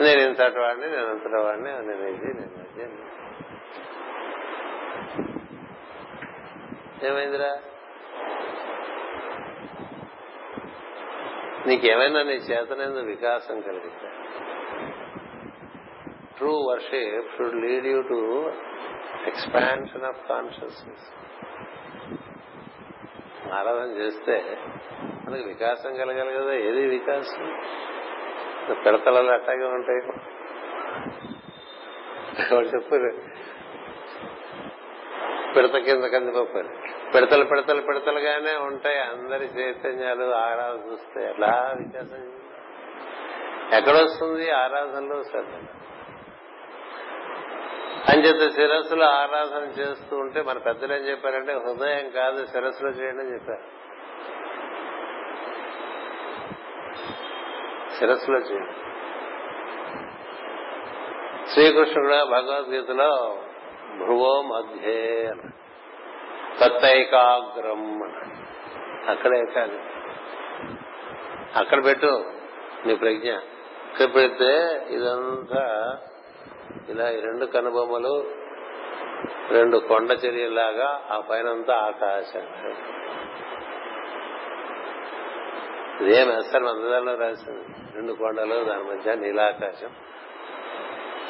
[0.00, 2.92] నేను ఇంతటి వాడిని నేను అంతటి వాడిని నేను ఇది నేను అది
[7.06, 7.58] ఏమైందిరా?
[11.66, 14.10] నీకేమైనా నీ చేతనేందు వికాసం కలిగిందా
[16.42, 18.52] true worship should lead you to
[19.26, 21.06] expansion of consciousness
[23.52, 24.58] ఆరాధన చేస్తే
[25.28, 27.62] మనకి వికాసం కలగాలి కదా ఏది వికాసం?
[28.74, 30.00] పిడతలలో అట్టాగే ఉంటాయి.
[32.54, 32.94] వాడు చెప్పు
[35.56, 36.68] పిడత కింద కందిపోయారు
[37.14, 38.98] పిడతలు పిడతలు పిడతలుగానే ఉంటాయి.
[38.98, 42.32] అందరి చైతన్యాలు ఆరాధన చూస్తే అలా వికాసం.
[43.78, 44.50] ఎక్కడొస్తుంది?
[44.50, 45.66] ఆరాధనలో శ్రద్ధ
[48.08, 53.82] అంచేత శిరస్సులో ఆరాధన చేస్తూ ఉంటే మన పెద్దలు ఏం చెప్పారంటే హృదయం కాదు శిరస్సులో చేయండి అని చెప్పారు.
[57.98, 58.72] శిరస్సులో చేయండి.
[61.50, 63.42] శ్రీకృష్ణుడు భగవద్గీతలో
[63.96, 65.62] భ్రువో మధ్యే అన్నాడు.
[66.60, 68.42] తత్తైకాగ్రం అన్నాడు.
[69.10, 69.80] అక్కడే కాదు.
[71.56, 72.24] అక్కడ పెట్టు
[72.86, 73.32] నీ ప్రజ్ఞ.
[73.32, 75.96] ఇక్కడ పెడితే ఇదంతా
[76.88, 78.42] ఇలా ఈ రెండు కనుబొమ్మలు
[79.50, 82.46] రెండు కొండ చర్యలాగా ఆ పైనంతా ఆకాశం
[86.00, 87.94] ఇదేం వేస్తారు మందదాల్లో రాసింది.
[87.94, 89.90] రెండు కొండలు దాని మధ్య నీలాకాశం.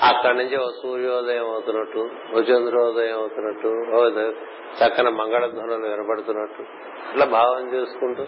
[0.02, 4.08] అక్కడి నుంచి ఓ సూర్యోదయం అవుతున్నట్టు ఓ చంద్రోదయం అవుతున్నట్టు ఓ
[4.80, 6.62] చక్కన మంగళధ్వనులు వినపడుతున్నట్టు.
[7.08, 8.26] అట్లా భావం చేసుకుంటూ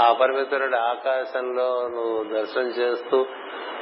[0.00, 3.26] ఆ పరిమితుడి ఆకాశంలో నువ్వు దర్శనం చేస్తూ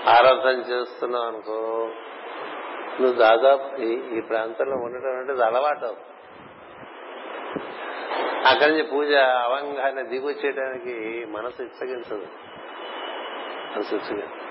[0.09, 1.91] ఆరాధన చేస్తున్నావు అనుకో
[3.01, 5.97] నువ్వు దాదాపు ఈ ప్రాంతంలో ఉండటం అంటే అలవాటు.
[8.49, 12.26] అక్కడి నుంచి పూజ అవంగానే దిగొచ్చేయడానికి మనసు ఇచ్చగించదు.
[13.76, 14.47] మనసు ఇచ్చగించదు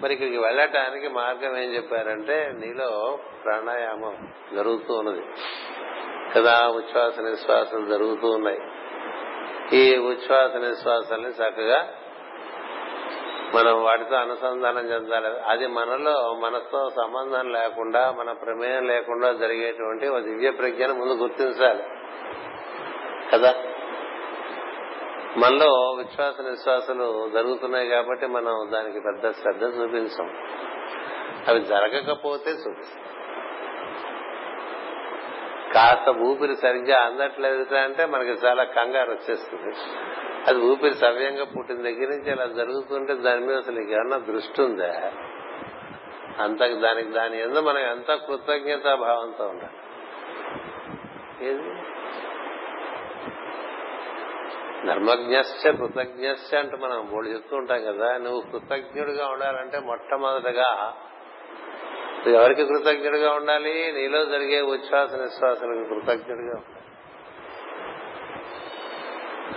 [0.00, 5.22] మరి ఇక్కడికి వెళ్ళటానికి మార్గం ఏం చెప్పారంటే నీలో ప్రాణాయామం జరుగుతూ ఉన్నది.
[6.36, 8.60] కదా ఉచ్ఛ్వాస నిశ్వాసాలు జరుగుతూ ఉన్నాయి.
[9.72, 11.94] ఈ ఉచ్ఛ్వాస నిశ్వాసాలని చక్కగా
[13.54, 15.40] మనం వాటితో అనుసంధానం చెందాలి.
[15.40, 21.82] అది మనలో మనతో సంబంధం లేకుండా మన ప్రమేయం లేకుండా జరిగేటువంటి ఒక దివ్య ప్రజ్ఞను ముందు గుర్తించాలి.
[23.32, 23.54] కదా?
[25.36, 30.32] మనలో విశ్వాస నిశ్వాసాలు జరుగుతున్నాయి కాబట్టి మనం దానికి పెద్ద శ్రద్ధ చూపించాం
[31.48, 33.04] అవి జరగకపోతే చూపిస్తాం.
[35.74, 39.74] కాస్త ఊపిరి సరిగ్గా అందట్లేదు అంటే మనకి చాలా కంగారు వచ్చేస్తుంది.
[40.46, 45.12] అది ఊపిరి సవ్యంగా పుట్టిన దగ్గర నుంచి అలా జరుగుతుంటే దాని మీద అసలు ఏమన్నా దృష్టి ఉందా?
[46.38, 49.74] అంత దానికి దాని ఎందు మనం ఎంత కృతజ్ఞతా భావంతో ఉండాలి.
[51.46, 51.74] ఏది?
[54.86, 60.94] ధర్మజ్ఞశ్చ కృతజ్ఞశ్చ అంటూ మనం మూడు చెప్తూ ఉంటాం కదా నువ్వు కృతజ్ఞుడిగా ఉండాలంటే మొట్టమొదటగా
[62.26, 63.92] ఎవరికి కృతజ్ఞుడిగా ఉండాలి?
[63.92, 66.79] నీలో జరిగే ఉచ్ఛ్వాస నిశ్వాసాలకు కృతజ్ఞుడిగా ఉండాలి.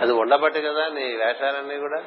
[0.00, 2.04] అది ఉండబట్టి కదా నీ వేషాలన్నీ కూడా?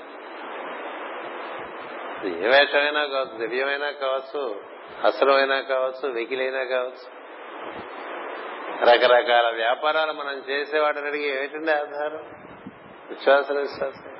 [2.25, 4.61] ఏ వేషమైనా కావచ్చు దివ్యమైనా కావచ్చు
[5.03, 7.17] అసలమైనా కావచ్చు వెకిలైనా కావచ్చు.
[8.89, 12.23] రకరకాల వ్యాపారాలు మనం చేసేవాటిని అడిగి ఏమిటండి ఆధారం?
[13.09, 14.11] విశ్వాస విశ్వాసం.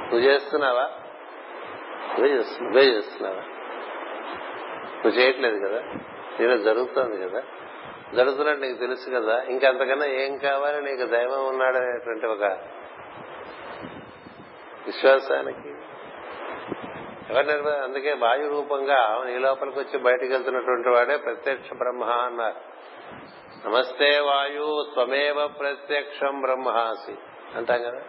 [0.00, 0.90] నువ్వు చేస్తున్నావా?
[2.18, 3.42] నువ్వే నువ్వే చేస్తున్నావా?
[4.94, 5.80] నువ్వు చేయట్లేదు కదా?
[6.40, 7.42] నేను జరుగుతోంది కదా?
[8.14, 9.42] జరుగుతున్నట్టు నీకు తెలుసు కదా.
[9.42, 10.82] ఇంకంతకన్నా ఏం కావాలి?
[10.82, 12.42] నీకు దైవం ఉన్నాడనేటువంటి ఒక
[14.86, 15.74] విశ్వాసానికి.
[17.30, 22.78] ఎవరు అందుకే వాయు రూపంగా నీ లోపలికి వచ్చి బయటకు వెళ్తున్నటువంటి వాడే ప్రత్యక్ష బ్రహ్మ అన్నారు.
[23.68, 27.14] నమస్తే వాయు త్వమేవ ప్రత్యక్షం బ్రహ్మాసి.
[27.56, 28.00] అంటాం కదా.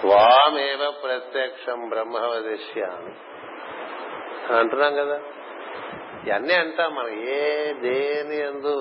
[0.00, 3.14] త్వామేవ ప్రత్యక్షం బ్రహ్మ వదిష్యామి
[4.58, 5.20] అంటున్నాం కదా.
[6.26, 8.74] ఇవన్నీ అంటాం మనం ఏ దేని ఎందు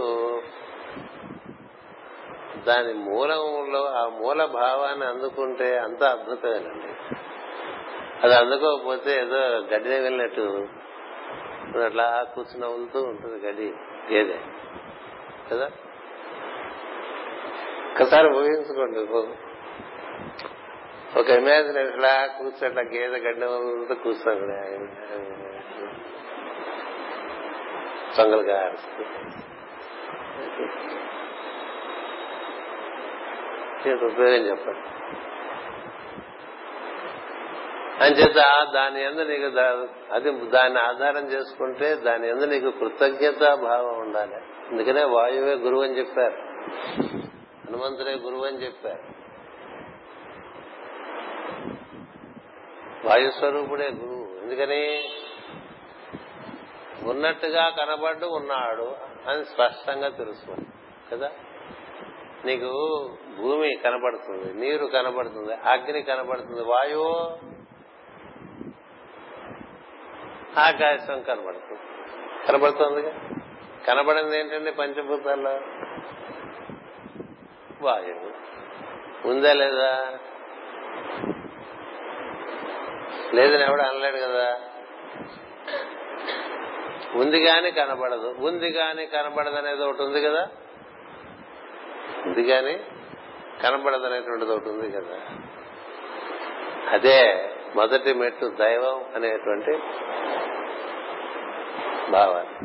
[2.67, 6.91] దాని మూలంలో ఆ మూల భావాన్ని అందుకుంటే అంత అద్భుతమేనండి.
[8.23, 9.37] అది అందుకోకపోతే ఏదో
[9.73, 10.67] గడ్డి వెళ్ళినట్టు
[11.85, 13.73] అట్లా కూర్చుని నవ్వులుతూ ఉంటుంది గడ్డి
[14.13, 14.37] గేదె
[15.51, 15.69] కదా?
[17.91, 18.99] ఒకసారి ఊహించుకోండి
[21.19, 25.46] ఒక ఇమాజినేషన్ లా కూర్చోట్లా గేదె గడ్డి వదులుతూ కూర్చోండి
[28.17, 28.77] సొంగలుగా గారు
[34.05, 34.79] ఉపయోగం చెప్పండి.
[38.03, 39.59] అంచేత దాని ఎందు నీకు
[40.13, 44.35] అది దాన్ని ఆధారం చేసుకుంటే దాని ఎందు నీకు కృతజ్ఞత భావం ఉండాలి.
[44.71, 46.37] అందుకనే వాయువే గురువు అని చెప్పారు.
[47.67, 49.27] హనుమంతుడే గురువు అని చెప్పారు.
[53.07, 54.43] వాయుస్వరూపుడే గురువు.
[54.43, 55.09] ఎందుకని?
[57.09, 58.95] ఉన్నట్టుగా కనబడు ఉన్నాడు
[59.29, 60.65] అని స్పష్టంగా తెలుస్తుంది.
[61.11, 61.31] కదా?
[62.45, 62.69] నీకు
[63.37, 67.37] భూమి కనబడుతుంది నీరు కనబడుతుంది అగ్ని కనబడుతుంది వాయువు
[70.59, 71.79] ఆకాశం కనబడుతుంది.
[72.47, 73.13] కనబడుతుంది
[73.87, 75.51] కనబడింది ఏంటండి పంచభూతాల్లో?
[77.81, 78.37] వాయువు.
[79.27, 80.17] ఉందా లేదా?
[83.33, 84.61] లేదని ఎవడు అనలేడు కదా?
[87.15, 88.35] ఉంది గాని కనబడదు.
[88.39, 90.47] ఉంది గాని కనబడదు అనేది ఒకటి ఉంది కదా?
[92.25, 92.79] ఉంది గాని
[93.63, 95.19] కనబడదు అనేటువంటిది ఒకటి ఉంది కదా?
[96.91, 99.71] అదే మొదటి మెట్టు దైవం అనేటువంటి
[102.11, 102.57] భావాన్ని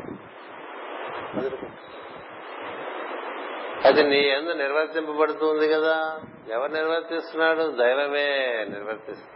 [3.85, 6.21] అది నీ ఎందు నిర్వర్తింపబడుతుంది కదా?
[6.49, 7.71] ఎవరు నిర్వర్తిస్తున్నాడు?
[7.71, 9.33] దైవమే నిర్వర్తిస్తున్నాడు.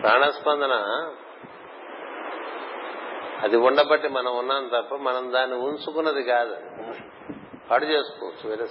[0.00, 0.74] ప్రాణస్పందన
[3.42, 6.56] అది ఉండబట్టి మనం ఉన్నాం తప్ప మనం దాన్ని ఉంచుకున్నది కాదు.
[7.70, 8.66] పాడు చేసుకోవచ్చు వేరే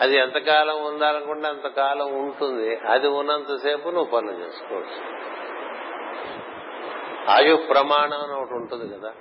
[0.00, 2.76] అది ఎంతకాలం ఉండాలనుకుంటే అంతకాలం ఉంటుంది.
[2.76, 5.20] అది ఉన్నంతసేపు నువ్వు పనులు చేసుకోవచ్చు.
[7.30, 9.12] ఆయు ప్రమాణం అని ఒకటి ఉంటుంది కదా.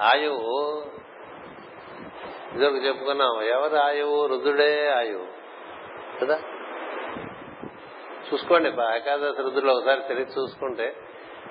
[0.00, 0.84] ఆయువు
[2.54, 3.42] ఇదొక చెప్పుకున్నాం.
[3.42, 5.26] ఎవరు ఆయువు రుద్రుడే ఆయువు
[6.24, 6.42] కదా?
[8.32, 10.96] చూసుకోండి ఏకాదశి రుద్రులు ఒకసారి తెలిసి చూసుకుంటే.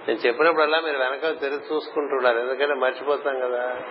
[0.08, 3.82] నేను చెప్పినప్పుడల్లా మీరు వెనక తిరిగి చూసుకుంటున్నారు ఎందుకంటే మర్చిపోతాం కదా.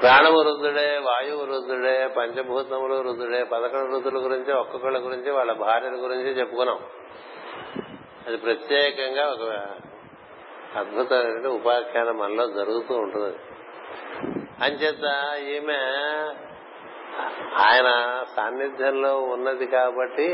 [0.00, 6.78] ప్రాణము రుద్రుడే వాయువు రుద్రుడే పంచభూతములు రుద్రుడే పదకొండు రుద్రుల గురించి ఒక్కొక్కళ్ళ గురించి వాళ్ళ భార్యల గురించి చెప్పుకున్నాం.
[8.26, 9.66] అది ప్రత్యేకంగా ఒక
[10.78, 13.36] అద్భుతమైన ఉపాఖ్యానం మనలో జరుగుతూ ఉంటుంది.
[14.64, 15.78] అంచేత ఈమె
[17.64, 17.88] ఆయన
[18.34, 20.26] సాన్నిధ్యంలో ఉన్నది కాబట్టి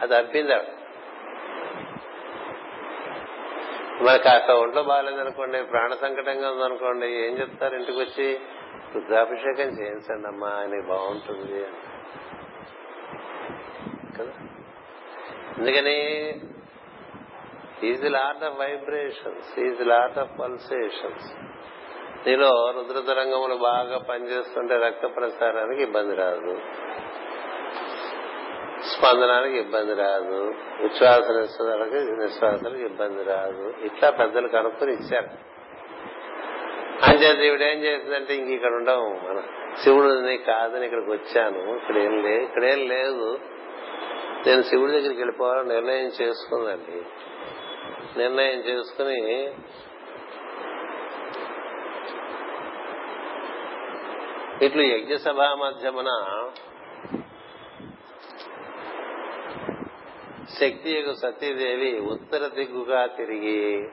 [0.00, 0.56] అది అర్పింది
[4.02, 8.26] మరి కాస్త ఒంట్లో బాగాలేదనుకోండి ప్రాణ సంకటంగా ఉందనుకోండి ఏం చెప్తారు ఇంటికి వచ్చి
[8.94, 11.60] రుద్రాభిషేకం చేయించండి అమ్మా ఆయనకి బాగుంటుంది
[14.16, 14.34] కదా?
[15.56, 15.96] అందుకని
[17.82, 21.28] is lot of vibrations is lot of pulsations
[22.26, 26.58] నీలో రుద్ర తరంగములు బాగా పనిచేస్తుంటే రక్త ప్రసారానికి ఇబ్బంది రాదు.
[28.84, 30.54] స్పందనానికి ఇబ్బంది రాదు.
[30.80, 33.74] ఉచ్ఛ్వాస నిశ్వాసాలకు నిశ్వాసాలకు ఇబ్బంది రాదు.
[33.82, 35.56] ఇట్లా పెద్దలు కనుక్కొని ఇచ్చారు.
[37.10, 39.08] అంచేత ఈవిడ ఏం చేసిందంటే ఇంక ఇక్కడ ఉండవు.
[39.08, 39.42] మన
[39.84, 41.76] శివుడు కాదని ఇక్కడికి వచ్చాను.
[41.76, 43.38] ఇక్కడ ఏం లేదు ఇక్కడేం లేదు.
[44.46, 47.02] నేను శివుడి దగ్గరికి వెళ్ళిపోవాలని నిర్ణయం చేసుకుందండి.
[48.18, 49.52] నిర్ణయం చేసుకుని
[54.62, 56.10] ఇట్లు యజ్ఞ సభా మధ్యమున
[60.60, 63.88] శక్తి యొక్క సతీదేవి ఉత్తర దిగ్గుగా తిరిగి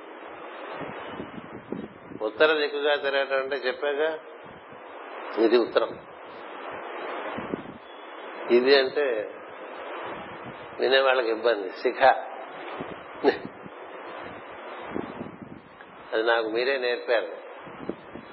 [2.22, 4.20] ఉత్తర దిక్కుగా తిరగటం అంటే చెప్పాగా?
[5.38, 6.00] ఇది ఉత్తరం.
[8.52, 9.32] ఇది అంటే
[10.80, 12.04] వినే వాళ్ళకి ఇబ్బంది శిఖ.
[16.14, 17.43] అది నాకు మీరే నేర్పారు.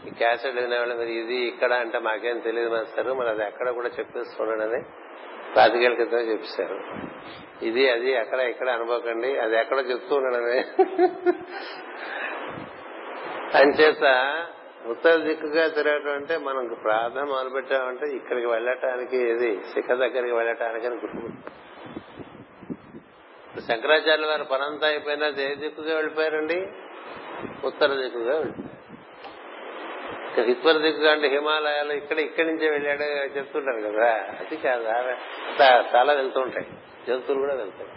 [0.07, 4.81] ఈ క్యాసెట్ వినేవాళ్ళు మీరు ఇది ఇక్కడ అంటే మాకేం తెలియదు మాస్టారు మరి అది ఎక్కడ కూడా చెప్పేస్తున్నాడని
[5.57, 6.79] పాతికేళ్ళ క్రితమే చెప్పేశారు
[7.63, 10.59] ఇది అది ఎక్కడ ఇక్కడ అనుకోకండి అది ఎక్కడో చెప్తూ ఉండడమే
[13.61, 14.05] అంచేత
[14.91, 20.97] ఉత్తర దిక్కుగా తిరగటం అంటే మనం ప్రార్థన మొదలు పెట్టామంటే ఇక్కడికి వెళ్ళటానికి ఇది శిఖ దగ్గరికి వెళ్ళటానికి అని
[20.97, 21.33] గుర్తు.
[23.67, 26.59] శంకరాచార్యుల వారు పనంతా అయిపోయినా ఏ దిక్కుగా వెళ్ళిపోయారండి?
[27.65, 28.80] ఉత్తర దిక్కుగా వెళ్ళిపోయారు.
[30.39, 33.03] ఉత్తర దిక్కుగా అంటే హిమాలయాలు ఇక్కడ ఇక్కడి నుంచే వెళ్ళాడు
[33.39, 34.15] చెప్తుంటారు కదా.
[34.15, 36.67] అది కాదు చాలా వెళ్తుంటాయి
[37.09, 37.91] జంతువులు కూడా వెళ్తాయి.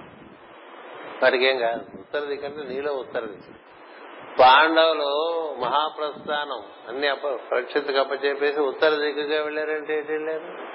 [1.23, 1.99] వాటికి ఏం కాదు.
[1.99, 3.53] ఉత్తర దిక్కు అంటే నీలో ఉత్తర దిక్కు.
[4.39, 5.09] పాండవులు
[5.61, 10.73] మహాప్రస్థానం అన్ని అప్ప పరీక్షిత్తుకు అప్పచెప్పేసి ఉత్తర దిక్కుగా వెళ్ళారంటే ఏంటి వెళ్ళారు?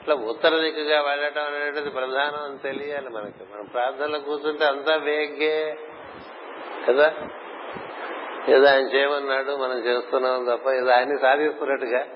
[0.00, 3.44] ఇట్లా ఉత్తర దిక్కుగా వెళ్ళటం అనేటువంటిది ప్రధానం అని తెలియాలి మనకి.
[3.54, 5.76] మనం ప్రార్థనలో కూర్చుంటే అంతా వేగ్గే.
[6.88, 7.14] కదా?
[8.48, 12.06] ఏదో ఆయన చేయమన్నాడు మనం చేస్తున్నాం తప్ప ఏదో ఆయన్ని సాధిస్తున్నట్టుగా.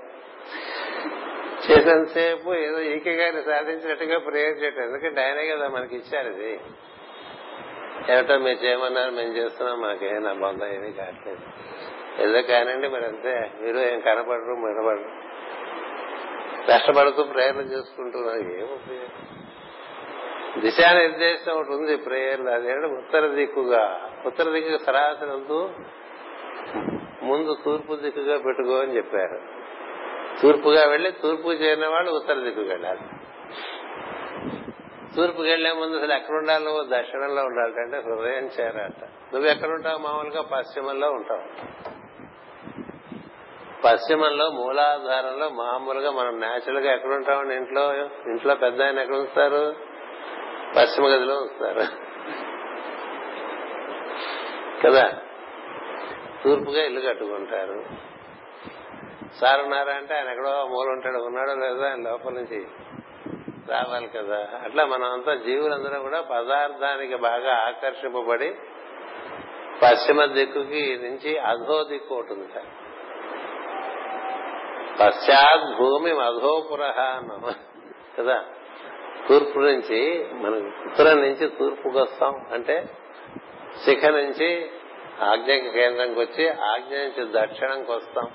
[1.70, 4.82] చేసినంతసేపు ఏదో ఈకగాని సాధించినట్టుగా ప్రేయర్ చేయటం.
[4.82, 6.60] ఎందుకంటే ఆయనే కదా మనకి ఇచ్చారు ఇది.
[8.10, 11.40] ఏమిటో మీరు చేయమన్నారు మేము చేస్తున్నాం మాకేం నా బంధం ఏమీ కావట్లేదు.
[12.22, 13.50] ఏదో కానండి మరి అంతే.
[13.60, 15.26] మీరు ఏం కనపడరు మినపడరు
[16.72, 19.45] కష్టపడుతూ ప్రయత్నం చేసుకుంటున్నారు ఏం ఉపయోగం?
[20.60, 25.30] దిశానిర్దేశం ఒకటి ఉంది ప్రేయర్లు అదేంటే ఉత్తర దిక్కుగా ఉత్తర దిక్కు సరాసరి
[27.24, 29.40] ముందు తూర్పు దిక్కుగా పెట్టుకో అని చెప్పారు.
[30.42, 33.00] తూర్పుగా వెళ్ళి తూర్పు చేరిన వాళ్ళు ఉత్తర దిక్కుకి వెళ్ళాలి.
[35.16, 39.04] తూర్పుకి వెళ్ళే ముందు అసలు ఎక్కడ ఉండాలి దక్షిణంలో ఉండాలి అంటే హృదయం చేరాట.
[39.34, 41.42] నువ్వు ఎక్కడుంటావు మామూలుగా పశ్చిమంలో ఉంటావు.
[43.84, 47.12] పశ్చిమంలో మూలాధారంలో మామూలుగా మనం నేచురల్గా ఎక్కడ
[47.52, 47.94] ఇంట్లో
[48.30, 49.95] ఇంట్లో పెద్ద ఆయన ఎక్కడ ఉంచుతారు?
[50.76, 51.82] పశ్చిమ గదిలో వస్తారు.
[54.86, 55.12] కదా?
[56.44, 57.84] తూర్పుగా ఇల్లు కట్టుకుంటారు.
[59.40, 62.66] సార్ ఉన్నారా అంటే ఆయన ఎక్కడో మూల ఉంటాడు ఉన్నాడో లేదో ఆయన లోపల నుంచి
[63.70, 64.48] రావాలి కదా?
[64.64, 68.56] అట్లా మనం అంతా జీవులందరూ కూడా పదార్థానికి బాగా ఆకర్షింపబడి
[69.82, 72.66] పశ్చిమ దిక్కుకి నుంచి అధో దిక్కు ఉంటుంది సార్.
[75.00, 77.54] పశ్చాత్ భూమి అధోపుర అన్నాం.
[78.18, 78.44] కదా?
[79.28, 82.46] తూర్పు నుంచి మనం ఉత్తరం నుంచి తూర్పుకి వస్తాం.
[82.52, 82.84] అంటే
[83.84, 84.70] శిఖ నుంచి
[85.20, 88.28] ఆజ్ఞకి కేంద్రంకి వచ్చి ఆజ్ఞ నుంచి దక్షిణంకి వస్తాం.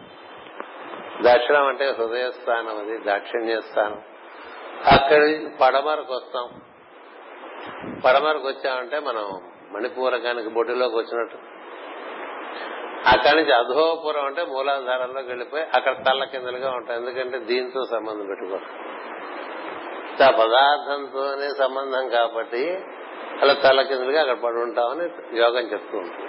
[1.21, 4.01] దక్షిణం అంటే హృదయ స్థానం అది దాక్షిణ్య స్థానం.
[4.91, 6.61] అక్కడి నుంచి పడమరకు వస్తాం.
[8.05, 11.37] పడమరకు వచ్చామంటే మనం మణిపూరకానికి బొడ్డులోకి వచ్చినట్టు.
[13.07, 18.59] అక్కడి నుంచి అధోపురం అంటే మూలాధారంలోకి వెళ్ళిపోయి అక్కడ తల్ల కిందలుగా ఉంటాం ఎందుకంటే దీంతో సంబంధం పెట్టుకో
[20.23, 22.77] ఆ పదార్థంతోనే సంబంధం కాబట్టి
[23.41, 26.27] అలా తల కిందలుగా అక్కడ పడి ఉంటామని యోగం చెప్తూ ఉంటుంది.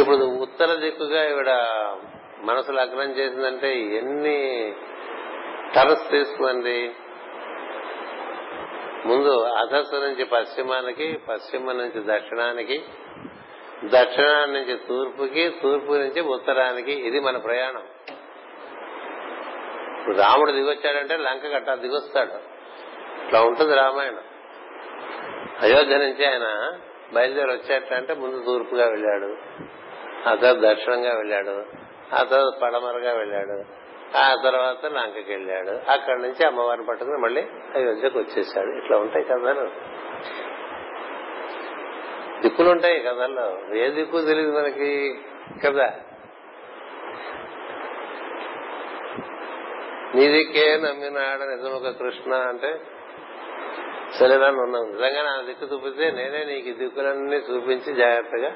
[0.00, 1.50] ఇప్పుడు ఉత్తర దిక్కుగా ఇవిడ
[2.40, 4.72] మనసు లగ్నం చేసిందంటే ఎన్ని
[5.76, 6.94] టర్న్స్ తీసుకుంది
[9.06, 12.84] ముందు అధస్సు నుంచి పశ్చిమానికి పశ్చిమ నుంచి దక్షిణానికి
[13.84, 17.82] దక్షిణాన్ని నుంచి తూర్పుకి తూర్పు నుంచి ఉత్తరానికి ఇది మన ప్రయాణం.
[19.98, 22.45] ఇప్పుడు రాముడు దిగొచ్చాడంటే లంక గట్ట దిగొస్తాడు.
[23.26, 24.20] ఇట్లా ఉంటుంది రామాయణం.
[25.62, 26.72] అయోధ్య నుంచి ఆయన
[27.14, 29.36] బయలుదేరి వచ్చేటంటే ముందు తూర్పుగా వెళ్ళాడు
[30.28, 31.64] ఆ తర్వాత దక్షిణంగా వెళ్ళాడు
[32.14, 35.90] ఆ తర్వాత పడమరగా వెళ్ళాడు ఆ తర్వాత లంకకి వెళ్ళాడు.
[35.90, 37.42] అక్కడి నుంచి అమ్మవారిని పట్టుకుని మళ్ళీ
[37.74, 38.84] అయోధ్యకు వచ్చేసాడు.
[38.84, 39.70] ఇట్లా ఉంటాయి కథలు.
[42.42, 43.76] దిక్కులు ఉంటాయి కథల్లో.
[43.76, 45.20] ఏ దిక్కు తెలియదు మనకి
[45.64, 45.94] కదా?
[50.14, 52.80] నీ దిక్కే నమ్మినాడ నిజమొక కృష్ణ అంటే
[54.14, 58.54] సరేనా ఉన్నాం నిజంగా నా దిక్కు చూపిస్తే నేనే నీకు దిక్కులన్నీ చూపించి జాగ్రత్తగా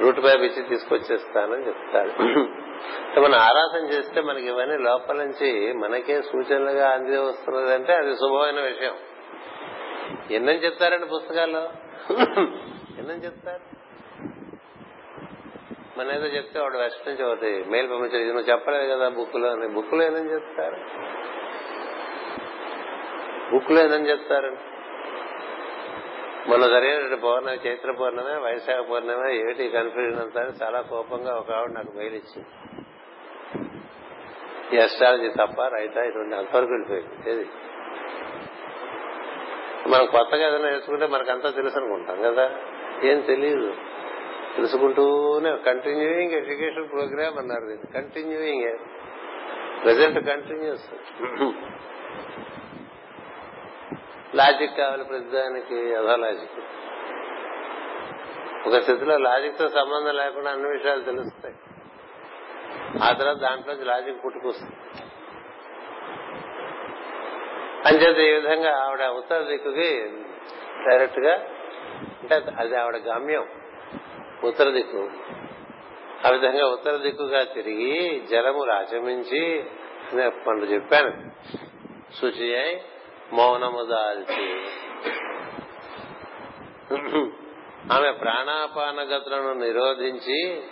[0.00, 2.10] రూట్ మ్యాప్ ఇచ్చి తీసుకొచ్చేస్తానని చెప్తాడు.
[3.20, 8.94] మనం ఆరాధన చేస్తే మనకి ఇవన్నీ లోపల నుంచి మనకే సూచనలుగా అంది వస్తున్నదంటే అది శుభమైన విషయం.
[10.30, 11.60] ఎన్నని చెప్తారండి పుస్తకాల్లో?
[12.98, 13.76] ఎన్నని చెప్తారు?
[15.98, 19.68] మన ఏదో చెప్తే వాడు వెస్ట్ నుంచి ఒకటి మెయిల్ పంపించారు నువ్వు చెప్పలేదు కదా బుక్లో అని.
[19.68, 20.76] బుక్లో ఏదని చెప్తారు?
[23.52, 24.56] బుక్లో ఏదని చెప్తారు.
[26.48, 31.92] మొన్న జరిగిన పౌర్ణమి చైత్ర పౌర్ణమి వైశాఖ పౌర్ణమి ఏమిటి కన్ఫ్యూజన్ అంతా చాలా కోపంగా ఒక ఆవిడ నాకు
[31.96, 32.48] మెయిల్ ఇచ్చింది.
[34.76, 37.30] ఈ అస్ట్రాలజీ తప్ప రైతా ఇటువంటి అంతవరకు వెళ్ళిపోయింది.
[37.30, 37.48] ఏది?
[39.88, 42.50] మనం కొత్తగా ఏదైనా నేర్చుకుంటే మనకంతా తెలుసు అనుకుంటాం కదా.
[43.02, 43.74] ఏం తెలియదు
[44.56, 47.92] తెలుసుకుంటూనే కంటిన్యూయింగ్ ఎడ్యుకేషన్ ప్రోగ్రామ్ అన్నారు దీన్ని.
[47.92, 48.78] కంటిన్యూయింగ్
[49.84, 50.94] ప్రజెంట్ కంటిన్యూస్
[54.36, 56.56] లాజిక్ కావాలి ప్రతిదానికి అదో లాజిక్
[58.68, 61.54] ఒక స్థితిలో లాజిక్తో సంబంధం లేకుండా అన్ని విషయాలు తెలుస్తాయి.
[63.04, 64.76] ఆ తర్వాత దాంట్లో లాజిక్ పుట్టుకొస్తుంది.
[67.86, 69.90] అంచేత ఈ విధంగా ఆవిడ ఉత్తర దిక్కుకి
[70.88, 71.34] డైరెక్ట్గా
[72.20, 73.46] అంటే అది ఆవిడ గమ్యం
[74.44, 75.10] ఉత్తర దిక్కు.
[76.26, 79.42] ఆ విధంగా ఉత్తర దిక్కుగా తిరిగి జలము రాచమించి
[80.46, 81.12] పనులు చెప్పాను.
[82.20, 82.74] శుచి అయి
[83.32, 84.66] మౌనము దాల్చి
[87.92, 90.62] ఆమె ప్రాణాపాన గతులను నిరోధించి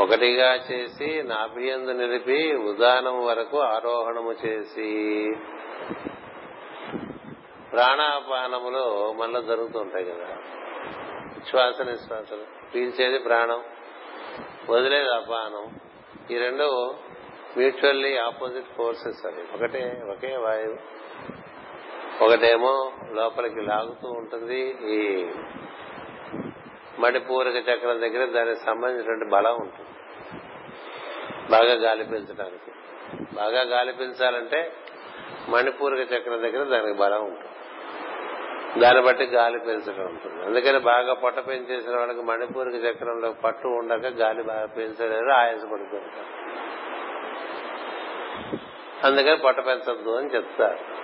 [0.00, 5.30] ఒకటిగా చేసి నాభియందు నిలిపి ఉదానం వరకు ఆరోహణము చేసి
[7.72, 10.36] ప్రాణాపానములో మనలో జరుగుతుంటాయి కదా.
[11.50, 13.64] శ్వాస నిశ్వాసలు పీల్చేది ప్రాణం
[14.70, 15.80] వదిలేది అపానం.
[16.30, 16.94] ఈ రెండు
[17.56, 19.42] మ్యూచువల్లీ ఆపోజిట్ ఫోర్సెస్ అవి.
[19.54, 21.01] ఒకటే ఒకే వాయువు.
[22.22, 24.60] ఒకటేమో లోపలికి లాగుతూ ఉంటుంది.
[24.94, 25.26] ఈ
[26.98, 29.88] మణిపూరక చక్రం దగ్గర దానికి సంబంధించినటువంటి బలం ఉంటుంది.
[31.50, 32.70] బాగా గాలి పీల్చడానికి
[33.34, 34.72] బాగా గాలి పీల్చాలంటే
[35.48, 37.48] మణిపూరక చక్రం దగ్గర దానికి బలం ఉంటుంది.
[38.80, 40.44] దాన్ని బట్టి గాలి పీల్చడం ఉంటుంది.
[40.44, 46.30] అందుకని బాగా పొట్ట పెంచేసిన వాళ్ళకి మణిపూరక చక్రంలో పట్టు ఉండక గాలి బాగా పీల్చలేరు ఆయాస పడుతుంటారు
[49.06, 51.01] అందుకని పొట్ట పెంచద్దు అని చెప్తారు.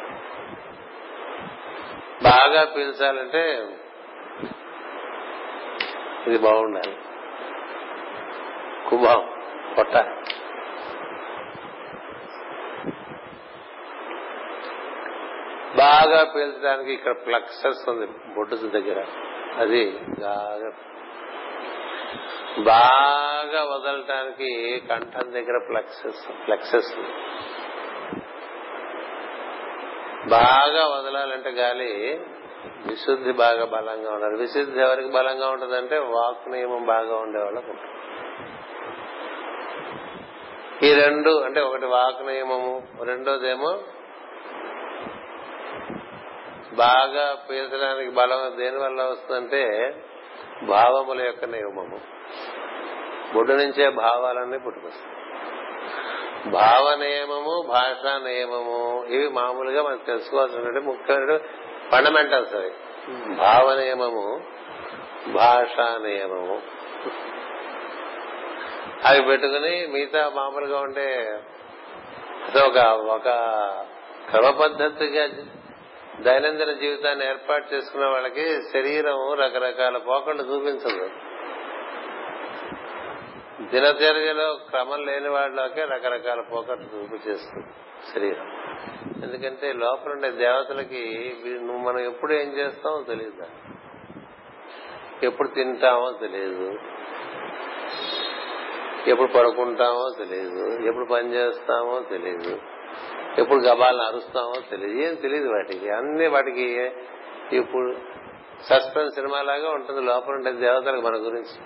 [2.23, 3.69] బాగా పీల్చాలంటే
[6.27, 6.97] ఇది బాగుండాలి.
[8.89, 9.31] కుభం
[9.79, 9.95] పొట్ట.
[15.77, 19.05] బాగా పీల్చడానికి ఇక్కడ ప్లక్సెస్ ఉంది బొడ్డు దగ్గర.
[19.57, 19.91] అది
[20.21, 20.73] బాగా
[22.59, 26.93] బాగా వదలటానికి కంఠం దగ్గర ప్లక్సెస్ ప్లెక్సెస్
[30.29, 32.21] బాగా వదలాలంటే గాలి
[32.87, 34.37] విశుద్ధి బాగా బలంగా ఉండాలి.
[34.37, 37.75] విశుద్ధి ఎవరికి బలంగా ఉంటుందంటే వాక్ నియమం బాగా ఉండేవాళ్ళకు
[40.85, 43.79] ఈ రెండు అంటే ఒకటి వాక్ నియమము రెండోదేమో
[46.75, 49.95] బాగా పీల్చడానికి బలం దేని వల్ల వస్తుందంటే
[50.63, 52.01] భావముల యొక్క నియమము.
[53.35, 55.28] బొడ్డు నుంచే భావాలన్నీ పుట్టుకొస్తాయి.
[56.47, 61.39] భావ నియమము భాషా నియమము ఇవి మామూలుగా మనం తెలుసుకోవాల్సిన ముఖ్యమైన
[61.93, 62.71] ఫండమెంటల్స్ అవి.
[63.35, 64.41] భావ నియమము
[65.33, 66.63] భాషా నియమము
[69.05, 71.39] అవి పెట్టుకుని మిగతా మామూలుగా ఉండే
[72.67, 73.29] ఒక ఒక
[74.31, 75.29] క్రమ పద్ధతిగా
[76.21, 81.11] దైనందిన జీవితాన్ని ఏర్పాటు చేసుకున్న వాళ్ళకి శరీరం రకరకాల పోకళ్ళు చూపించదు.
[83.71, 87.67] దినచర్యలో క్రమం లేని వాళ్ళకే రకరకాల పోకట్లు చూపించేస్తుంది
[88.15, 88.47] శరీరం.
[89.23, 93.47] ఎందుకంటే లోపల ఉండే దేవతలకి నువ్వు మనం ఎప్పుడు ఏం చేస్తామో తెలియదు
[95.23, 96.75] ఎప్పుడు తింటామో తెలియదు
[99.07, 102.61] ఎప్పుడు పడుకుంటామో తెలియదు ఎప్పుడు పని చేస్తామో తెలియదు
[103.39, 105.91] ఎప్పుడు గబాలను అరుస్తామో తెలియదు ఏం తెలియదు వాటికి.
[105.91, 106.91] అన్ని వాటికి
[107.53, 107.97] ఇప్పుడు
[108.63, 110.01] సస్పెన్స్ సినిమా లాగా ఉంటుంది.
[110.01, 111.57] లోపల ఉండే దేవతలకు మన గురించి.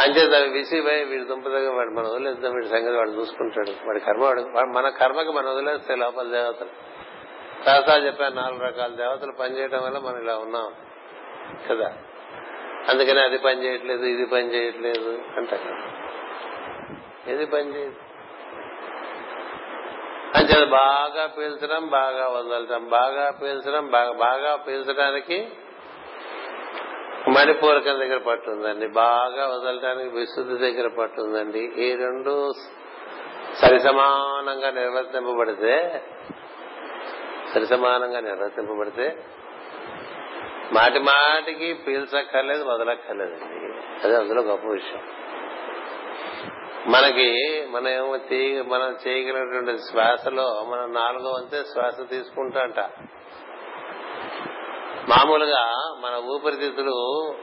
[0.00, 3.70] అంచేత అవి విసిపోయి వీడి దుంపదగ్గ వాడు మనం వదిలేద్దాం వీడి సంగతి వాడు చూసుకుంటాడు.
[3.70, 6.68] వాడి కర్మ వాడు మన కర్మకి మనం వదిలేస్తే లోపల దేవతలు.
[7.64, 10.74] శాస్త్రాలు చెప్పారు నాలుగు రకాల దేవతలు పనిచేయడం వల్ల మనం ఇలా ఉన్నాం
[11.70, 11.96] కదా.
[12.88, 15.72] అందుకని అది పని చేయట్లేదు ఇది పని చేయట్లేదు అంటారు
[17.30, 17.94] ఏది పని చేయదు.
[20.36, 25.48] అంతే బాగా పీల్చడం బాగా వదలటం బాగా పీల్చడం బాగా బాగా పీల్చడానికి
[27.28, 28.86] మణిపూరకం దగ్గర పట్టుందండి.
[28.86, 31.58] బాగా వదలటానికి విశుద్ధి దగ్గర పట్టుందండి.
[31.58, 32.52] ఈ రెండు
[33.54, 36.02] సరిసమానంగా నిర్వర్తింపబడితే
[37.54, 39.24] సరిసమానంగా నిర్వర్తింపబడితే
[40.72, 43.74] మాటి మాటికి పీల్చక్కర్లేదు వదలక్కర్లేదండి.
[44.04, 45.02] అదే అందులో గొప్ప విషయం.
[46.92, 48.12] మనకి మనం ఏమో
[48.62, 52.90] మనం చేయగలిగినటువంటి శ్వాసలో మనం నాలుగో వంతే శ్వాస తీసుకుంటా
[55.08, 57.34] మామూలుగా మన ఊపిరితిత్తులు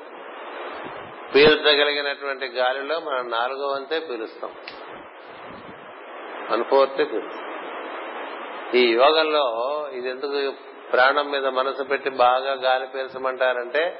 [1.35, 4.51] పీల్చగలిగినటువంటి గాలిలో మనం నాలుగో వంతే పీలుస్తాం.
[6.51, 7.49] అనుకోవతే పీలుస్తాం.
[8.75, 9.43] ఈ యోగంలో
[9.93, 10.53] ఇది ఎందుకు
[10.91, 13.99] ప్రాణం మీద మనసు పెట్టి బాగా గాలి పీల్చమంటారంటే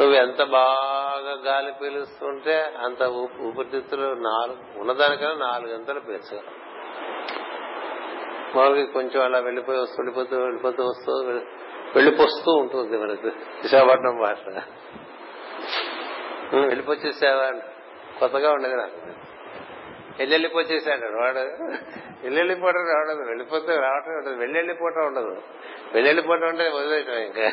[0.00, 3.02] నువ్వు ఎంత బాగా గాలి పీలుస్తుంటే అంత
[3.40, 6.54] ఊపిరితిత్తులు నాలుగు ఉన్నదానికన్నా నాలుగంతలు పీల్చగలం.
[8.56, 11.40] మామూలుగా కొంచెం అలా వెళ్ళిపోయి వస్తూ వెళ్ళిపోతూ వెళ్ళిపోతూ వస్తూ
[11.94, 13.26] వెళ్ళిపోస్తూ ఉంటుంది మనకు.
[13.62, 14.62] విశాఖపట్నం భాష.
[16.54, 17.52] వెళ్ళిపోచేసావా
[18.20, 19.12] కొత్తగా ఉండదు నాకు.
[20.18, 21.38] వెళ్ళిపోచేసాడు వాడు
[22.34, 24.34] వెళ్ళిపోవడం రావడం వెళ్ళిపోతే రావటం ఉండదు.
[24.34, 25.42] వెళ్ళిపోవటం ఉండదు.
[25.94, 27.52] వెళ్ళిపోవటం అంటే వదిలేయటం ఇంకా.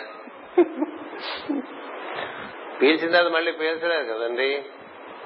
[2.81, 4.65] పీల్చిన తర్వాత మళ్ళీ పీల్చలేదు కదండి.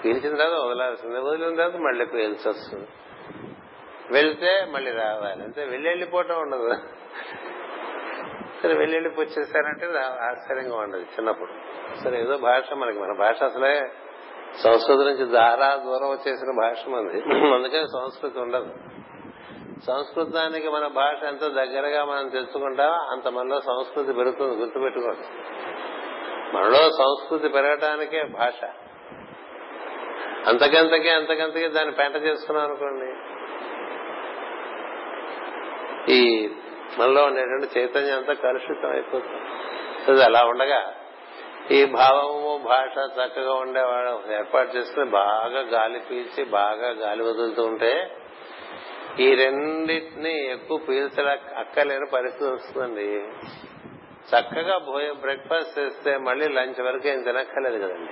[0.05, 1.18] పీల్చిన తర్వాత వదలాల్సిందే.
[1.18, 2.88] వదిలిన తర్వాత మళ్ళీ పీల్చొస్తుంది.
[4.11, 5.43] వెళ్తే మళ్ళీ రావాలి.
[5.43, 5.64] అంతే.
[5.64, 6.76] వెళ్ళి వెళ్ళిపోవటం ఉండదు.
[8.64, 11.51] సరే వెళ్ళి వెళ్ళిపోచ్చేసారంటే ఆశ్చర్యంగా ఉండదు చిన్నప్పుడు.
[12.03, 13.91] సరే ఏదో భాష మనకి మన భాష అసలే
[14.64, 17.22] సంస్కృతి నుంచి దారా దూరం వచ్చేసిన భాష మంది
[17.53, 18.74] అందుకని సంస్కృతి ఉండదు.
[19.88, 25.28] సంస్కృతానికి మన భాష ఎంత దగ్గరగా మనం తెచ్చుకుంటా అంత మనలో సంస్కృతి పెరుగుతుంది గుర్తుపెట్టుకోండి.
[26.55, 28.66] మనలో సంస్కృతి పెరగటానికే భాష.
[30.47, 33.16] అంతకంతకే అంతకంతకే దాన్ని పెంట చేసుకున్నాం అనుకోండి.
[36.14, 36.49] ఈ
[36.99, 40.23] మనలో ఉండేటువంటి చైతన్యం అంతా కలుషితం అయిపోతుంది.
[40.23, 40.93] అలా ఉండగా
[41.71, 44.33] ఈ భావము భాష చక్కగా ఉండేవాడు.
[44.33, 48.11] ఏర్పాటు చేసుకుని బాగా గాలి పీల్చి బాగా గాలి వదులుతూ ఉంటే
[49.19, 53.23] ఈ రెండింటిని ఎక్కువ పీల్చడా అక్కలేని పరిస్థితి వస్తుందండి.
[54.35, 58.11] చక్కగా భోజనం బ్రేక్ఫాస్ట్ చేస్తే మళ్ళీ లంచ్ వరకు ఏం తినక్కర్లేదు కదండి.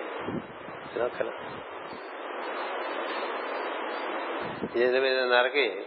[0.94, 1.62] తినక్కర్లేదు.
[4.78, 5.82] ఎనిమిదిన్నరకి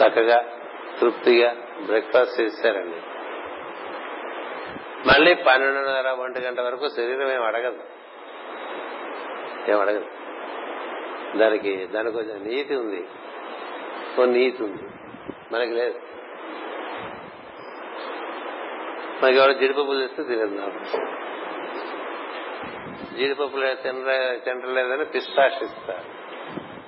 [0.00, 0.58] చక్కగా
[1.00, 2.96] తృప్తిగా బ్రేక్ఫాస్ట్ చేశారండి.
[5.08, 7.84] మళ్ళీ పన్నెండున్నర ఒంటి గంట వరకు శరీరం ఏం అడగదు.
[9.70, 10.06] ఏం అడగదు.
[11.38, 13.08] దానికి దానికి కొంచెం నీతి ఉంది.
[14.20, 14.82] ఓ నీతి ఉంది.
[15.52, 16.00] మనకి లేదు.
[19.22, 20.84] మనకి ఎవరు జీడిపప్పు తెస్తే తినేద్దాం
[23.16, 23.56] జీడిపప్పు
[24.44, 26.32] తినలేదని పిస్తాష్ ఇస్తారు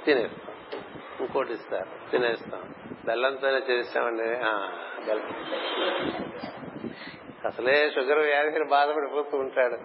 [0.04, 0.80] తినేస్తాం.
[1.20, 2.10] ఇంకోటి ఇస్తారు.
[2.10, 2.74] తినేస్తాం.
[3.04, 4.22] బెల్లంతోనే చేస్తామండి
[5.06, 5.34] బెల్లం
[7.44, 9.76] అసలే షుగర్ వ్యాధిని బాధపడిపోతూ ఉంటాడు.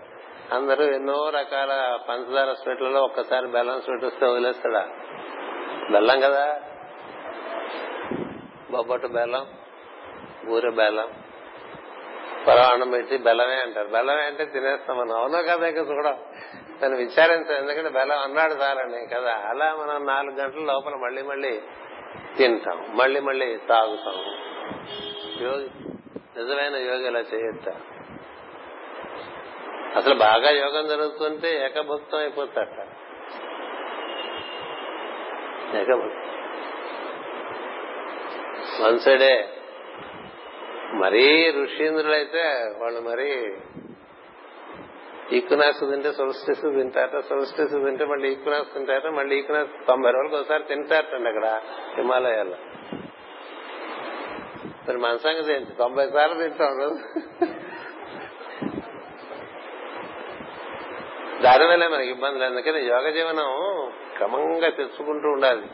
[0.56, 4.90] అందరూ ఎన్నో రకాల పంచదార స్వీట్లలో ఒక్కసారి బెల్లం స్వీట్ వస్తే వదిలేస్తాడా?
[5.92, 6.62] బెల్లం కదా.
[8.72, 9.48] బొబ్బట్టు బెల్లం
[10.46, 11.10] బూరె బెల్లం
[12.48, 13.88] పరవాణం పెట్టి బెల్లమే అంటారు.
[13.88, 16.18] బెల్లమే అంటే తినేస్తాం మనం అవునో కదా ఇంకా చూడం
[16.82, 17.58] తను విచారించాలి.
[17.58, 19.34] ఎందుకంటే బెల్లం అన్నాడు సార్ అని కదా.
[19.34, 21.62] అలా మనం నాలుగు గంటల లోపల మళ్ళీ మళ్ళీ
[22.38, 22.98] తింటాం.
[22.98, 24.16] మళ్ళీ మళ్ళీ తాగుతాం.
[25.42, 25.70] యోగి
[26.38, 27.82] నిజమైన యోగి ఇలా చేయొచ్చా
[29.96, 32.80] అసలు బాగా యోగం జరుగుతుంటే ఏకభక్తం అయిపోతాట.
[35.76, 36.30] ఏకభక్తం.
[38.86, 39.50] వన్ సైడే
[40.94, 43.58] మరీ ఋషీంద్రులైతే వాళ్ళు మరీ
[45.34, 51.30] ఈక్వినాక్స్ తింటే సొలస్టిస్ తింటారట సొలస్టిస్ తింటే మళ్ళీ ఈక్వినాక్స్ తింటారట మళ్ళీ ఈక్వినాక్స్ తొంభై రోజులకు ఒకసారి తింటారటండి
[51.30, 51.62] అక్కడ
[51.98, 52.56] హిమాలయాల్లో.
[54.88, 57.00] మరి మన సంగతి ఏంటి తొంభై సార్లు తింటాం రోజు
[61.42, 65.68] దానివల్ల మనకి ఇబ్బందులు అందుకని యోగ జీవనం క్రమంగా తెచ్చుకుంటూ ఉండాలి.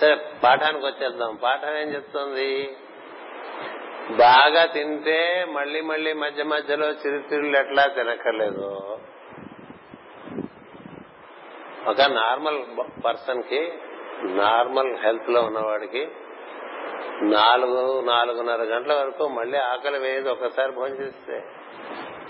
[0.00, 0.14] సరే
[0.44, 1.38] పాఠానికి వచ్చేద్దాం.
[1.42, 2.76] పాఠం ఏం చెప్తుంది?
[4.10, 8.98] బాగా తింటే మళ్ళీ మళ్ళీ మధ్య మధ్యలో చిరుతిళ్ళు ఎట్లా తినక్కర్లేదు.
[11.86, 12.64] ఒక నార్మల్
[13.04, 13.72] పర్సన్కి
[14.22, 16.08] నార్మల్ హెల్త్లో ఉన్నవాడికి
[17.22, 21.42] నాలుగు నాలుగున్నర గంటల వరకు మళ్ళీ ఆకలి వేయదు ఒకసారి భోజనం చేస్తే.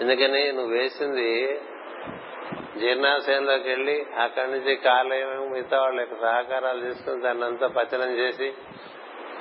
[0.01, 1.61] ఎందుకని నువ్వు వేసింది
[2.81, 8.55] జీర్ణాశయంలోకి వెళ్ళి అక్కడి నుంచి కాలేయం మిగతా వాళ్ళ యొక్క సహకారాలు తీసుకుని దాన్ని అంతా పచనం చేసి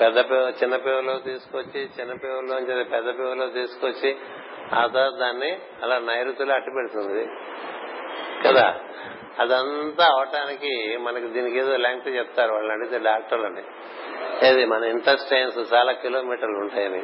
[0.02, 0.18] పెద్ద
[0.64, 4.16] చిన్న పేవలో తీసుకొచ్చి చిన్న పేవలో పెద్ద పేవలో తీసుకొచ్చి
[4.74, 7.28] ఆ తర్వాత దాన్ని అలా నైరుతిలో అట్టి పెడుతుంది.
[8.48, 8.80] కదా?
[9.40, 13.62] అదంతా అవటానికి మనకి దీనికి ఏదో లెంగ్త్ చెప్తారు వాళ్ళు అడిగితే డాక్టర్లని
[14.48, 14.66] ఏది?
[14.66, 17.04] మన ఇంటెస్టైన్స్ చాలా కిలోమీటర్లు ఉంటాయని.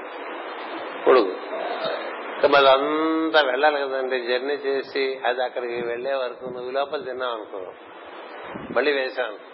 [1.07, 1.37] పొడుగు.
[2.47, 4.21] మరి అంతా వెళ్ళాలి కదండి.
[4.21, 7.73] జర్నీ చేసి అది అక్కడికి వెళ్ళే వరకు నువ్వు లోపల తిన్నావు అనుకో.
[8.75, 9.53] మళ్ళీ వేశాను.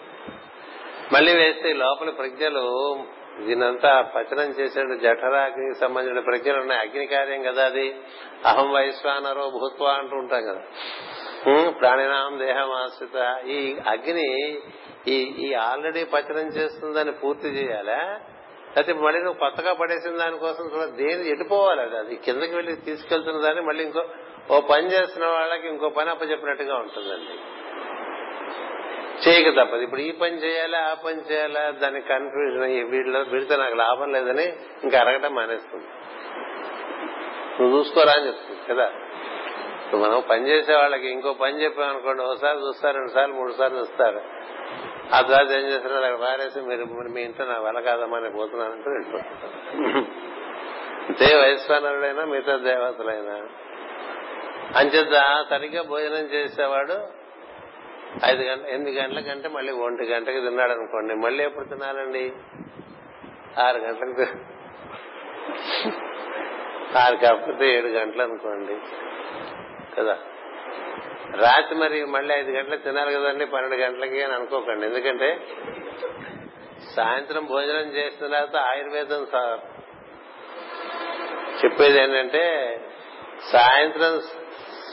[1.14, 2.96] మళ్ళీ వేస్తే లోపల ప్రజ్ఞలు
[3.38, 6.80] దీనంతా పచనం చేసే జఠరాగ్నికి సంబంధించిన ప్రక్రియలు ఉన్నాయి.
[6.80, 7.96] అగ్ని కార్యం కదా అది.
[8.46, 10.62] అహం వైశ్వానరో భూత్వ అంటూ ఉంటాం కదా.
[11.70, 13.46] ప్రాణినాం దేహం ఆశ్రిత.
[13.46, 14.58] ఈ అగ్ని
[15.08, 15.16] ఈ
[15.46, 18.20] ఈ ఆల్రెడీ పచనం చేస్తుందని పూర్తి చేయాలా?
[18.76, 21.96] లేకపోతే మళ్ళీ నువ్వు కొత్తగా పడేసిన దానికోసం కూడా దేని ఎటుపోవాలి అది?
[21.96, 24.04] అది కిందకి వెళ్ళి తీసుకెళ్తున్న దాన్ని మళ్ళీ ఇంకో
[24.50, 27.59] ఓ పని చేస్తున్న వాళ్ళకి ఇంకో పని అప్పచెప్పినట్టుగా ఉంటుందండి.
[29.28, 29.82] చేయక తప్పదు.
[29.82, 34.52] ఇప్పుడు ఈ పని చేయాలా ఆ పని చేయాలా దానికి కన్ఫ్యూజన్ అయ్యి వీటిలో వీడితో నాకు లాభం లేదని
[34.84, 35.86] ఇంకా అరగటం మానేస్తుంది.
[37.60, 38.90] నువ్వు చూసుకోరా అని చెప్తుంది కదా?
[39.96, 44.20] మనం పని చేసే వాళ్ళకి ఇంకో పని చెప్పామనుకోండి ఒకసారి చూస్తారు రెండు సార్లు మూడు సార్లు చూస్తారు.
[45.14, 45.94] ఆ తర్వాత ఏం చేస్తారు?
[45.94, 48.90] అక్కడ పారేసి మీరు మీ ఇంట్లో నా వల్ల కాదమ్మా నేను పోతున్నానంటే
[51.08, 53.48] అంతే వైశ్వానరుడైనా మిగతా దేవతలైనా.
[54.76, 57.19] అంచేత సరిగ్గా భోజనం చేసేవాడు
[58.24, 62.32] ఐదు గంట ఎనిమిది గంటల కంటే మళ్ళీ ఒంటి గంటకి తిన్నాడు అనుకోండి మళ్ళీ ఎప్పుడు తినాలండి?
[63.60, 64.38] ఆరు గంటలకు.
[66.98, 68.76] ఆరు కాకపోతే ఏడు గంటలు అనుకోండి.
[69.96, 70.18] కదా?
[71.36, 74.86] రాత్రి మరి మళ్ళీ ఐదు గంటలకు తినాలి కదండి పన్నెండు గంటలకి అని అనుకోకండి.
[74.86, 75.40] ఎందుకంటే
[76.96, 79.60] సాయంత్రం భోజనం చేసిన తర్వాత ఆయుర్వేదం సార్
[81.64, 82.76] చెప్పేది ఏంటంటే
[83.52, 84.20] సాయంత్రం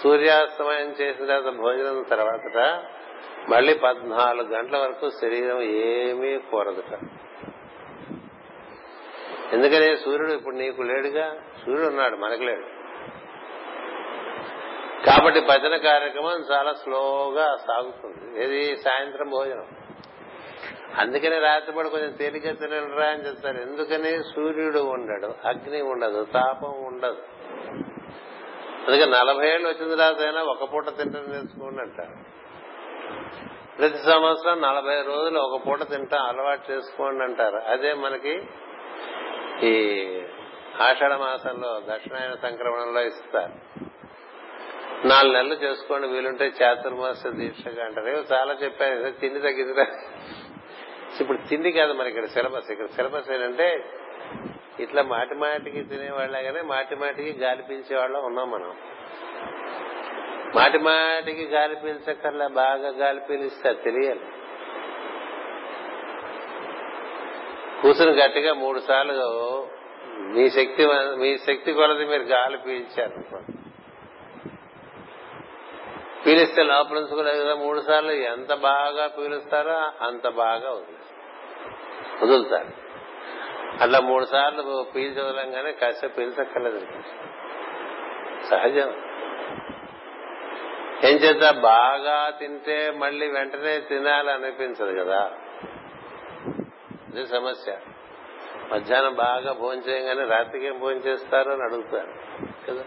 [0.03, 2.83] సూర్యాస్తమయం చేసిన తర్వాత భోజనం తర్వాత
[3.49, 6.99] మళ్ళీ పద్నాలుగు గంటల వరకు శరీరం ఏమీ కోరదుట
[9.53, 11.35] ఎందుకని సూర్యుడు ఇప్పుడు నీకు లేడుగా?
[11.65, 12.65] సూర్యుడు ఉన్నాడు మనకు లేడు.
[15.05, 18.43] కాబట్టి భజన కార్యక్రమం చాలా స్లోగా సాగుతుంది.
[18.43, 19.67] ఇది సాయంత్రం భోజనం.
[20.97, 23.57] అందుకనే రాత్రిపూట కొంచెం తేలిక తినరా అని చెప్తారు.
[23.57, 27.21] ఎందుకని సూర్యుడు ఉండడు అగ్ని ఉండదు తాపం ఉండదు.
[28.87, 32.36] అందుకే నలభై ఏళ్ళు వచ్చిన తర్వాత అయినా ఒక పూట తింటని తెలుసుకోండి అంటారు.
[33.79, 37.57] ప్రతి సంవత్సరం నలభై రోజులు ఒక పూట తింటాం అలవాటు చేసుకోండి అంటారు.
[37.57, 38.33] అదే మనకి
[39.63, 39.73] ఈ
[40.81, 43.53] ఆషాఢ మాసంలో దక్షిణాయన సంక్రమణంలో ఇస్తారు.
[45.07, 48.07] నాలుగు నెలలు చేసుకోండి వీలుంటే చాతుర్మాస దీక్షగా అంటారు.
[48.07, 49.87] ఏవో చాలా చెప్పాను తిండి తగ్గిందిరా.
[51.21, 52.71] ఇప్పుడు తిండి కాదు మరి ఇక్కడ సిలబస్.
[52.71, 53.85] ఇక్కడ సిలబస్ ఏంటంటే
[54.79, 58.75] ఇట్లా మాటి మాటికి తినేవాళ్ళగానే మాటి మాటికి గాలి పీల్చేవాళ్ళం ఉన్నాం మనం.
[60.55, 64.19] మాటి మాటికి గాలి పీల్చక్కర్లా బాగా గాలి పీలిస్తే అది తెలియాలి
[67.81, 69.67] కూర్చుని గట్టిగా మూడు సార్లు
[70.17, 70.87] మీ శక్తి
[71.17, 73.41] మీ శక్తి కొలది మీరు గాలి పీల్చారు
[76.25, 81.07] పీలిస్తే లోపల నుంచి కూడా కదా మూడు సార్లు ఎంత బాగా పీలుస్తారో అంత బాగా వదిలేస్తారు
[82.25, 82.87] వదులుతారు.
[83.83, 86.81] అట్లా మూడు సార్లు పీల్చి వదలంగానే కాసేపు పీల్చక్కర్లేదు.
[88.49, 89.06] సహజం.
[91.03, 95.31] ఏం చేత బాగా తింటే మళ్ళీ వెంటనే తినాలి అనిపించదు కదా.
[97.13, 97.77] ఇది సమస్య.
[98.71, 102.11] మధ్యాహ్నం బాగా భోజనం చేయగానే రాత్రికి ఏం భోజనం చేస్తారు అని అడుగుతారు
[102.69, 102.85] కదా.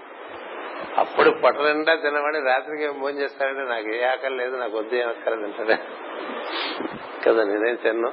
[0.97, 5.09] అప్పుడు పొట్ట నిండా తినబడి రాత్రికి ఏం భోజనం చేస్తారంటే నాకు ఏ ఆకలి లేదు నాకు వద్దు ఏం
[5.09, 5.79] అక్కర్లేదు అంటారా.
[7.27, 8.13] కదా నేనేం తిన్నాను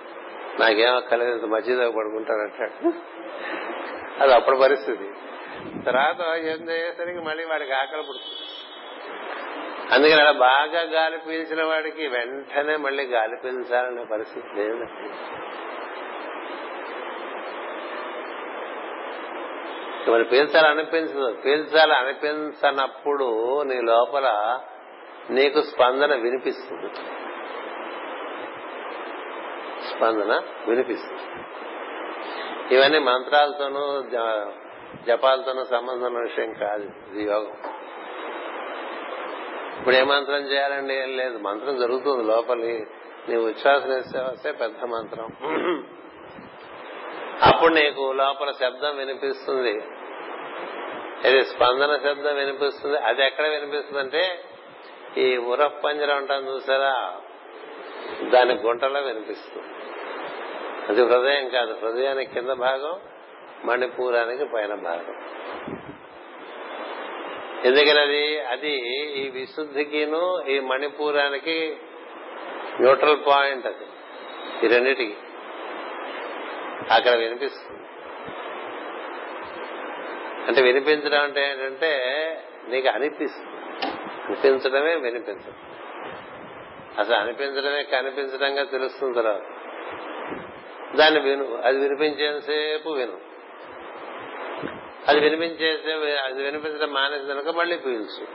[0.59, 2.93] నాకేం అక్కర్లేదు ఇంత మధ్యలో పడుకుంటానంటాడు
[4.23, 5.09] అది అప్పుడు పరిస్థితి.
[5.85, 8.46] తర్వాత ఏం చేసేసరికి మళ్ళీ వాడికి ఆకలి పుడుతుంది.
[9.91, 14.85] అందుకని అలా బాగా గాలి పీల్చిన వాడికి వెంటనే మళ్ళీ గాలి పీల్చాలనే పరిస్థితి లేదు.
[20.11, 21.33] మరి పీల్చాలనిపించదు.
[21.45, 24.59] పీల్చాలి అనిపించనప్పుడు నీ లోపల
[25.29, 26.89] నీకు స్పందన వినిపిస్తుంది.
[29.87, 31.43] స్పందన వినిపిస్తుంది.
[32.75, 34.03] ఇవన్నీ మంత్రాలతోనూ
[35.07, 36.83] జపాలతోనూ సంబంధం విషయం కాదు.
[36.83, 37.76] ఇది యోగం.
[39.87, 40.93] ఇప్పుడు ఏ మంత్రం చేయాలండి?
[40.93, 41.37] ఏం లేదు.
[41.37, 42.87] మంత్రం జరుగుతుంది లోపలి.
[43.29, 45.25] నీ ఉచ్ఛ్వాస వస్తే పెద్ద మంత్రం.
[47.43, 49.73] అప్పుడు నీకు లోపల శబ్దం వినిపిస్తుంది.
[51.29, 52.97] ఇది స్పందన శబ్దం వినిపిస్తుంది.
[52.97, 54.43] అది ఎక్కడ వినిపిస్తుంది అంటే
[55.17, 57.15] ఈ ఉరప్పంజరం ఉంటాను చూసారా?
[58.29, 59.67] దాని గుంటలో వినిపిస్తుంది.
[60.89, 61.77] అది హృదయం కాదు.
[61.81, 62.99] హృదయానికి కింద భాగం
[63.65, 65.15] మణిపూరానికి పైన భాగం.
[67.65, 68.71] ఎందుకని అది అది
[69.19, 71.77] ఈ విశుద్ధికిను ఈ మణిపూరానికి
[72.81, 73.85] న్యూట్రల్ పాయింట్ అది.
[74.65, 75.15] ఈ రెండిటికి.
[76.91, 77.81] అక్కడ వినిపిస్తుంది.
[80.47, 81.91] అంటే వినిపించడం అంటే ఏంటంటే
[82.67, 83.49] నీకు అనిపిస్తుంది.
[84.25, 85.53] అనిపించడమే వినిపించడం
[86.99, 89.41] అసలు అనిపించడమే కనిపించడంగా తెలుస్తుంది తర్వాత.
[90.95, 93.26] దాన్ని విను అది వినిపించేసేపు విను.
[95.07, 98.27] అది వినిపించేసే అది వినిపించడం మానేసి కనుక మళ్ళీ పీల్చు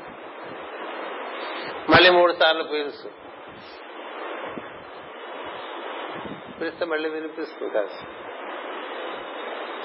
[1.90, 3.22] మళ్ళీ మూడు సార్లు పీల్చు
[6.60, 8.06] పిలిస్తే మళ్ళీ వినిపిస్తుంది కాస్త.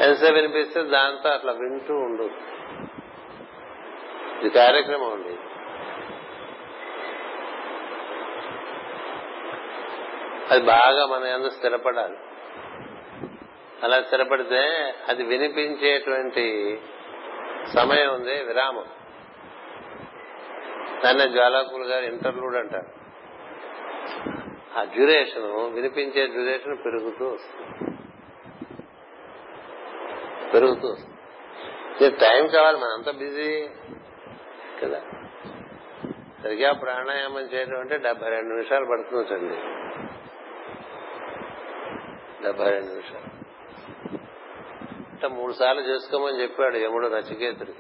[0.02, 2.24] ఎంతసేపు వినిపిస్తే దాంతో అట్లా వింటూ ఉండు.
[4.40, 5.38] ఇది కార్యక్రమం అండి.
[10.52, 12.18] అది బాగా మన ఎందుకు స్థిరపడాలి.
[13.84, 16.80] అలా స్థిరపడితే అది వినిపించేటువంటి
[17.74, 18.86] సమయం ఉంది విరామం.
[21.06, 23.08] దాన్ని జ్వాలాకులు గారు ఇంటర్లూడ్ అంటారు.
[24.80, 27.98] ఆ డ్యూరేషన్ వినిపించే డ్యూరేషన్ పెరుగుతూ వస్తుంది.
[30.54, 32.10] పెరుగుతూ వస్తుంది.
[32.10, 33.70] టైం కావాలి మనంతా బిజీ
[34.84, 35.02] కదా.
[36.44, 39.56] సరిగా ప్రాణాయామం చేయడం అంటే డెబ్బై రెండు నిమిషాలు పడుతుందండి
[42.44, 43.37] డెబ్బై రెండు నిమిషాలు.
[45.26, 47.80] మూడు సార్లు చేసుకోమని చెప్పాడు యముడు నచికేతుడికి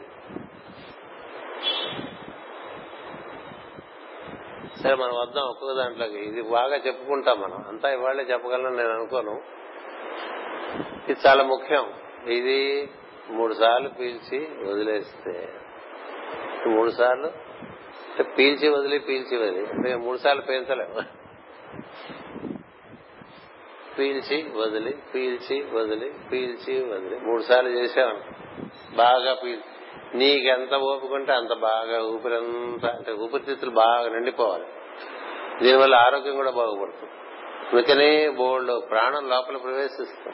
[4.83, 6.17] సరే మనం వద్దాం ఒక్కొక్క దాంట్లోకి.
[6.17, 7.65] ఇది బాగా చెప్పుకుంటాం మనం.
[7.67, 9.41] అంతా ఇవాళే చెప్పగలను నేను అనుకోను.
[11.09, 11.93] ఇది చాలా ముఖ్యం.
[12.27, 12.89] ఇది
[13.29, 15.53] మూడు సార్లు పీల్చి వదిలేస్తే.
[16.67, 17.31] మూడు సార్లు?
[18.23, 19.97] పీల్చి వదిలి పీల్చి వదిలి.
[19.97, 21.01] మూడు సార్లు పీల్చలేము.
[23.97, 27.19] పీల్చి వదిలి పీల్చి వదిలి పీల్చి వదిలి.
[27.19, 28.17] మూడు సార్లు చేసావు
[28.95, 29.63] బాగా పీల్చి.
[30.17, 34.65] నీకెంత ఓపుకుంటే అంత బాగా ఊపిరంతా అంటే ఊపిరితిత్తులు బాగా నిండిపోవాలి.
[35.63, 37.13] దీనివల్ల ఆరోగ్యం కూడా బాగుపడుతుంది.
[37.71, 40.33] అందుకని బోల్డ్ ప్రాణం లోపల ప్రవేశిస్తాం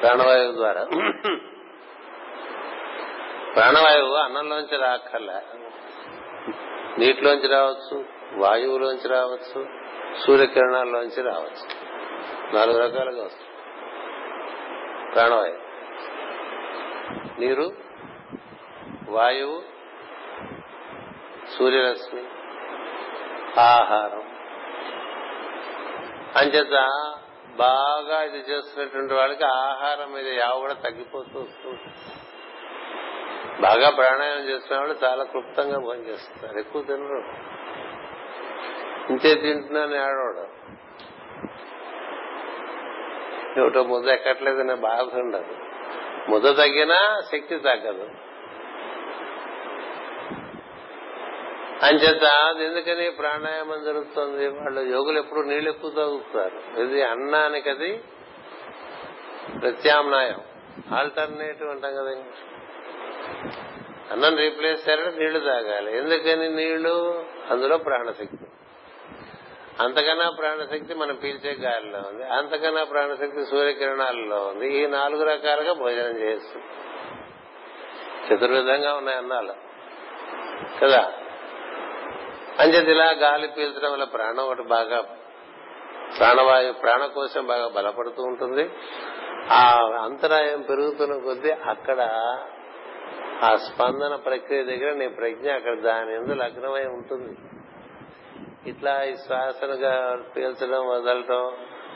[0.00, 0.84] ప్రాణవాయువు ద్వారా.
[3.54, 5.40] ప్రాణవాయువు అన్నంలోంచి రాక్కర్లే.
[6.98, 8.04] నీటిలోంచి రావచ్చు
[8.36, 9.66] వాయువులోంచి రావచ్చు
[10.26, 11.79] సూర్యకిరణాల్లోంచి రావచ్చు.
[12.54, 13.50] నాలుగు రకాలుగా వస్తుంది
[15.12, 15.70] ప్రాణవాయువు
[17.40, 17.72] నీరు
[19.08, 19.62] వాయువు
[21.58, 22.22] సూర్యరశ్మి
[23.60, 24.24] ఆహారం.
[26.36, 26.76] అంచేత
[27.56, 31.80] బాగా ఇది చేస్తున్నటువంటి వాళ్ళకి ఆహారం మీద యావ కూడా తగ్గిపోతూ వస్తుంది
[33.60, 37.24] బాగా ప్రాణాయామం చేస్తున్న వాళ్ళు చాలా క్లుప్తంగా భోజనం చేస్తున్నారు ఎక్కువ తినరు.
[39.12, 40.60] ఇంతే తింటున్నాను ఆడవాడు
[43.58, 45.54] ఏమిటో ముద్ద ఎక్కట్లేదనే బాధ ఉండదు.
[46.28, 48.10] ముద్ద తగ్గినా శక్తి తగ్గదు.
[51.82, 52.22] అంచేత
[52.60, 54.48] ఎందుకని ప్రాణాయామం జరుగుతుంది?
[54.48, 56.80] వాళ్ళు యోగులు ఎప్పుడు నీళ్ళు ఎక్కువ తాగుతారు.
[56.80, 58.00] ఇది అన్నానికి అది
[59.60, 60.40] ప్రత్యామ్నాయం.
[60.94, 62.22] ఆల్టర్నేటివ్ అంటాం కదా
[64.12, 65.98] అన్నం రీప్లేస్ చేయాలంటే నీళ్ళు తాగాలి.
[65.98, 68.49] ఎందుకని నీళ్ళు అందులో ప్రాణశక్తి.
[69.80, 72.24] అంతకన్నా ప్రాణశక్తి మనం పీల్చే గాలిలో ఉంది.
[72.24, 74.74] అంతకన్నా ప్రాణశక్తి సూర్యకిరణాలలో ఉంది.
[74.74, 76.66] ఈ నాలుగు రకాలుగా భోజనం చేస్తుంది.
[78.28, 79.54] చతుర్విధంగా ఉన్నాయి అన్నాలు
[80.82, 81.12] కదా
[82.58, 85.00] అంచేత ఇలా గాలి పీల్చడం వల్ల ప్రాణం ఒకటి బాగా
[86.18, 88.70] ప్రాణవాయు ప్రాణకోశం బాగా బలపడుతూ ఉంటుంది.
[89.50, 89.62] ఆ
[90.02, 92.00] అంతరాయం పెరుగుతున్న కొద్దీ అక్కడ
[93.44, 97.36] ఆ స్పందన ప్రక్రియ దగ్గర నీ ప్రజ్ఞ అక్కడ దాని ఎందు లగ్నమై ఉంటుంది.
[98.66, 101.52] ఇట్లా ఈ శ్వాసనుగా పీల్చడం వదలటం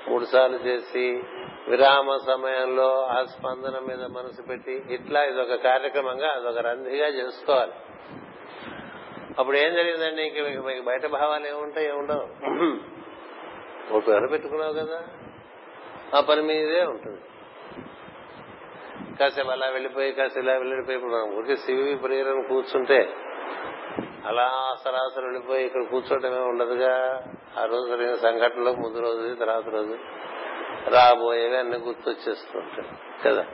[0.09, 1.23] మూడు సార్లు చేసి
[1.69, 7.73] విరామ సమయంలో ఆ స్పందన మీద మనసు పెట్టి ఇట్లా ఇదొక కార్యక్రమంగా అదొక రంధిగా చేసుకోవాలి.
[9.39, 10.23] అప్పుడు ఏం జరిగిందండి?
[10.23, 11.89] ఇంక మీకు బయట భావాలు ఏముంటాయి?
[11.89, 12.27] ఏముండవు.
[13.97, 15.09] ఒక పేరు పెట్టుకున్నావు కదా.
[16.15, 17.21] ఆ పని మీదే ఉంటుంది.
[19.17, 23.09] కాసేపు అలా వెళ్ళిపోయి కాసేపు ఇలా వెళ్ళిపోయి ఇప్పుడు మనం ఊరికి సివి ప్రియరని కూర్చుంటే
[24.27, 27.25] అలా సరాసరి వెళ్ళిపోయి ఇక్కడ కూర్చోవటమే ఉండదుగా.
[27.59, 29.99] ఆ రోజు జరిగిన సంఘటనలో ముందు రోజు తర్వాత రోజు
[30.91, 32.89] రాబోయేవి అన్ని గుర్తొచ్చేస్తుంటాయి.
[33.25, 33.47] కదా?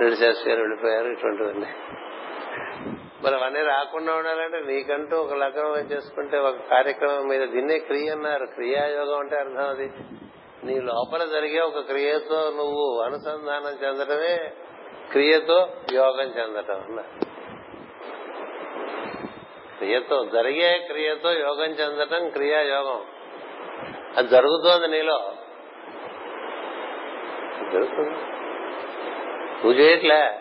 [0.00, 1.66] రెండు శాస్త్రి గారు వెళ్ళిపోయారు ఇటువంటివన్నీ.
[3.22, 8.46] మరి అవన్నీ రాకుండా ఉండాలంటే నీకంటూ ఒక లగ్నం చేసుకుంటే ఒక కార్యక్రమం మీద దీన్నే క్రియ అన్నారు.
[8.46, 9.92] క్రియాయోగం అంటే అర్థం అది.
[10.64, 14.52] నీ లోపల జరిగే ఒక క్రియతో నువ్వు అనుసంధానం చెందటమే
[15.10, 17.29] క్రియతో యోగం చెందటం అన్నారు.
[19.80, 23.02] క్రియతో జరిగే క్రియతో యోగం చెందటం క్రియాయోగం.
[24.16, 25.32] అది జరుగుతోంది నీలో.
[27.72, 28.10] జరుగుతుంది.
[29.64, 30.40] నువ్వు చేయట్లే.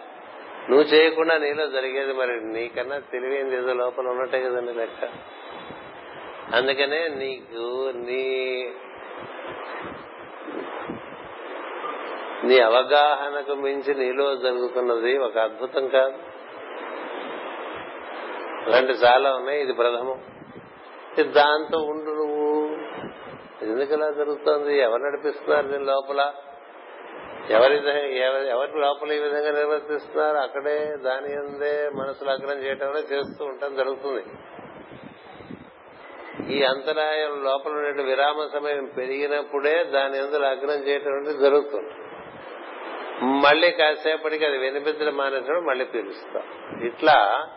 [0.69, 5.09] నువ్వు చేయకుండా నీలో జరిగేది మరి నీకన్నా తెలివైంది ఏదో లోపల ఉన్నట్టే కదండి లెక్క.
[6.55, 8.23] అందుకనే నీకు నీ
[12.43, 16.38] నీ అవగాహనకు మించి నీలో జరుగుతున్నది ఒక అద్భుతం కాదు.
[18.67, 20.21] అలాంటి చాలా ఉన్నాయి ఇది ప్రథమం.
[21.31, 22.77] దాంతో ఉండు నువ్వు.
[23.61, 24.79] ఎందుకు ఇలా జరుగుతుంది?
[24.79, 26.33] ఎవరు నడిపిస్తున్నారు నేను లోపల?
[27.49, 28.17] ఎవరి
[28.49, 30.37] ఎవరి లోపల ఈ విధంగా నిర్వర్తిస్తున్నారు?
[30.37, 34.23] అక్కడే దాని అందే మనసు లగ్నం చేయటం చేస్తూ ఉంటాం జరుగుతుంది.
[36.55, 41.89] ఈ అంతరాయం లోపల ఉండే విరామ సమయం పెరిగినప్పుడే దాని ఎందు లగ్నం చేయటం జరుగుతుంది.
[43.23, 46.43] మళ్ళీ కాసేపటికి అది వినిపించడం మానేసినప్పుడు మళ్ళీ పిలుస్తాం
[46.83, 47.47] ఇట్లా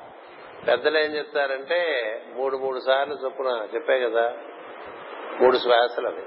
[0.68, 1.78] పెద్దలు ఏం చెప్తారంటే
[2.34, 4.34] మూడు మూడు సార్లు చొప్పున చెప్పే కదా
[5.40, 6.22] మూడు శ్వాసలు అవి.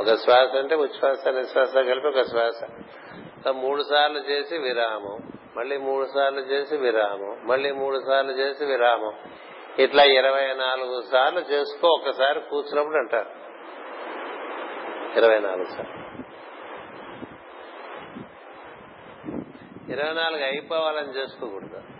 [0.00, 2.64] ఒక శ్వాస అంటే ఉచ్ఛ్వాస నిశ్వాస కలిపి ఒక శ్వాస.
[3.50, 9.12] మూడు సార్లు చేసి విరామం మళ్ళీ మూడు సార్లు చేసి విరామం మళ్ళీ మూడు సార్లు చేసి విరామం.
[9.78, 13.30] ఇట్లా ఇరవై నాలుగు సార్లు చేసుకో ఒకసారి కూర్చున్నప్పుడు అంటారు.
[15.18, 16.06] ఇరవై నాలుగు సార్లు.
[19.92, 21.95] ఇరవై నాలుగు అయిపోవాలని చేసుకోకూడదు.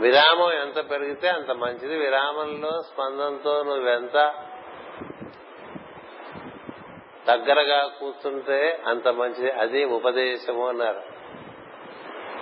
[0.00, 1.98] విరామం ఎంత పెరిగితే అంత మంచిది.
[1.98, 4.34] విరామంలో స్పందనతో నువ్వెంత
[7.28, 9.50] దగ్గరగా కూర్చుంటే అంత మంచిది.
[9.50, 11.02] అది ఉపదేశము అన్నారు.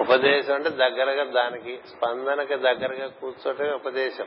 [0.00, 4.26] ఉపదేశం అంటే దగ్గరగా దానికి స్పందనకి దగ్గరగా కూర్చోటమే ఉపదేశం.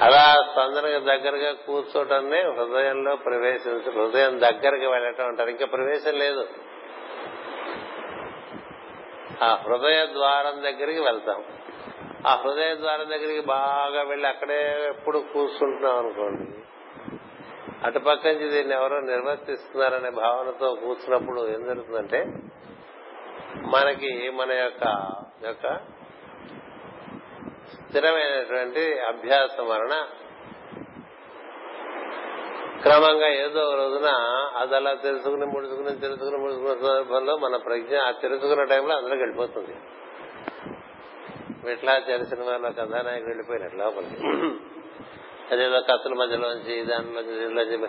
[0.00, 5.50] అలా స్పందనకి దగ్గరగా కూర్చోటమే హృదయంలో ప్రవేశించి హృదయం దగ్గరకి వెళ్ళటం అంటారు.
[5.50, 6.48] ఇంకా ప్రవేశం లేదు.
[9.42, 11.44] ఆ హృదయ ద్వారం దగ్గరికి వెళ్తాం.
[12.26, 14.58] ఆ హృదయ ద్వారం దగ్గరికి బాగా వెళ్ళి అక్కడే
[14.88, 16.46] ఎప్పుడు కూర్చుంటున్నాం అనుకోండి
[17.82, 22.20] అటుపక్క నుంచి దీన్ని ఎవరో నిర్వర్తిస్తున్నారనే భావనతో కూర్చున్నప్పుడు ఏం జరుగుతుందంటే
[23.66, 24.84] మనకి మన యొక్క
[25.44, 25.66] యొక్క
[27.72, 29.94] స్థిరమైనటువంటి అభ్యాసం వలన
[32.82, 34.08] క్రమంగా ఏదో ఒక రోజున
[34.56, 39.74] అది అలా తెలుసుకుని ముడుచుకుని తెలుసుకుని ముడుచుకున్న సందర్భంలో మన ప్రజ్ఞ ఆ తెలుసుకున్న టైంలో అందులోకి వెళ్ళిపోతుంది.
[41.64, 44.26] విఠలాచార్య సినిమాలో కథానాయకుడు వెళ్ళిపోయినట్టు లోపలికి.
[45.54, 47.88] అదేదో కత్తుల మధ్యలోంచి దాంట్లోంచి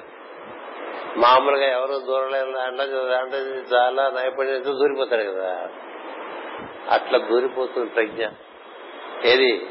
[1.17, 3.39] మామూలుగా ఎవరు దూరలేరు దాంట్లో దాంట్లో
[3.77, 5.69] చాలా నైపుణ్యంతో దూరిపోతాడు కదా.
[6.89, 8.27] అట్లా దూరిపోతుంది ప్రజ్ఞ.
[9.23, 9.67] ఏది?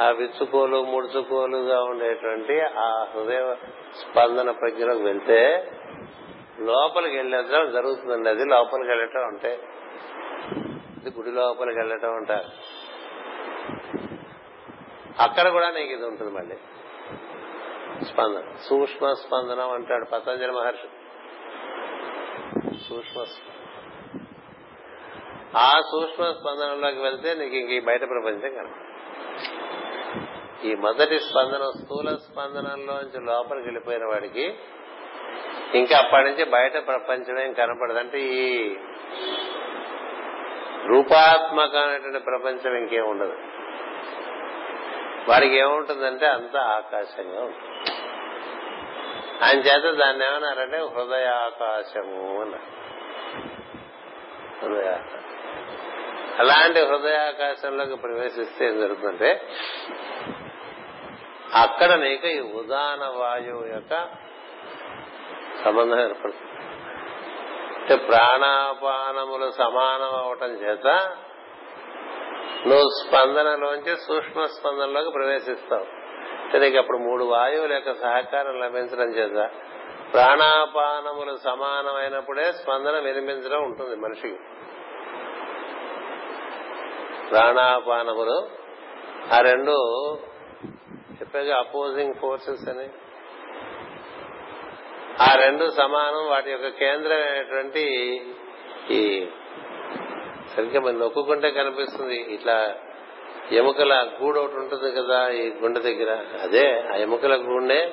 [0.00, 3.54] ఆ విచ్చుకోలు ముడుచుకోలుగా ఉండేటువంటి ఆ హృదయ
[4.00, 5.70] స్పందన ప్రజ్ఞలోకి వెళ్తే
[6.60, 9.58] లోపలికి వెళ్ళడం జరుగుతుందండి అది లోపలికి వెళ్ళటం అంటే
[11.00, 12.83] ఇది గుడి లోపలికి వెళ్ళటం అంటారు.
[15.20, 16.56] అక్కడ కూడా నీకు ఇది ఉంటుంది మళ్ళీ.
[18.04, 18.42] స్పందన.
[18.60, 20.88] సూక్ష్మ స్పందనం అంటాడు పతంజలి మహర్షి.
[22.88, 23.24] సూక్ష్మ
[25.56, 28.94] ఆ సూక్ష్మ స్పందనలోకి వెళ్తే నీకు ఇంక ఈ బయట ప్రపంచం కనపడదు.
[30.66, 34.54] ఈ మొదటి స్పందన స్థూల స్పందనంలోంచి లోపలికి వెళ్ళిపోయిన వాడికి
[35.74, 37.98] ఇంకా అప్పటి నుంచి బయట ప్రపంచం ఏం కనపడదు.
[37.98, 38.74] అంటే ఈ
[40.86, 43.63] రూపాత్మకమైనటువంటి ప్రపంచం ఇంకేం ఉండదు.
[45.28, 47.90] వాడికి ఏముంటుందంటే అంత ఆకాశంగా ఉంటుంది.
[49.44, 52.84] ఆయన చేత దాన్ని ఏమన్నారంటే హృదయాకాశము అన్నారు.
[54.64, 55.24] హృదయాకాశం.
[56.38, 59.42] అలాంటి హృదయాకాశంలోకి ప్రవేశిస్తే ఏం జరుగుతుందంటే
[61.54, 64.08] అక్కడ నీకు ఈ ఉదాన వాయువు యొక్క
[65.64, 66.50] సంబంధం ఏర్పడుతుంది.
[67.80, 71.16] అంటే ప్రాణాపానములు సమానం అవటం చేత
[72.66, 76.04] నువ్వు స్పందనలోంచి సూక్ష్మ స్పందనలోకి ప్రవేశిస్తావు.
[76.58, 79.50] నీకు అప్పుడు మూడు వాయువుల యొక్క సహకారం లభించడం చేత
[80.12, 84.38] ప్రాణాపానములు సమానమైనప్పుడే స్పందన వినిపించడం ఉంటుంది మనిషికి.
[87.30, 88.48] ప్రాణాపానములు
[89.34, 89.72] ఆ రెండు
[91.12, 92.88] చెప్పేగా అపోజింగ్ ఫోర్సెస్ అని.
[95.22, 97.84] ఆ రెండు సమానం వాటి యొక్క కేంద్రమైనటువంటి
[98.90, 99.26] ఈ
[100.56, 102.16] సరిగ్గా మనం నొక్కుకుంటే కనిపిస్తుంది.
[102.16, 102.74] ఇట్లా
[103.52, 106.24] ఎముకల గూడు ఒకటి ఉంటుంది కదా ఈ గుండె దగ్గర.
[106.42, 107.92] అదే ఆ ఎముకల గూడే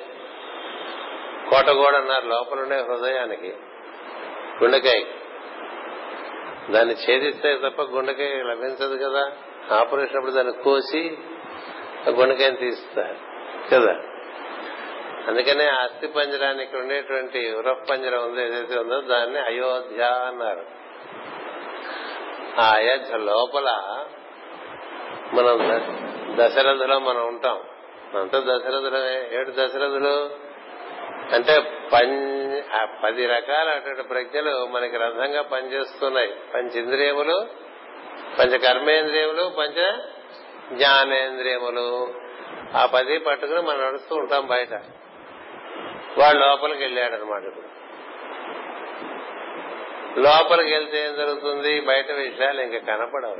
[1.50, 2.26] కోటగోడ అన్నారు.
[2.26, 3.54] లోపల ఉండే హృదయానికి
[4.62, 5.04] గుండెకాయ.
[6.70, 9.32] దాన్ని ఛేదిస్తే తప్ప గుండెకాయ లభించదు కదా.
[9.76, 11.18] ఆపరేషన్ అప్పుడు దాన్ని కోసి
[12.08, 13.16] ఆ గుండెకాయని తీస్తారు
[13.72, 13.92] కదా.
[15.28, 20.81] అందుకనే అస్థి పంజరానికి ఉండేటువంటి ఉరఫ్ పంజరం ఉందో ఏదైతే ఉందో దాన్ని అయోధ్య అన్నారు.
[22.60, 23.66] ఆ అయోధ్య లోపల
[25.32, 25.82] మనం
[26.36, 27.60] దశరథులో మనం ఉంటాం.
[28.14, 30.30] మనంతా దశరథులమే ఏడు దశరథులు?
[31.34, 31.60] అంటే
[31.92, 32.62] పం
[33.04, 36.34] పది రకాల అటువంటి ప్రజ్ఞలు మనకి రథంగా పనిచేస్తున్నాయి.
[36.54, 37.46] పంచేంద్రియములు
[38.38, 39.98] పంచ కర్మేంద్రియములు పంచ
[40.72, 42.14] జ్ఞానేంద్రియములు.
[42.76, 44.74] ఆ పది పట్టుకుని మనం నడుస్తూ ఉంటాం బయట.
[46.18, 47.81] వాడు లోపలికి వెళ్ళాడు అనమాట ఇప్పుడు.
[50.18, 51.80] లోపలికి వెళ్తే ఏం జరుగుతుంది?
[51.80, 53.36] బయట విషయాలు ఇంకా కనపడవు.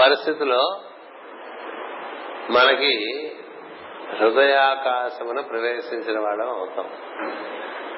[0.02, 0.82] పరిస్థితిలో
[2.50, 3.18] మనకి
[4.20, 6.90] హృదయాకాశమును ప్రవేశించిన వాళ్ళం అవుతాం.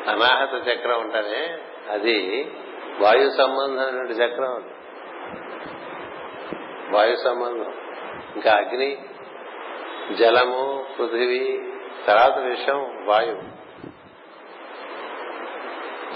[0.07, 1.57] అనాహత చక్రం ఉంటేనే
[1.89, 2.51] అది
[2.99, 4.73] వాయు సంబంధమైనటువంటి చక్రం అది.
[6.95, 7.73] వాయు సంబంధం.
[8.35, 9.05] ఇంకా అగ్ని
[10.13, 11.59] జలము పృథివీ
[12.07, 13.63] తర్వాత విషయం వాయువు.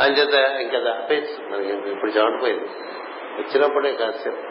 [0.02, 2.70] అంచేత ఇంకా అది ఆపేసి మనకి ఇప్పుడు చెమటపోయింది.
[3.42, 4.47] వచ్చినప్పుడే కాసేపు.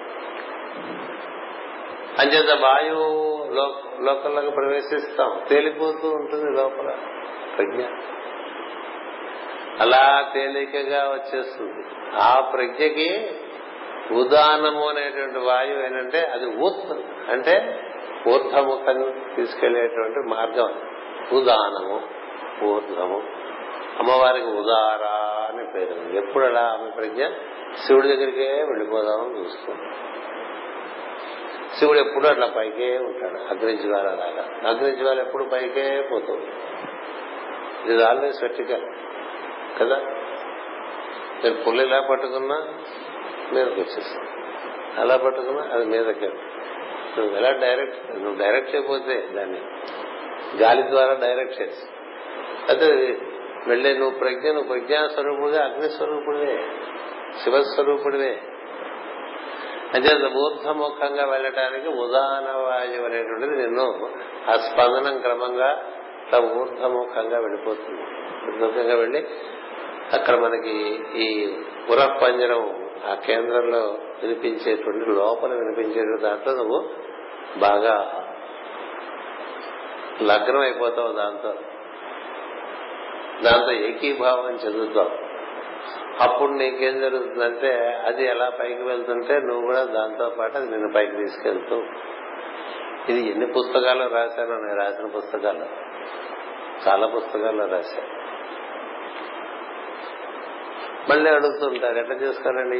[2.18, 5.40] అంచేత వాయువు లో- లోకంలోకి ప్రవేశిస్తాం.
[5.48, 6.96] తేలిపోతూ ఉంటుంది లోపల
[7.56, 7.82] ప్రజ్ఞ.
[9.80, 11.84] అలా తేలికగా వచ్చేస్తుంది.
[12.14, 13.30] ఆ ప్రజ్ఞకి
[14.12, 16.92] ఉదానము అనేటువంటి వాయువు ఏంటంటే అది ఊత్
[17.30, 17.80] అంటే
[18.28, 20.74] ఊర్ధముఖం తీసుకెళ్ళేటువంటి మార్గం.
[21.32, 22.00] ఉదానము
[22.64, 23.22] ఊర్ధము.
[23.98, 27.26] అమ్మవారికి ఉదారా అని పేరు ఎప్పుడు అలా ఆమె ప్రజ్ఞ?
[27.86, 29.82] శివుడి దగ్గరికే వెళ్ళిపోదామని చూస్తుంది.
[31.78, 33.34] శివుడు ఎప్పుడు అట్లా పైకే ఉంటాడు.
[33.34, 36.46] అగ్నిజ్వాల లాగా అగ్నిజ్వాల ఎప్పుడు పైకే పోతుంది.
[37.92, 38.82] ఇది ఆల్వేస్ వెట్టికల్
[39.80, 39.96] కదా?
[41.44, 42.56] మీరు పుల్లు ఇలా పట్టుకున్నా
[43.52, 44.30] మీదకి వచ్చేస్తుంది.
[45.00, 46.26] అలా పట్టుకున్నా అది మీదకి.
[47.18, 49.60] నువ్వు ఎలా డైరెక్ట్ నువ్వు డైరెక్ట్ చేయకపోతే దాన్ని
[50.56, 51.86] గాలి ద్వారా డైరెక్ట్ చేసి.
[52.68, 53.18] అయితే
[53.66, 55.00] వెళ్ళే నువ్వు ప్రజ్ఞ నువ్వు ప్రజ్ఞా
[55.64, 56.64] అగ్నిస్వరూపుడివే
[57.44, 58.42] శివస్వరూపుడివే.
[59.94, 64.08] అంటే ఊర్ధముఖంగా వెళ్ళటానికి ఉదాహరణ వాయువు అనేటువంటిది నిన్ను
[64.48, 65.84] ఆ స్పందనం క్రమంగా
[66.26, 68.02] ఇట్లా ఊర్ధముఖంగా వెళ్ళిపోతుంది.
[68.46, 69.26] ఊర్ధముఖంగా వెళ్ళి
[70.12, 71.56] అక్కడ మనకి ఈ
[71.90, 73.78] పురపంజరం ఆ కేంద్రంలో
[74.22, 76.88] వినిపించేటువంటి లోపల వినిపించేటువంటి దాంట్లో నువ్వు
[77.58, 78.22] బాగా
[80.22, 81.54] లగ్నం అయిపోతావు దాంతో.
[83.42, 85.25] దాంతో ఏకీభావం చెందుతావు.
[86.20, 91.82] అప్పుడు నీకేం జరుగుతుందంటే అది ఎలా పైకి వెళ్తుంటే నువ్వు కూడా దాంతో పాటు అది నిన్ను పైకి తీసుకెళ్తూ.
[93.08, 95.66] ఇది ఎన్ని పుస్తకాల్లో రాశానో నేను రాసిన పుస్తకాలు
[96.88, 98.26] చాలా పుస్తకాల్లో రాశాను
[101.10, 102.78] మళ్ళీ అడుగుతుంటారు ఎట్లా చేసుకోవాలండి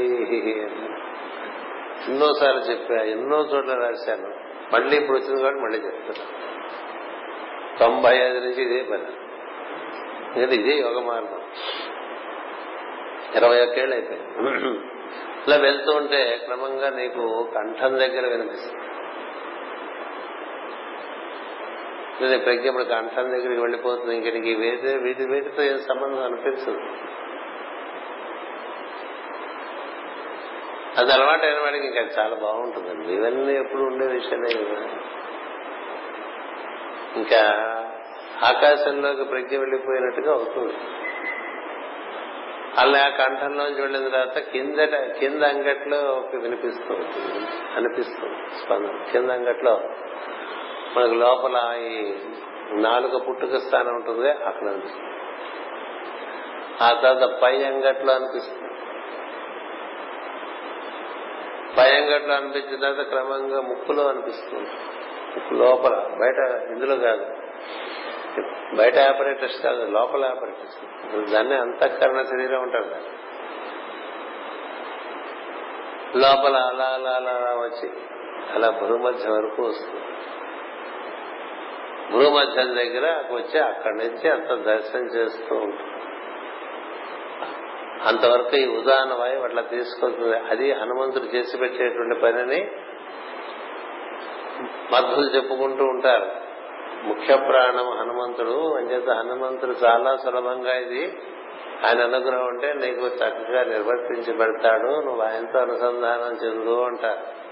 [2.08, 4.34] ఎన్నోసార్లు చెప్పా ఎన్నో చోట్ల రాశాను.
[4.74, 6.24] మళ్ళీ ఇప్పుడు వచ్చింది కాబట్టి మళ్ళీ చెప్తున్నా.
[7.78, 9.02] తొంభై ఐదు నుంచి ఇదే పని.
[10.36, 11.40] ఎందుకంటే ఇదే యోగ మార్గం.
[13.36, 14.28] ఇరవై ఒక్కేళ్ళు అయిపోయింది.
[15.46, 18.82] ఇలా వెళ్తూ ఉంటే క్రమంగా నీకు కంఠం దగ్గర వినిపిస్తుంది.
[22.20, 26.80] నీ ప్రజ్ఞ ఇప్పుడు కంఠం దగ్గరికి వెళ్ళిపోతుంది ఇంక నీకు వేరే వీటి వీటితో ఏం సంబంధం అనిపించదు.
[30.96, 33.14] అది అలవాటు అయిన వాడికి ఇంకా చాలా బాగుంటుందండి.
[33.14, 34.86] ఇవన్నీ ఎప్పుడు ఉండే విషయమే కదా.
[37.16, 37.42] ఇంకా
[38.44, 40.74] ఆకాశంలోకి ప్రజ్ఞ వెళ్ళిపోయినట్టుగా అవుతుంది.
[42.76, 44.80] అలా కంఠంలోంచి వెళ్ళిన తర్వాత కింద
[45.18, 45.98] కింద అంగట్లో
[46.40, 47.46] వినిపిస్తూ ఉంటుంది.
[47.76, 48.34] అనిపిస్తుంది
[48.64, 49.12] స్పందన.
[49.12, 49.80] కింద అంగట్లో
[50.96, 52.14] మనకు లోపల ఈ
[52.72, 55.10] నాలుక పుట్టుక స్థానం ఉంటుంది అక్కడ అనిపిస్తుంది.
[56.82, 58.72] ఆ తర్వాత పై అంగట్లో అనిపిస్తుంది.
[61.78, 64.70] పై అంగట్లో అనిపించిన తర్వాత క్రమంగా ముక్కులో అనిపిస్తుంది.
[65.36, 67.35] ముక్కు లోపల బయట ఇందులో కాదు.
[68.76, 71.32] బయట ఆపరేటర్స్ కాదు లోపల ఆపరేటర్స్.
[71.32, 73.08] దాన్ని అంతఃకరణ శరీరం ఉంటారు దాన్ని.
[76.16, 77.90] లోపల అలా అలా అలా అలా వచ్చి
[78.54, 80.00] అలా భూమధ్యం వరకు వస్తుంది.
[82.12, 85.92] భూమధ్యం దగ్గర వచ్చి అక్కడి నుంచి అంత దర్శనం చేస్తూ ఉంటుంది.
[88.08, 90.38] అంతవరకు ఈ ఉదాహరణ వాయువు అట్లా తీసుకొస్తుంది.
[90.38, 92.70] అది హనుమంతుడు చేసి పెట్టేటువంటి పనిని
[94.92, 96.45] మధ్యలు చెప్పుకుంటూ ఉంటారు.
[97.04, 98.74] ముఖ్య ప్రాణం హనుమంతుడు.
[98.76, 101.18] అంచేత హనుమంతుడు చాలా సులభంగా ఇది
[101.86, 107.46] ఆయన అనుగ్రహం ఉంటే నీకు చక్కగా నిర్వర్తించి పెడతాడు నువ్వు ఆయనతో అనుసంధానం చెందు అంటారు.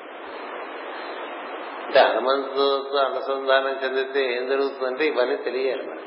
[1.87, 6.03] అంటే హనుమంతుడితో అనుసంధానం చెందితే ఏం జరుగుతుందంటే ఇవన్నీ తెలియాలి మనకి.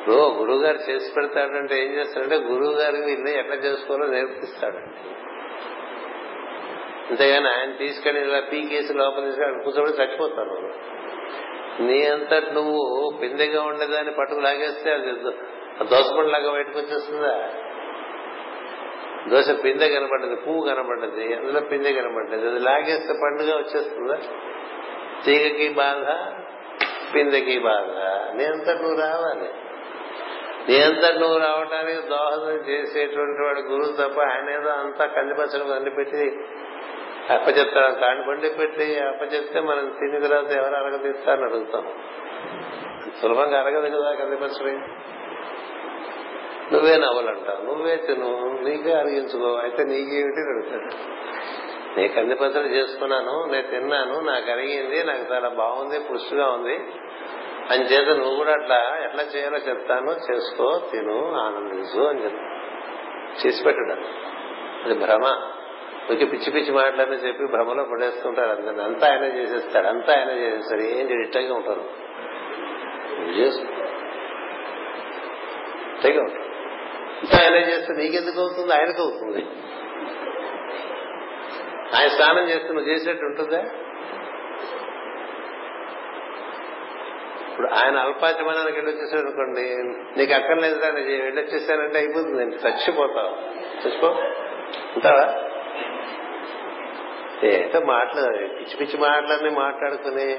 [0.00, 5.10] ఇప్పుడు గురువు గారు చేసి పెడతాడంటే ఏం చేస్తాడంటే గురువు గారికి ఇల్లు ఎట్లా చేసుకోవాలో నేర్పిస్తాడండి.
[7.10, 10.74] అంతేగాని ఆయన తీసుకెళ్ళి ఇలా పీకేసి లోపల తీసుకెళ్ళి కూర్చోబడి చచ్చిపోతాను
[11.80, 15.12] నీ అంతటి నువ్వు పిందెగా ఉండేదాన్ని పట్టుకు లాగేస్తే అది
[15.84, 17.52] దోసపండులాగా బయటకు వచ్చేస్తుందా?
[19.28, 22.48] దోశ పిందె కనపడ్డది పువ్వు కనబడ్డది అందులో పిందె కనబడ్డది.
[22.48, 24.18] అది లాగేస్తే పండుగ వచ్చేస్తుందా?
[25.24, 26.32] తీగకి బాధ
[27.14, 27.90] పిందెకి బాధ.
[28.36, 29.48] నీ అంతటి నువ్వు రావాలి.
[30.68, 35.90] నీ అంతటి నువ్వు రావడానికి దోహదం చేసేటువంటి వాడు గురువు తప్ప ఆయన ఏదో అంతా కందిపచ్చలు అన్ని
[37.30, 38.00] అప్పచెప్తాను అప్పచెప్తాడు.
[38.00, 41.86] తాండి బండి పెట్టి అప్పచెప్తే మనం తిని తర్వాత ఎవరు అరగదీస్తారని అడుగుతాం.
[43.22, 44.78] సులభంగా అరగదు కదా కందిపచ్చడి
[46.72, 48.58] నువ్వే నవ్వాలంటావు నువ్వే తిను.
[48.60, 49.56] నీకే అరిగించుకో.
[49.56, 51.20] అయితే నీకేమిటి అడుగుతాడు.
[52.00, 56.74] నీ కందిపచ్చడి చేసుకున్నాను నేను తిన్నాను నాకు అరిగింది నాకు చాలా బాగుంది పుష్టిగా ఉంది.
[57.70, 62.46] అని చేత నువ్వు కూడా అట్లా ఎట్లా చేయాలో చెప్తాను చేసుకో తిను ఆనందించు అని చెప్తా
[63.46, 64.04] చేసి పెట్టడం.
[64.84, 65.50] అది భ్రమ.
[66.10, 68.82] ఇంక పిచ్చి పిచ్చి మాటలని చెప్పి భ్రమలో పడేస్తుంటారు అందరిని.
[68.82, 70.80] అంతా ఆయన చేసేస్తాడు అంతా ఆయన చేసేస్తాడు.
[70.80, 71.84] ఏం ఇష్టంగా ఉంటారు?
[73.30, 76.50] చేసుకో ఉంటారు
[77.20, 78.74] అంతా ఆయన చేస్తే నీకెందుకు అవుతుంది?
[78.74, 79.46] ఆయనకు అవుతుంది.
[81.96, 83.64] ఆయన స్నానం చేస్తే నువ్వు చేసేట్టు ఉంటుందా?
[87.50, 89.84] ఇప్పుడు ఆయన అల్పాచమానానికి వెళ్ళొచ్చేసాడు అనుకోండి
[90.18, 92.42] నీకు అక్కర్లేదు దాన్ని వెళ్ళొచ్చేసానంటే అయిపోతుంది.
[92.42, 94.16] చచ్చిపోతావు చచ్చిపో.
[94.96, 95.49] ఉంటావా?
[97.46, 100.38] ఏదో మాటలు పిచ్చి పిచ్చి మాటలన్నీ మాట్లాడుకుని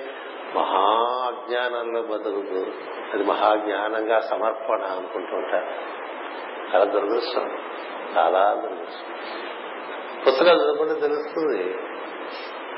[0.55, 2.65] మహా అజ్ఞానంలో బతుకుతూ
[3.13, 5.65] అది మహాజ్ఞానంగా సమర్పణ అనుకుంటూ ఉంటారు.
[6.75, 7.57] చాలా దురదృష్టం.
[8.17, 9.15] చాలా దురదృష్టం.
[10.27, 11.75] పుస్తకాలు చదువుకుంటే తెలుస్తుంది.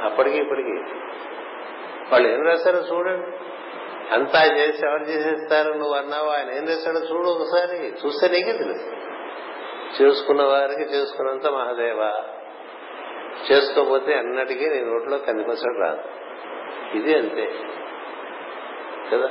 [0.03, 0.73] అప్పటికి ఇప్పటికి.
[2.11, 3.27] వాళ్ళు ఏం రాశారో చూడండి.
[4.13, 5.73] అంతా చేసి ఎవరు చేసేస్తారు?
[5.73, 6.27] నువ్వు అన్నావు?
[6.27, 7.77] ఆయన ఏం చేశాడో చూడు ఒకసారి.
[7.77, 8.91] చూస్తే నీకే తెలుసు
[10.03, 12.13] చేసుకున్న వారికి చేసుకున్నంత మహాదేవా.
[13.51, 16.01] చేసుకోకపోతే అన్నటికీ నీ నోట్లో కందిపసడు రాదు
[16.97, 17.53] ఇది అంతే.
[19.11, 19.29] కదా?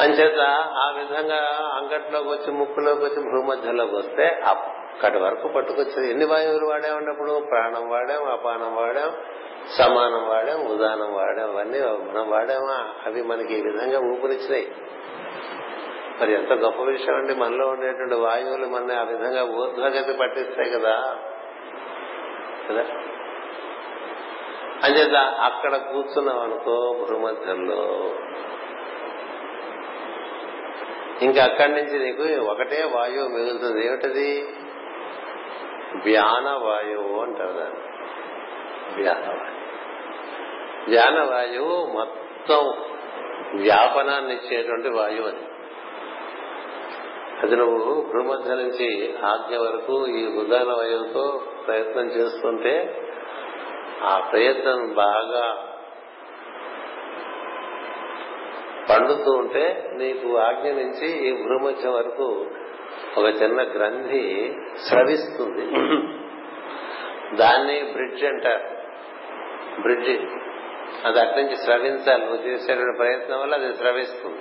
[0.00, 0.40] అంచేత
[0.76, 6.10] ఆ విధంగా అంగట్లోకి వచ్చి ముక్కులోకి వచ్చి భూమధ్యంలోకి వస్తే అక్కడి వరకు పట్టుకొచ్చేది.
[6.10, 9.12] ఎన్ని వాయువులు వాడామన్నప్పుడు ప్రాణం వాడాం అపానం వాడాం
[9.78, 11.56] సమానం వాడాం ఉదానం వాడాం.
[11.56, 12.88] అవన్నీ మనం వాడామా?
[13.06, 14.72] అవి మనకి ఈ విధంగా ఊపిరిచ్చినాయి.
[16.20, 17.34] మరి ఎంత గొప్ప విషయం అండి.
[17.34, 21.18] మనలో ఉండేటువంటి వాయువులు మన ఆ విధంగా ఊర్ధ్వగతి పట్టిస్తాయి కదా.
[22.70, 22.84] కదా
[24.84, 28.12] అంచేత అక్కడ కూర్చున్నాం అనుకో భూమధ్యంలో
[31.22, 33.86] ఇంకా అక్కడి నుంచి నీకు ఒకటే వాయువు మిగులుతుంది.
[33.86, 34.48] ఏమిటది?
[36.04, 37.80] వ్యాన వాయువు అంటారు దాన్ని.
[39.02, 39.56] వ్యానవాయువు
[40.88, 42.58] వ్యానవాయువు మొత్తం
[43.54, 45.42] వ్యాపనాన్ని ఇచ్చేటువంటి వాయువు అది.
[47.42, 53.02] అది నువ్వు భూమధ్య నుంచి ఆజ్ఞ వరకు ఈ ఉదాహరణ వాయువుతో ప్రయత్నం చేస్తుంటే
[54.02, 55.72] ఆ ప్రయత్నం బాగా
[58.90, 62.46] పండుతూ ఉంటే నీకు ఆజ్ఞ నుంచి ఈ భూమధ్యం వరకు
[63.16, 64.54] ఒక చిన్న గ్రంథి
[64.88, 65.66] స్రవిస్తుంది.
[67.36, 68.76] దాన్ని బ్రిడ్జ్ అంటారు.
[69.80, 70.08] బ్రిడ్జ్.
[71.06, 72.24] అది అట్నుంచి నుంచి స్రవించాలి.
[72.24, 74.38] నువ్వు చేసేటువంటి ప్రయత్నం వల్ల అది స్రవిస్తుంది.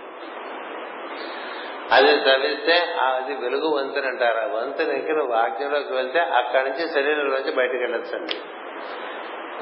[1.92, 4.38] అది స్రవిస్తే అది వెలుగు వంతెన అంటారు.
[4.38, 8.38] ఆ వంతెనకి నువ్వు ఆజ్ఞలోకి వెళ్తే అక్కడి నుంచి శరీరంలోంచి బయటకు వెళ్ళొచ్చండి.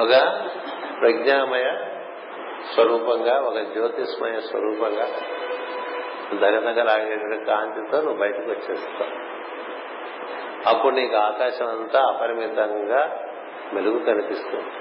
[0.04, 0.42] ఒక
[1.02, 1.64] ప్రజ్ఞామయ
[2.74, 5.08] స్వరూపంగా ఒక జ్యోతిష్మయ స్వరూపంగా
[6.34, 9.34] దగదగలాగేటువంటి కాంతితో నువ్వు బయటకు వచ్చేస్తావు.
[10.70, 13.20] అప్పుడు నీకు ఆకాశం అంతా అపరిమితంగా
[13.74, 14.72] మెలుగు కనిపిస్తుంది.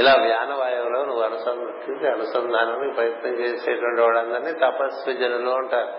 [0.00, 0.99] ఇలా వ్యానవాయువులో
[1.30, 5.92] అనుసంధించి అనుసంధానానికి ప్రయత్నం చేసేటువంటి వాళ్ళందరినీ తపస్వి జనులు అంటారు.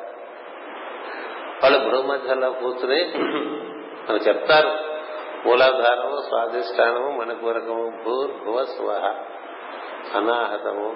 [1.64, 3.14] వాళ్ళు భూమధ్యంలో కూర్చుని
[4.06, 4.72] మనకు చెప్తారు
[5.48, 9.06] మూలాధారము స్వాధిష్టానము మణిపూరకము భూర్భువ స్వహ
[10.16, 10.88] అనాహతము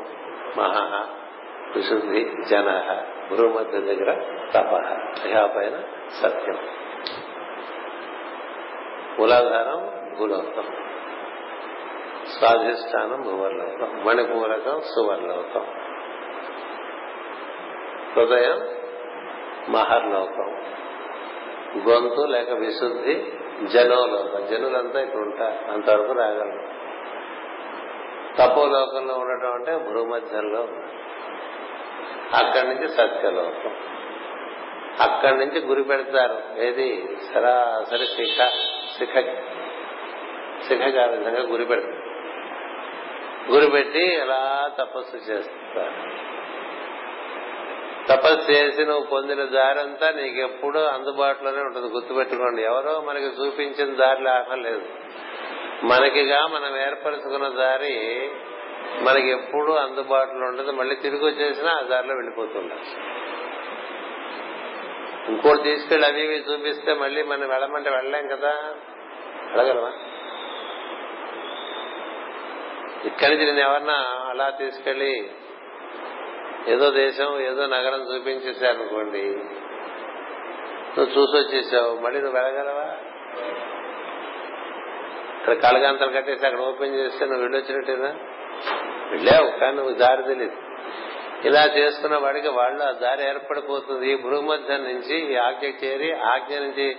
[0.57, 1.01] మహా
[1.75, 2.69] విశుద్ధి జన
[3.29, 4.11] భూమధ్య దగ్గర
[4.53, 4.71] తప
[5.55, 5.75] పైన
[6.21, 6.59] సత్యం.
[9.19, 9.79] మూలాధారం
[10.17, 10.67] భూలోకం
[12.29, 15.65] స్వాధిష్టానం భువర్లోకం మణిపూరకం సువర్లోకం
[18.15, 18.67] హృదయం
[19.69, 20.61] మహర్లోకం.
[21.89, 23.31] గొంతు లేక విశుద్ధి
[23.63, 24.45] జనోలోకం.
[24.45, 26.85] జనులంతా ఇక్కడ ఉంటారు అంతవరకు రాగలరు.
[28.37, 30.59] తపోలోకంలో ఉండటం అంటే భూమధ్యంలో
[32.33, 33.75] అక్కడి నుంచి సత్యలోకం.
[35.01, 36.61] అక్కడి నుంచి గురి పెడతారు.
[36.61, 37.17] ఏది?
[37.33, 38.47] సరాసరి శిఖ
[38.97, 39.25] శిఖ
[40.67, 42.04] శిఖగా ఆ విధంగా గురి పెడతారు.
[43.51, 46.35] గురి పెట్టి ఎలా తపస్సు చేస్తారు?
[48.07, 51.87] తపస్సు చేసి నువ్వు పొందిన దారంతా నీకెప్పుడు అందుబాటులోనే ఉంటుంది.
[51.87, 54.81] గుర్తుపెట్టుకోండి ఎవరో మనకి చూపించిన దారి లాభం లేదు.
[55.83, 58.29] మనకిగా మనం ఏర్పరచుకున్న దారి
[59.01, 62.79] మనకి ఎప్పుడు అందుబాటులో ఉంటుంది మళ్ళీ తిరిగి వచ్చేసినా ఆ దారిలో వెళ్ళిపోతుంటాం.
[65.27, 68.49] ఇంకోటి తీసుకెళ్ళి అవి ఇవి చూపిస్తే మళ్ళీ మనం వెళ్ళమంటే వెళ్ళలేం కదా?
[69.55, 69.91] వెళ్ళగలమా?
[73.05, 73.93] ఇక్కడి నుంచి నేను ఎవరన్నా
[74.29, 75.31] అలా తీసుకెళ్ళి
[76.67, 79.23] ఏదో దేశం ఏదో నగరం చూపించేశారనుకోండి.
[80.97, 81.99] నువ్వు చూసి వచ్చేసావు.
[81.99, 82.87] మళ్ళీ నువ్వు వెళ్ళగలవా?
[85.39, 88.15] ఇక్కడ కలగాంతలు కట్టేసి అక్కడ ఓపెన్ చేస్తే నువ్వు వెళ్ళొచ్చినట్టేనా?
[89.11, 90.57] వెళ్ళావు కానీ నువ్వు దారి తెలియదు
[91.47, 94.11] ఇలా చేసుకున్న వాడికి వాళ్ళు ఆ దారి ఏర్పడిపోతుంది.
[94.11, 96.97] ఈ భూమధ్యం నుంచి ఈ ఆజ్ఞ చేరి ఆజ్ఞ నుంచి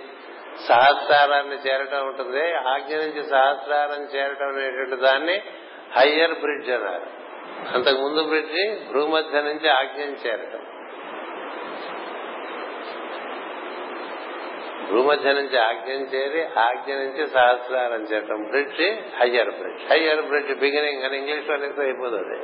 [0.67, 2.53] సహస్రారాన్ని చేరటం ఉంటుంది.
[2.53, 5.41] ఆజ్ఞ నుంచి సహస్రారం చేరటం అనేటువంటి దాన్ని
[5.95, 7.17] హయ్యర్ బ్రిడ్జ్ అన్నారు.
[7.75, 10.15] అంతకు ముందు బ్రిడ్జి భూమధ్య నుంచి ఆజ్ఞం
[14.91, 18.81] భూమధ్య నుంచి ఆజ్ఞం చేరి ఆజ్ఞ నుంచి సహస్రారం చేయటం bridge
[19.21, 19.91] higher bridge.
[19.91, 22.39] Higher bridge beginning అని ఇంగ్లీష్ వాళ్ళకి అయిపోతుంది.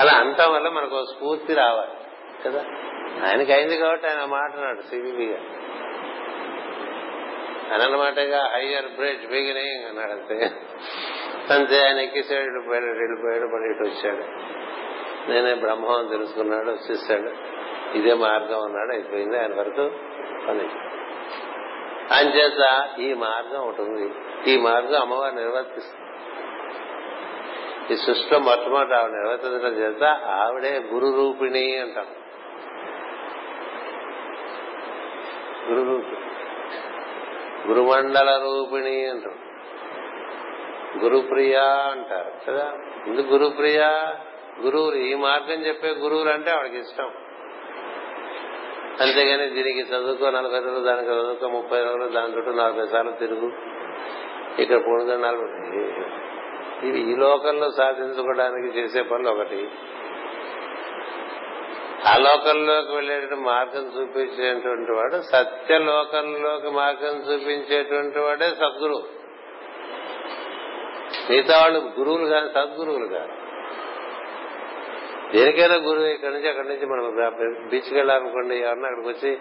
[0.00, 1.90] అలా అంతా వల్ల మనకు స్ఫూర్తి రావాలి.
[2.44, 2.64] కదా?
[3.26, 5.67] ఆయనకి అయింది కాబట్టి ఆయన మాట్లాడు గారు
[7.72, 10.50] అని అన్నమాటగా హయ్యర్ బ్రిడ్జ్ బిగినింగ్ అన్నాడు అంతే
[11.54, 14.24] అంతే ఆయన ఎక్కేసాడు వెళ్ళిపోయాడు వెళ్ళిపోయాడు మళ్ళీ ఇటు వచ్చాడు.
[15.30, 17.58] నేనే బ్రహ్మం తెలుసుకున్నాడు వచ్చేసాడు.
[17.96, 19.90] ఇదే మార్గం అన్నాడు అయిపోయింది ఆయన వరకు
[20.48, 20.68] పని.
[22.14, 24.14] అంచేత ఈ మార్గం ఒకటి ఉంది.
[24.50, 26.04] ఈ మార్గం అమ్మవారు నిర్వర్తిస్తుంది.
[27.92, 32.06] ఈ సృష్టిలో మొట్టమొదటి ఆవిడ నిర్వర్తించడం చేత ఆవిడే గురు రూపిణి అంటాం.
[35.70, 36.27] గురు రూపిణి
[37.68, 39.48] గురుమండల రూపిణి అంటారు.
[40.98, 42.72] గురుప్రియ అంటారు కదా?
[43.06, 43.80] ఎందుకు గురుప్రియ?
[44.60, 47.10] గురువులు ఈ మార్గం చెప్పే గురువులు అంటే ఆవిడకి ఇష్టం.
[49.00, 53.52] అంతేగాని దీనికి చదువుకో నలభై రోజులు దానికి చదువుకో ముప్పై రోజులు దాని చుట్టూ నలభై సార్లు తిరుగు.
[54.58, 55.78] ఇక్కడ పూర్ణ నలభై
[56.88, 59.70] ఇవి ఈ లోకంలో సాధించుకోవడానికి చేసే పనులు ఒకటి.
[62.06, 62.16] ఆ
[62.94, 69.02] వెళ్ళేటువంటి మార్గం చూపించేటువంటి వాడు సత్యలోకంలోకి మార్గం చూపించేటువంటి వాడే సద్గురువు.
[71.30, 73.32] మిగతా వాళ్ళు గురువులు కాదు సద్గురువులు కాదు.
[75.36, 77.14] దేనికైనా గురువు ఇక్కడి నుంచి అక్కడి నుంచి మనం
[77.68, 79.38] బీచ్కి వెళ్ళాలనుకోండి ఎవరన్నా అక్కడికి వచ్చి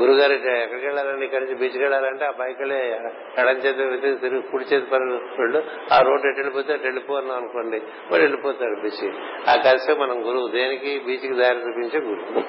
[0.00, 1.24] గురుగారు ఎక్కడికి వెళ్ళాలండి?
[1.24, 6.26] ఇక్కడి నుంచి బీచ్కి వెళ్ళాలంటే ఆ బైక్ ఎడం చేతి వెతికి తిరిగి కుడి చేతి పరుగు ఆ రోడ్డు
[6.26, 7.78] ఎటు వెళ్ళిపోతే అటు వెళ్ళిపోన్నాం అనుకోండి.
[7.78, 9.12] వాడు వెళ్ళిపోతాడు బీచ్.
[9.48, 10.48] ఆ కలిసే మనం గురువు.
[10.48, 11.02] దేనికి?
[11.06, 12.42] బీచ్కి దారి చూపించే గురువు.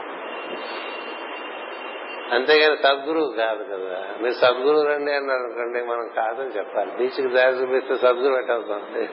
[2.33, 4.15] అంతేగాని సద్గురువు కాదు కదా.
[4.21, 6.91] మీరు సద్గురువు రండి అన్నారు అనుకోండి మనం కాదని చెప్పాలి.
[6.91, 9.09] బీచ్కి దారి చూపిస్తే సద్గురు పెట్టవుతుంది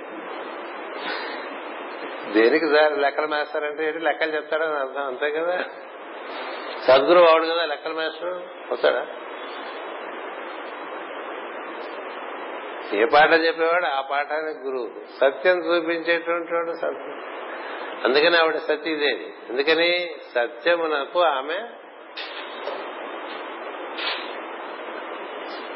[2.33, 3.01] దేనికి దారి?
[3.01, 3.99] లెక్కలు మేస్తారంటే ఏంటి?
[3.99, 5.65] లెక్కలు చెప్తాడని అర్థం అంతే కదా.
[6.87, 8.43] సద్గురు వాడు కదా లెక్కల మేస్టర్
[8.73, 9.07] వస్తాడా?
[12.93, 13.87] ఏ పాట చెప్పేవాడు?
[13.87, 14.91] ఆ పాఠానికి గురువు.
[15.21, 17.23] సత్యం చూపించేటువంటి వాడు సత్యం
[18.05, 21.59] అందుకని ఆవిడ సతీదేవి ఎందుకని సత్యమునకు ఆమె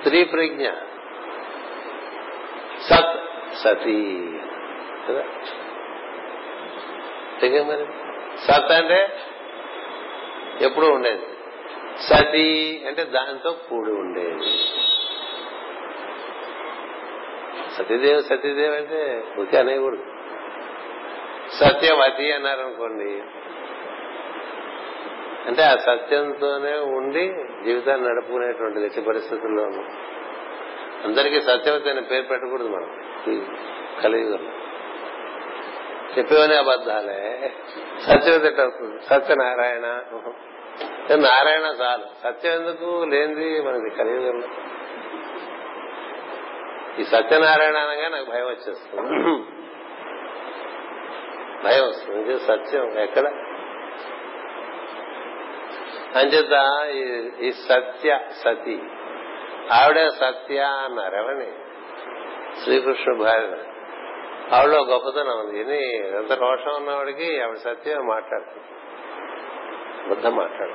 [0.02, 0.70] స్త్రీ ప్రజ్ఞ
[2.80, 3.20] సత్
[3.56, 4.30] సతీ.
[5.08, 5.22] కదా?
[7.62, 7.86] మరి?
[8.38, 9.08] సత్ అంటే?
[10.60, 11.26] ఎప్పుడూ ఉండేది.
[12.02, 14.50] సతీ అంటే దానితో కూడి ఉండేది.
[17.76, 20.04] సతీదేవి సతీదేవి అంటే ఊరికే అనేకూడదు
[21.52, 23.22] సత్యవతి అన్నారనుకోండి.
[25.46, 27.26] అంటే ఆ సత్యంతోనే ఉండి
[27.64, 29.82] జీవితాన్ని నడుపుకునేటువంటిది ఎట్టి పరిస్థితుల్లోనూ.
[31.04, 32.90] అందరికీ సత్యవతి అనే పేరు పెట్టకూడదు మనం
[34.02, 34.50] కలియుగంలో.
[36.18, 37.52] చెప్పేవనే అబద్దాలే
[38.00, 40.00] సత్యవతి అవుతుంది సత్యనారాయణ
[41.16, 42.04] నారాయణ చాలు.
[42.22, 44.48] సత్యం ఎందుకు లేనిది మనది కలియుగంలో?
[46.98, 49.10] ఈ సత్యనారాయణ అనగా నాకు భయం వచ్చేస్తుంది.
[51.64, 52.38] భయం వస్తుంది.
[52.38, 52.98] సత్యం.
[52.98, 53.26] ఎక్కడ?
[56.16, 56.86] అంచేత
[57.40, 58.82] ఈ సత్య సతి.
[59.72, 61.16] ఆవిడే సత్య అన్నారు.
[61.16, 61.52] ఎవరిని?
[62.64, 63.56] శ్రీకృష్ణ భార్య
[64.56, 65.96] ఆవిడలో గొప్పతనం ఉంది.
[65.96, 68.79] ఎంత రోషం ఉన్నవాడికి ఆవిడ సత్యం మాట్లాడుతుంది.
[70.08, 70.72] బుద్ధ మాట్లాడు.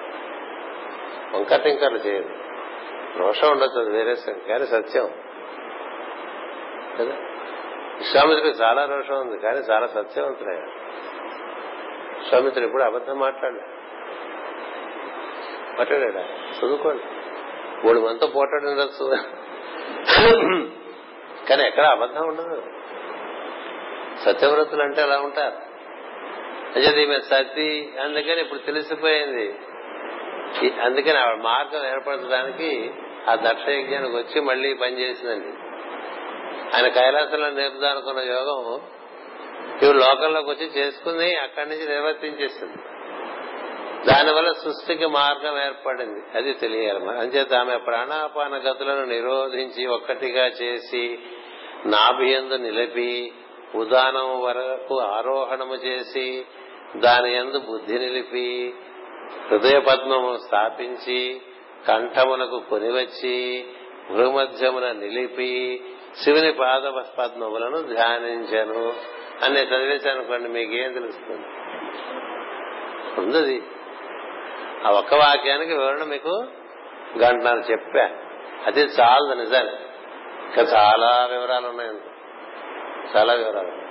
[1.38, 2.30] వంకర టింకర్లు చేయదు
[3.18, 4.16] రోషం ఉండొచ్చు అది వేరే
[4.48, 5.10] కానీ సత్యం.
[7.00, 7.14] కదా?
[8.00, 10.56] విశ్వామిత్రుడికి చాలా రోషం ఉంది కానీ చాలా సత్యవంతుడే
[12.20, 13.62] విశ్వామిత్రుడు ఇప్పుడు అబద్ధం మాట్లాడలే
[15.80, 16.22] మాట్లాడా
[16.60, 17.04] చదువుకోండి.
[17.88, 19.18] మూడు మంతో పోటాడు ఉండొచ్చు
[21.50, 22.64] కానీ ఎక్కడ అబద్ధం ఉండదు.
[24.26, 25.75] సత్యవ్రతులు అంటే అలా ఉంటారు.
[26.76, 29.56] అదే ఈమె సతి అందుకని ఇప్పుడు తెలిసిపోయింది.
[30.82, 32.92] అందుకని ఆవిడ మార్గం ఏర్పరచడానికి
[33.30, 35.52] ఆ దక్ష యజ్ఞానికి వచ్చి మళ్ళీ పనిచేసిందండి
[36.76, 38.82] ఆయన కైలాసంలో నేర్పుదాం అనుకున్న యోగం
[39.84, 42.78] ఇవి లోకంలోకి వచ్చి చేసుకుని అక్కడి నుంచి నిర్వర్తించేసింది
[44.06, 46.38] దానివల్ల సృష్టికి మార్గం ఏర్పడింది.
[46.38, 51.20] అది తెలియాలి అంచేత ఆమె ప్రాణాపాన గతులను నిరోధించి ఒక్కటిగా చేసి
[51.86, 53.34] నాభియందు నిలిపి
[53.76, 56.46] ఉదానం వరకు ఆరోహణము చేసి
[57.00, 58.74] దాని ఎందు బుద్ధి నిలిపి
[59.52, 61.42] హృదయ పద్మము స్థాపించి
[61.88, 63.66] కంఠమునకు కొనివచ్చి
[64.12, 65.84] భూమధ్యమున నిలిపి
[66.24, 66.82] శివుని పాద
[67.18, 68.94] పద్మములను ధ్యానించాను.
[69.46, 71.48] అని చదివేశాను అనుకోండి మీకేం తెలుస్తుంది?
[73.22, 73.64] ఉంది
[74.86, 76.30] ఆ ఒక్క వాక్యానికి వివరణ మీకు
[77.18, 78.10] గంటన్నర చెప్పా.
[78.66, 79.74] అది చాలదు నిజాన్ని
[80.48, 81.90] ఇంకా చాలా వివరాలు ఉన్నాయి
[83.16, 83.85] చాలా వివరాలు.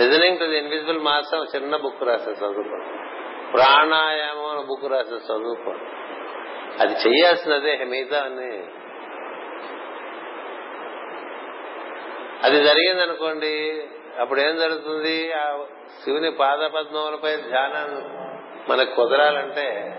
[0.00, 2.98] Listening to the invisible master చిన్న బుక్ రాసే చదువుకోండి.
[3.52, 5.84] ప్రాణాయామం అని బుక్ రాసే చదువుకోండి.
[6.80, 8.64] అది చెయ్యాల్సినదే మిగతా అన్ని.
[12.42, 13.84] అది జరిగిందనుకోండి
[14.20, 15.32] అప్పుడు ఏం జరుగుతుంది?
[15.32, 15.64] ఆ
[16.04, 18.18] శివుని పాదపద్మములపై ధ్యానం
[18.68, 19.98] మనకు కుదరాలంటే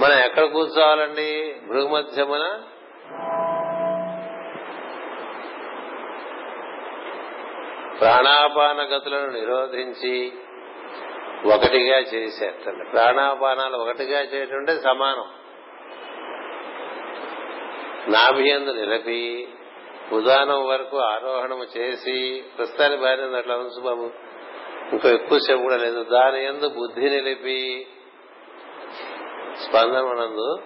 [0.00, 1.56] మనం ఎక్కడ కూర్చోవాలండి?
[1.68, 2.60] భృగుమధ్యమున
[8.00, 10.32] ప్రాణాపాన గతులను నిరోధించి
[11.54, 12.90] ఒకటిగా చేసేటండి.
[12.90, 15.24] ప్రాణాపానాలు ఒకటిగా చేయటంటే సమానం.
[18.12, 19.48] నాభియందు నిలపి
[20.12, 24.10] ఉదానం వరకు ఆరోహణము చేసి ప్రస్తుతాన్ని భార్య అట్లా ఉంచు బాబు
[24.92, 26.02] ఇంకో ఎక్కువసేపు కూడా లేదు.
[26.02, 27.86] దాని ఎందు బుద్ధి నిలిపి
[29.64, 30.60] స్పందనందు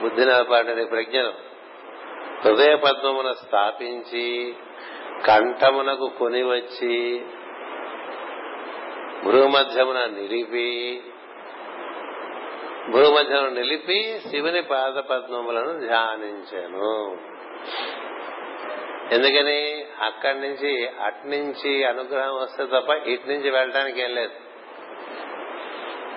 [0.00, 1.32] బుద్ధి నిలపాటని ప్రజ్ఞను
[2.44, 4.54] హృదయ పద్మమున స్థాపించి
[5.26, 7.22] కంఠమునకు కొని వచ్చి
[9.24, 11.02] భూమధ్యమున నిలిపి
[12.90, 17.18] భూమధ్యం నిలిపి శివుని పాద పద్మములను ధ్యానించాను.
[19.14, 19.84] ఎందుకని?
[20.00, 24.32] అక్కడి నుంచి అట్నుంచి అనుగ్రహం వస్తే తప్ప ఇటు నుంచి వెళ్ళడానికి ఏం లేదు.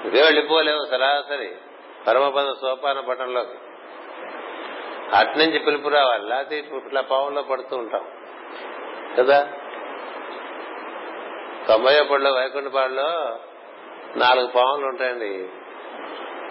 [0.07, 1.51] ఇవే వెళ్ళిపోలేవు సరాసరి
[2.07, 3.57] పరమపద సోపాన పటంలోకి
[5.15, 8.05] అట్నుంచి పిలుపు రావాలి లేకపోతే ఇట్లా పావుల్లో పడుతూ ఉంటాం.
[9.19, 9.47] కదా?
[11.67, 13.39] తొంభై పడిలో వైకుంఠపాడులో
[14.15, 15.49] నాలుగు పాములు ఉంటాయండి.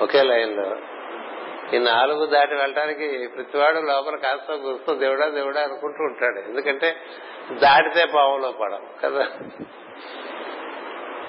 [0.02, 0.76] ఒకే లైన్లో
[1.74, 6.38] ఈ నాలుగు దాటి వెళ్ళడానికి ప్రతివాడు లోపల కాస్త గుర్తు దేవుడా దేవుడా అనుకుంటూ ఉంటాడు.
[6.38, 6.96] ఎందుకంటే
[7.52, 9.26] దాటితే పావులో పడం కదా?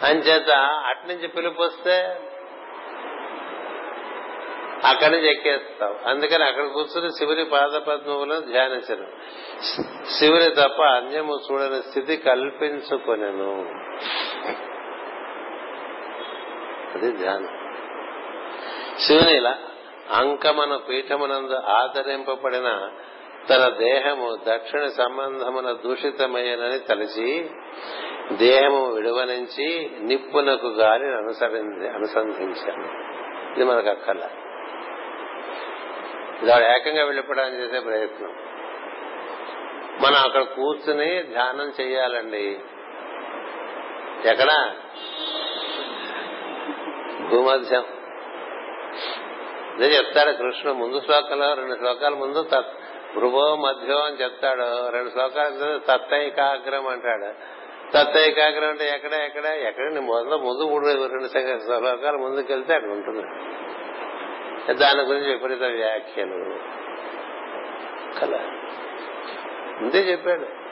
[0.07, 2.19] అంచేత అట్నుంచి పిలుపు వస్తే
[4.85, 9.07] అక్కడి నుంచి ఎక్కేస్తావు అందుకని అక్కడ కూర్చుని శివుని పాద పద్మములను ధ్యానించను.
[10.05, 13.69] శివుని తప్ప అన్యము చూడని స్థితి కల్పించుకొనెను.
[16.95, 17.73] అది ధ్యానం.
[18.99, 19.57] శివుని ఇలా
[20.11, 22.89] అంకమన పీఠమునందు ఆదరింపబడిన
[23.49, 27.49] తన దేహము దక్షిణ సంబంధమున దూషితమయ్యనని తలచి
[28.33, 31.59] దేహము విడువనించి నిప్పునకు గాలిని అనుసరి
[31.89, 33.05] అనుసంధించాను.
[33.55, 34.44] ఇది మనకు అక్కర్లేదు
[36.41, 38.33] ఇది ఆవిడ ఏకంగా వెళ్ళిపోవడానికి చేసే ప్రయత్నం.
[40.01, 42.59] మనం అక్కడ కూర్చుని ధ్యానం చేయాలండి.
[44.25, 44.75] ఎక్కడ?
[47.29, 47.83] భూమధ్యం.
[49.77, 50.77] ఇదే చెప్తాడు కృష్ణుడు.
[50.77, 52.49] ముందు శ్లోకంలో రెండు శ్లోకాల ముందు
[53.15, 54.89] భృవో మధ్యం అని చెప్తాడు.
[54.89, 57.33] రెండు శ్లోకాలు తత్తైకాగ్రం అంటాడు.
[57.93, 59.45] తత్తైకాగ్రం అంటే ఎక్కడ ఎక్కడ?
[59.45, 59.99] ఎక్కడ?
[59.99, 63.54] మొదలు ముందు మూడు రెండు శ్లోకాలు ముందుకెళ్తే అక్కడ ఉంటుంది.
[64.71, 66.55] దాని గురించి విపరీత వ్యాఖ్యలు.
[68.19, 68.37] కదా
[69.81, 70.65] ముందే చెప్పాడు.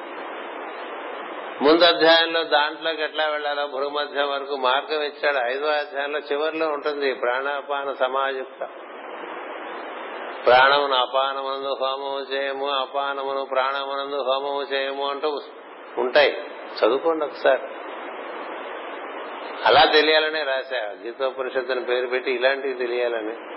[1.64, 5.52] ముందు అధ్యాయంలో దాంట్లోకి ఎట్లా వెళ్ళాలో భూమధ్యం వరకు మార్గం ఇచ్చాడు.
[5.52, 8.70] ఐదో అధ్యాయంలో చివరిలో ఉంటుంది ప్రాణాపాన సమాయుక్త.
[10.46, 15.42] ప్రాణమును అపానమునందు హోమము చేయము అపానమును ప్రాణమునందు హోమము చేయము అంటూ
[15.98, 16.44] ఉంటాయి.
[16.80, 17.62] చదువుకోండి ఒకసారి.
[19.66, 23.53] అలా తెలియాలనే రాశా గీతోపనిషత్తుని పేరు పెట్టి ఇలాంటివి తెలియాలని.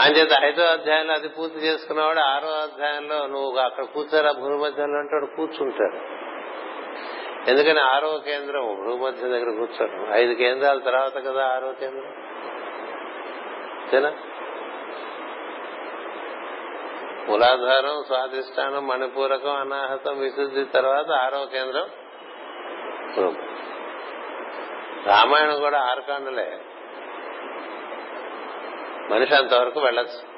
[0.00, 6.22] అంచేత ఐదో అధ్యాయంలో అది పూర్తి చేసుకున్నవాడు ఆరో అధ్యాయంలో నువ్వు అక్కడ కూర్చోరా భూమధ్యంలో అంటే వాడు కూర్చుంటాడు.
[7.50, 10.08] ఎందుకని ఆరో కేంద్రం భూమధ్యం దగ్గర కూర్చోడం.
[10.12, 12.06] ఐదు కేంద్రాల తర్వాత కదా ఆరో కేంద్రం?
[13.82, 14.12] అంతేనా?
[17.28, 21.86] మూలాధారం స్వాధిష్టానం మణిపూరకం అనాహతం విశుద్ధి తర్వాత ఆరో కేంద్రం.
[25.06, 26.60] రామాయణం కూడా ఆరు కాండలే.
[29.10, 30.32] మనిషి అంతవరకు వెళ్ళచ్చు.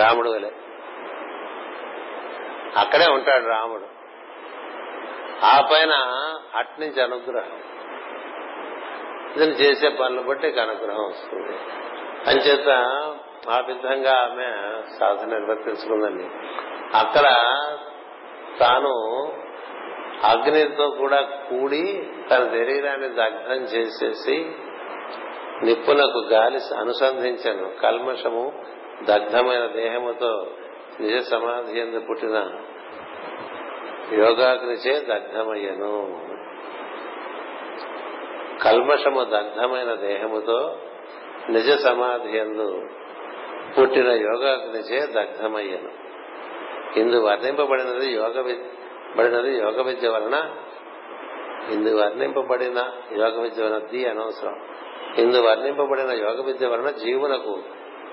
[0.00, 0.50] రాముడు వలె
[2.76, 3.98] అక్కడే ఉంటాడు రాముడు.
[5.44, 5.92] ఆ పైన
[6.54, 7.60] అట్నుంచి అనుగ్రహం.
[9.36, 11.58] ఇతను చేసే పనులు బట్టి అనుగ్రహం వస్తుంది.
[12.26, 12.68] అంచేత
[13.50, 16.24] ఆ విధంగా ఆమె సాధన నిర్వర్తించుకుందండి.
[16.96, 17.24] అక్కడ
[18.60, 18.94] తాను
[20.24, 24.56] అగ్నితో కూడా కూడి తన శరీరాన్ని దగ్ధం చేసేసి
[25.62, 27.80] నిప్పులకు గాలి అనుసంధించను.
[27.82, 28.52] కల్మషము
[29.04, 30.46] దగ్ధమైన దేహముతో
[31.00, 32.50] నిజ సమాధి ఎందు పుట్టిన
[34.12, 36.20] యోగాగ్నిచే దగ్ధమయ్యను.
[38.62, 40.76] కల్మషము దగ్ధమైన దేహముతో
[41.48, 42.82] నిజ సమాధి ఎందు
[43.78, 46.08] పుట్టిన యోగాగ్నిచే దగ్ధమయ్యను.
[46.98, 48.40] ఇందు వర్ణింపబడినది యోగ
[49.16, 50.50] బడినది యోగ విద్య వలన
[51.70, 54.60] ఇందు వర్ణింపబడిన యోగ విద్య వలన ది అనవసరం.
[55.18, 57.58] ఇందు వర్ణింపబడిన యోగ విద్య వలన జీవునకు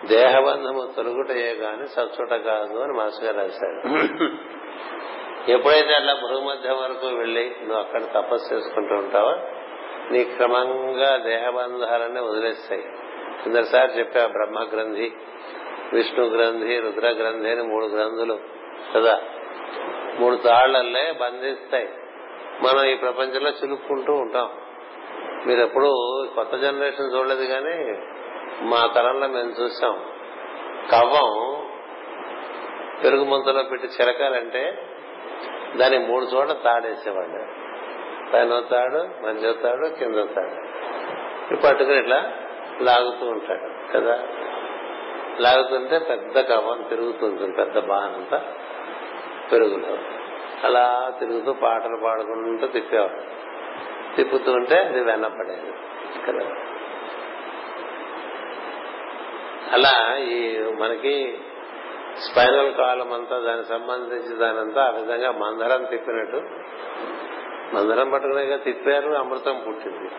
[0.05, 3.97] దేహబంధము తొలగుటయే గాని సచ్చుట కాదు అని మాస్టర్ గారు రాశారు.
[5.51, 9.35] ఎప్పుడైతే అలా భూమధ్యం వరకు వెళ్ళి నువ్వు అక్కడ తపస్సు చేసుకుంటూ ఉంటావో
[10.11, 12.81] నీ క్రమంగా దేహబంధాలన్నీ వదిలేస్తాయి.
[13.43, 15.13] కిందసారి చెప్పా బ్రహ్మ గ్రంథి
[15.93, 18.39] విష్ణు గ్రంథి రుద్ర గ్రంథి అని మూడు గ్రంథులు
[18.95, 19.21] కదా.
[20.19, 21.89] మూడు తాళ్ళల్లే బంధిస్తాయి.
[22.61, 24.49] మనం ఈ ప్రపంచంలో చిలుక్కుంటూ ఉంటాం.
[25.45, 25.87] మీరు ఎప్పుడు
[26.35, 27.99] కొత్త జనరేషన్ చూడలేదు కానీ
[28.61, 30.05] మా తరంలో మేము చూసాం.
[30.91, 31.61] కవ్వం
[33.03, 34.89] పెరుగు ముంతలో పెట్టి చిరకాలంటే
[35.75, 37.65] దాని మూడు చోట్ల తాడేసేవాడు
[38.33, 40.75] పైన తాడు మంచి తాడు కింద తాడు.
[41.55, 42.33] పట్టుకుని ఇట్లా
[42.81, 44.23] లాగుతూ ఉంటాడు కదా.
[45.39, 48.53] లాగుతుంటే పెద్ద కవ్వం తిరుగుతుంటుంది పెద్ద బాణంతా
[49.51, 49.97] పెరుగులో.
[50.63, 53.34] అలా తిరుగుతూ పాటలు పాడుకుంటూ తిప్పేవాడు
[54.15, 55.71] తిప్పుతూ ఉంటే అది వెనపడేది.
[56.27, 56.55] కదా?
[59.71, 61.37] అలా ఈ మనకి
[62.19, 66.41] స్పైనల్ కాలం అంతా దానికి సంబంధించి దానంతా ఆ విధంగా మందరం తిప్పినట్టు.
[67.73, 70.09] మందరం పట్టుకునేగా తిప్పారు అమృతం పుట్టింది.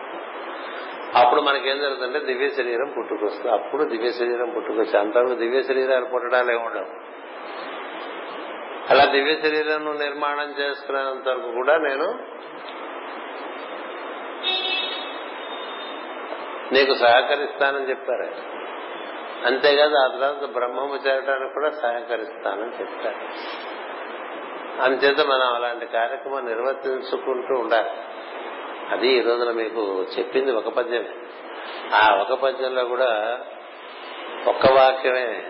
[1.15, 3.51] అప్పుడు మనకేం జరుగుతుందంటే దివ్య శరీరం పుట్టుకొస్తుంది.
[3.51, 7.17] అప్పుడు దివ్య శరీరం పుట్టుకొచ్చి అంతవరకు దివ్య శరీరాలు పుట్టడాలు ఉండవు.
[8.89, 12.19] అలా దివ్య శరీరం నిర్మాణం చేసుకునేంత వరకు కూడా నేను
[16.71, 18.57] నీకు సహకరిస్తానని చెప్పారు.
[19.45, 23.17] అంతేకాదు ఆ తర్వాత బ్రహ్మము చేరడానికి కూడా సహకరిస్తానని చెప్పారు.
[24.81, 27.89] అందుచేత మనం అలాంటి కార్యక్రమం నిర్వర్తించుకుంటూ ఉండాలి.
[28.91, 31.09] అది ఈ రోజున మీకు చెప్పింది ఒక పద్యమే.
[31.95, 33.39] ఆ ఒక పద్యంలో కూడా
[34.47, 35.43] ఒక్క వాక్యమే.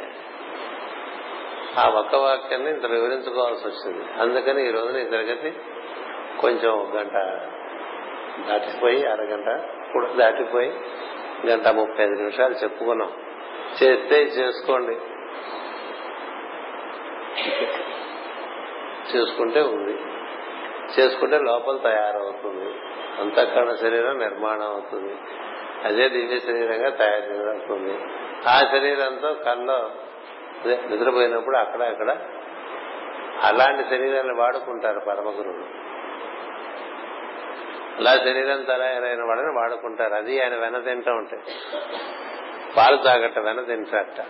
[1.77, 4.06] ఆ ఒక్క వాక్యాన్ని ఇంత వివరించుకోవాల్సి వచ్చింది.
[4.22, 5.60] అందుకని ఈ రోజున ఈ తరగతి
[6.41, 7.14] కొంచెం గంట
[8.49, 10.80] దాటిపోయి అరగంట కూడా దాటిపోయి
[11.47, 13.11] గంట ముప్పై ఐదు నిమిషాలు చెప్పుకున్నాం.
[13.84, 14.97] చేస్తే చేసుకోండి.
[19.15, 19.99] చేసుకుంటే ఉంది.
[20.99, 22.76] చేసుకుంటే లోపల తయారవుతుంది.
[23.19, 25.15] అంతఃకరణ శరీరం నిర్మాణం అవుతుంది.
[25.84, 27.99] అదే దివ్య శరీరంగా తయారవుతుంది.
[28.47, 29.91] ఆ శరీరంతో కల్లో
[30.65, 32.18] నిద్రపోయినప్పుడు అక్కడ అక్కడ
[33.43, 35.86] అలాంటి శరీరాన్ని వాడుకుంటారు పరమగురువులు.
[37.98, 40.14] అలా శరీరం తయారైన వాళ్ళని వాడుకుంటారు.
[40.14, 41.44] అది ఆయన వెన తింటూ ఉంటాయి
[42.78, 44.26] పాలు తాగట వెన తింటాట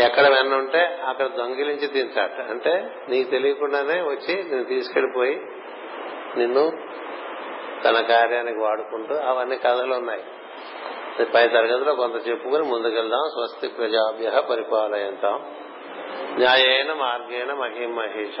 [0.00, 5.40] ఎక్కడ వెన్న ఉంటే అక్కడ దొంగిలించి తింటాట అంటే నీకు తెలియకుండానే వచ్చి నేను తీసుకెళ్ళిపోయి
[6.36, 6.70] నిన్ను
[7.84, 10.24] తన కార్యానికి వాడుకుంటూ అవన్నీ కథలు ఉన్నాయి.
[11.34, 13.22] పై తరగతిలో కొంత చెప్పుకుని ముందుకెళ్దాం.
[13.28, 15.44] స్వస్తి ప్రజాభ్య పరిపాలయంతాం.
[16.38, 18.40] న్యాయేన మార్గేణ మహిమహేష.